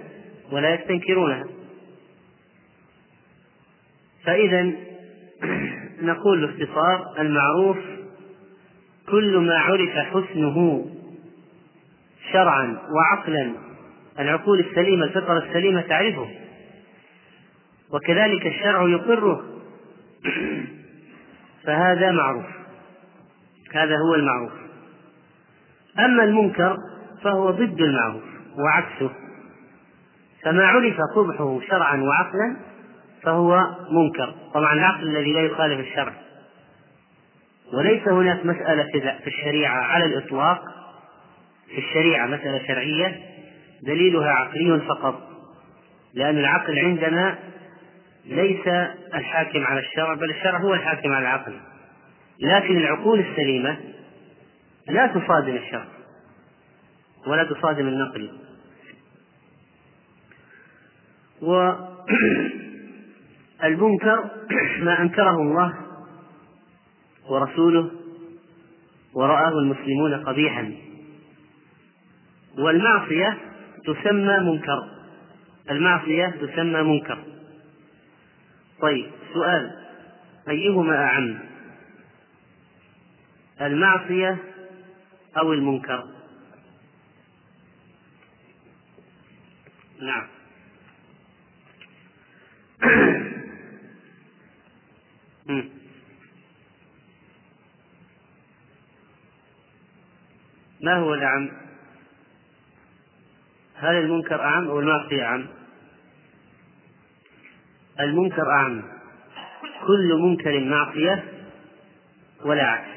[0.52, 1.44] ولا يستنكرونها.
[4.24, 4.72] فإذا
[6.12, 7.76] نقول باختصار المعروف
[9.08, 10.86] كل ما عرف حسنه
[12.32, 13.52] شرعا وعقلا
[14.18, 16.28] العقول السليمة الفطرة السليمة تعرفه.
[17.90, 19.44] وكذلك الشرع يقره
[21.64, 22.46] فهذا معروف.
[23.72, 24.52] هذا هو المعروف.
[25.98, 26.76] أما المنكر
[27.24, 28.22] فهو ضد المعروف
[28.58, 29.10] وعكسه.
[30.42, 32.56] فما عرف قبحه شرعا وعقلا
[33.22, 34.34] فهو منكر.
[34.54, 36.12] طبعا العقل الذي لا يخالف الشرع.
[37.72, 40.62] وليس هناك مسألة في الشريعة على الإطلاق.
[41.68, 43.20] في الشريعة مسألة شرعية.
[43.82, 45.28] دليلها عقلي فقط.
[46.14, 47.38] لأن العقل عندنا
[48.26, 48.66] ليس
[49.14, 51.52] الحاكم على الشرع بل الشرع هو الحاكم على العقل.
[52.40, 53.76] لكن العقول السليمة
[54.88, 55.93] لا تصادم الشرع.
[57.26, 58.30] ولا تصادم النقل.
[61.42, 61.88] والمنكر
[64.84, 65.74] ما أنكره الله
[67.28, 67.90] ورسوله
[69.14, 70.74] ورآه المسلمون قبيحا.
[72.58, 73.38] والمعصية
[73.84, 74.88] تسمى منكر.
[75.70, 77.18] المعصية تسمى منكر.
[78.80, 79.70] طيب سؤال.
[80.48, 81.38] أيهما أعم؟
[83.60, 84.36] المعصية
[85.38, 86.13] أو المنكر؟
[90.04, 90.26] نعم
[100.80, 101.50] ما هو الأعم؟
[103.74, 105.46] هل المنكر أعم أو المعصية أعم؟
[108.00, 108.82] المنكر أعم
[109.86, 111.24] كل منكر معصية
[112.44, 112.88] ولا عكس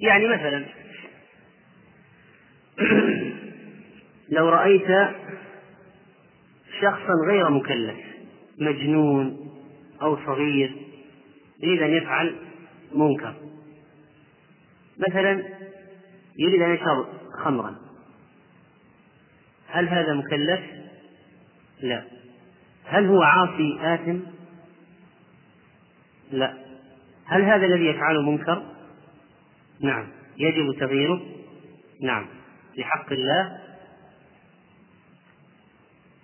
[0.00, 0.64] يعني مثلا
[4.36, 5.10] لو رأيت
[6.80, 7.96] شخصا غير مكلف
[8.58, 9.50] مجنون
[10.02, 10.76] أو صغير
[11.62, 12.36] يريد أن يفعل
[12.94, 13.34] منكر.
[15.08, 15.42] مثلا
[16.38, 17.06] يريد أن يشرب
[17.44, 17.76] خمرا.
[19.68, 20.60] هل هذا مكلف؟
[21.82, 22.04] لا.
[22.84, 24.20] هل هو عاصي آثم؟
[26.32, 26.54] لا.
[27.26, 28.62] هل هذا الذي يفعله منكر؟
[29.80, 30.08] نعم.
[30.36, 31.20] يجب تغييره؟
[32.02, 32.26] نعم.
[32.76, 33.65] لحق الله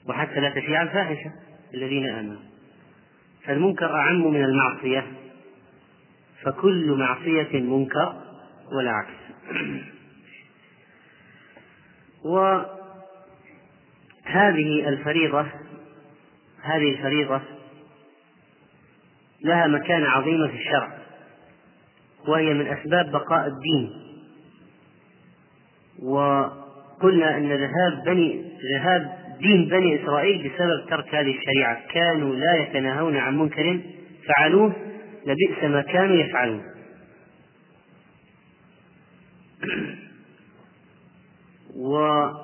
[0.09, 1.33] وحتى لا تشيع الفاحشة
[1.75, 2.41] الذين آمنوا.
[3.45, 5.07] فالمنكر أعم من المعصية
[6.43, 8.23] فكل معصية منكر
[8.73, 9.15] ولا عكس.
[12.25, 12.69] وهذه
[14.89, 15.47] الفريضة
[16.63, 17.41] هذه الفريضة
[19.45, 20.99] لها مكانة عظيمة في الشرع
[22.29, 24.03] وهي من أسباب بقاء الدين.
[26.03, 31.81] وقلنا أن ذهاب بني ذهاب دين بني إسرائيل بسبب ترك هذه الشريعة.
[31.93, 33.81] كانوا لا يتناهون عن منكر
[34.29, 34.73] فعلوه
[35.27, 36.63] لبئس ما كانوا يفعلون.
[41.77, 42.43] وسمع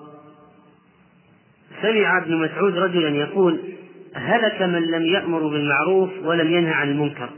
[2.18, 3.60] ابن مسعود رجلا يقول
[4.14, 7.30] هلك من لم يأمر بالمعروف ولم ينهى عن المنكر.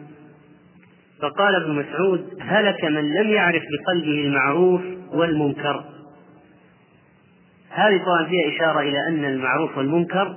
[1.22, 4.80] فقال ابن مسعود هلك من لم يعرف بقلبه المعروف
[5.12, 5.84] والمنكر.
[7.70, 10.36] هذه طبعا فيها إشارة إلى أن المعروف والمنكر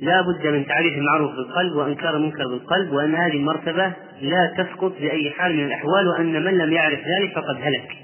[0.00, 5.30] لا بد من تعريف المعروف بالقلب وإنكار المنكر بالقلب وأن هذه المرتبة لا تسقط بأي
[5.30, 7.96] حال من الأحوال وأن من لم يعرف ذلك فقد هلك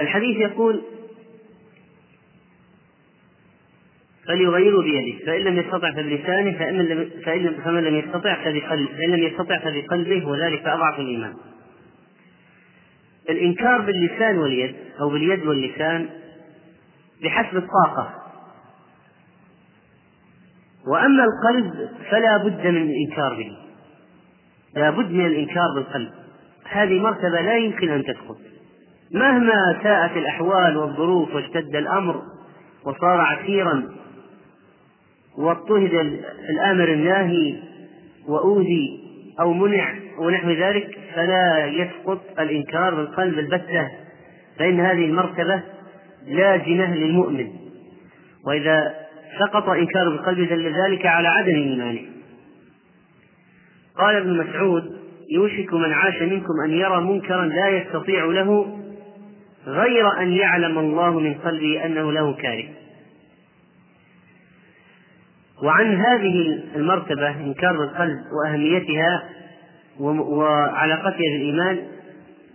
[0.00, 0.82] الحديث يقول
[4.26, 9.58] فليغيروا بيده فإن لم يستطع فبلسانه فإن فإن فمن لم يستطع فبقلبه فإن لم يستطع
[9.58, 11.34] فبقلبه وذلك أضعف الإيمان.
[13.30, 16.08] الإنكار باللسان واليد أو باليد واللسان
[17.22, 18.14] بحسب الطاقة.
[20.86, 23.56] وأما القلب فلا بد من الإنكار به.
[24.74, 26.10] لا بد من الإنكار بالقلب.
[26.68, 28.38] هذه مرتبة لا يمكن أن تسقط.
[29.14, 32.22] مهما ساءت الأحوال والظروف واشتد الأمر
[32.84, 33.82] وصار عسيرا
[35.38, 37.56] واضطهد الآمر الناهي
[38.28, 39.01] وأوذي
[39.40, 43.88] أو منع ونحو ذلك فلا يسقط الإنكار بالقلب البتة
[44.58, 45.62] فإن هذه المرتبة
[46.26, 47.48] لازمة للمؤمن.
[48.46, 48.94] وإذا
[49.38, 52.00] سقط إنكار بالقلب دل ذلك على عدم إيمانه
[53.98, 58.78] قال ابن مسعود يوشك من عاش منكم أن يرى منكرا لا يستطيع له
[59.66, 62.64] غير أن يعلم الله من قلبه أنه له كاره.
[65.62, 69.28] وعن هذه المرتبة إنكار القلب وأهميتها
[70.00, 71.78] وعلاقتها بالإيمان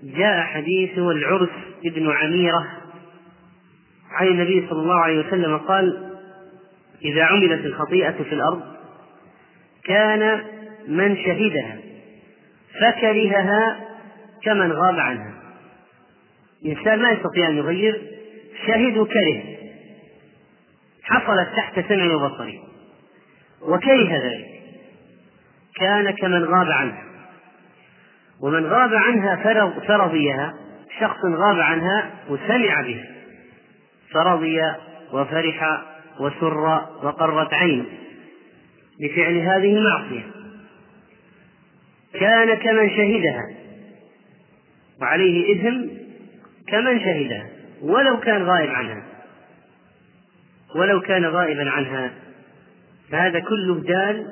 [0.03, 1.49] جاء حديث العرس
[1.85, 2.67] ابن عميرة
[4.11, 6.11] عن النبي صلى الله عليه وسلم قال
[7.05, 8.61] إذا عملت الخطيئة في الأرض
[9.83, 10.41] كان
[10.87, 11.77] من شهدها
[12.81, 13.79] فكرهها
[14.43, 15.33] كمن غاب عنها.
[16.65, 18.01] الإنسان ما يستطيع أن يغير
[18.67, 19.43] شهد وكره
[21.03, 22.53] حصلت تحت سمعه وبصره
[23.61, 24.57] وكره ذلك؟
[25.75, 27.03] كان كمن غاب عنها.
[28.41, 30.53] ومن غاب عنها فرض فرضيها
[30.99, 33.05] شخص غاب عنها وسمع بها.
[34.11, 34.61] فرضي
[35.13, 35.81] وفرح
[36.19, 36.57] وسر
[37.03, 37.85] وقرت عينه
[39.01, 40.31] بفعل هذه المعصية.
[42.13, 43.43] كان كمن شهدها.
[45.01, 45.87] وعليه إثم
[46.67, 47.47] كمن شهدها.
[47.81, 49.03] ولو كان غائب عنها.
[50.75, 52.11] ولو كان غائبا عنها.
[53.11, 54.25] فهذا كله دال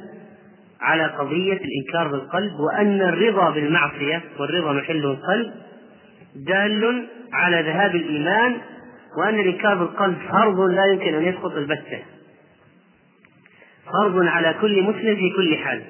[0.82, 5.54] على قضية الإنكار بالقلب وأن الرضا بالمعصية والرضا محله القلب
[6.36, 8.58] دال على ذهاب الإيمان
[9.18, 12.00] وأن الإنكار بالقلب فرض لا يمكن أن يسقط البتة.
[13.86, 15.82] فرض على كل مسلم في كل حال.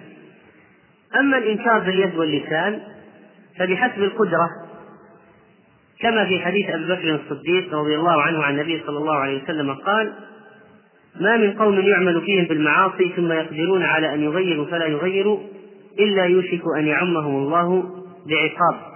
[1.16, 2.82] أما الإنكار باليد واللسان
[3.60, 4.50] فبحسب القدرة
[6.00, 9.74] كما في حديث أبي بكر الصديق رضي الله عنه عن النبي صلى الله عليه وسلم
[9.74, 10.14] قال
[11.20, 15.40] ما من قوم يعمل فيهم بالمعاصي ثم يقدرون على أن يغيروا فلا يغيروا
[16.00, 17.84] إلا يوشك أن يعمهم الله
[18.28, 18.96] بعقاب.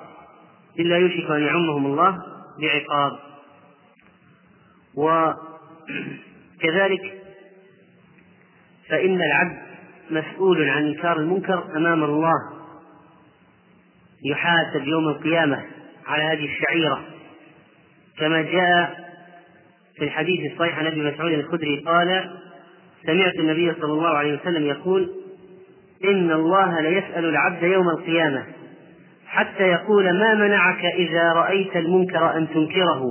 [0.80, 2.18] إلا يوشك أن يعمهم الله
[2.62, 3.20] بعقاب.
[4.96, 5.34] وكذلك
[8.90, 9.58] فإن العبد
[10.12, 12.34] مسؤول عن إنكار المنكر أمام الله.
[14.26, 15.66] يحاسب يوم القيامة
[16.08, 17.04] على هذه الشعيرة.
[18.18, 19.09] كما جاء
[20.00, 22.30] في الحديث الصحيح عن أبي مسعود الخدري قال
[23.06, 25.10] سمعت النبي صلى الله عليه وسلم يقول
[26.04, 28.44] إن الله ليسأل العبد يوم القيامة
[29.28, 33.04] حتى يقول ما منعك إذا رأيت المنكر أن تنكره؟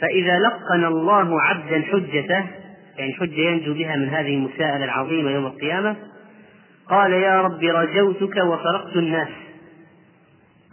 [0.00, 2.44] فإذا لقن الله عبدا حجته
[2.98, 5.96] يعني حجة ينجو بها من هذه المساءلة العظيمة يوم القيامة
[6.88, 9.28] قال يا رب رجوتك وفرقت الناس.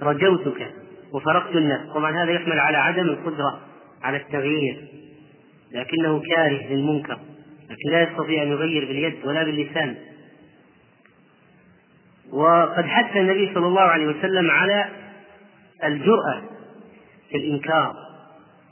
[0.02, 0.68] رجوتك
[1.14, 1.80] وفرقت الناس.
[1.96, 3.60] طبعا هذا يحمل على عدم القدرة
[4.04, 5.01] على التغيير.
[5.74, 7.20] لكنه كاره للمنكر
[7.70, 9.96] لكن لا يستطيع أن يغير باليد ولا باللسان.
[12.32, 14.90] وقد حث النبي صلى الله عليه وسلم على
[15.84, 16.42] الجرأة
[17.30, 17.96] في الإنكار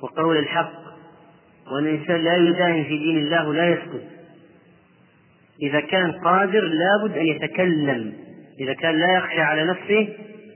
[0.02, 0.80] وقول الحق
[1.72, 4.04] وأن الإنسان لا يداهن في دين الله ولا يسكت.
[5.62, 8.14] إذا كان قادر لابد أن يتكلم
[8.60, 10.08] إذا كان لا يخشى على نفسه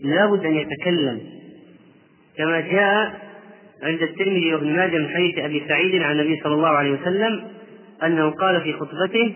[0.01, 1.21] لابد أن يتكلم.
[2.37, 3.32] كما جاء
[3.83, 7.43] عند الترمذي وابن ماجه من حديث أبي سعيد عن النبي صلى الله عليه وسلم
[8.03, 9.33] أنه قال في خطبته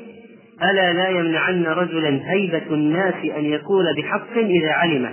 [0.64, 5.12] ألا لا يمنعن رجلا هيبة الناس أن يقول بحق إذا علم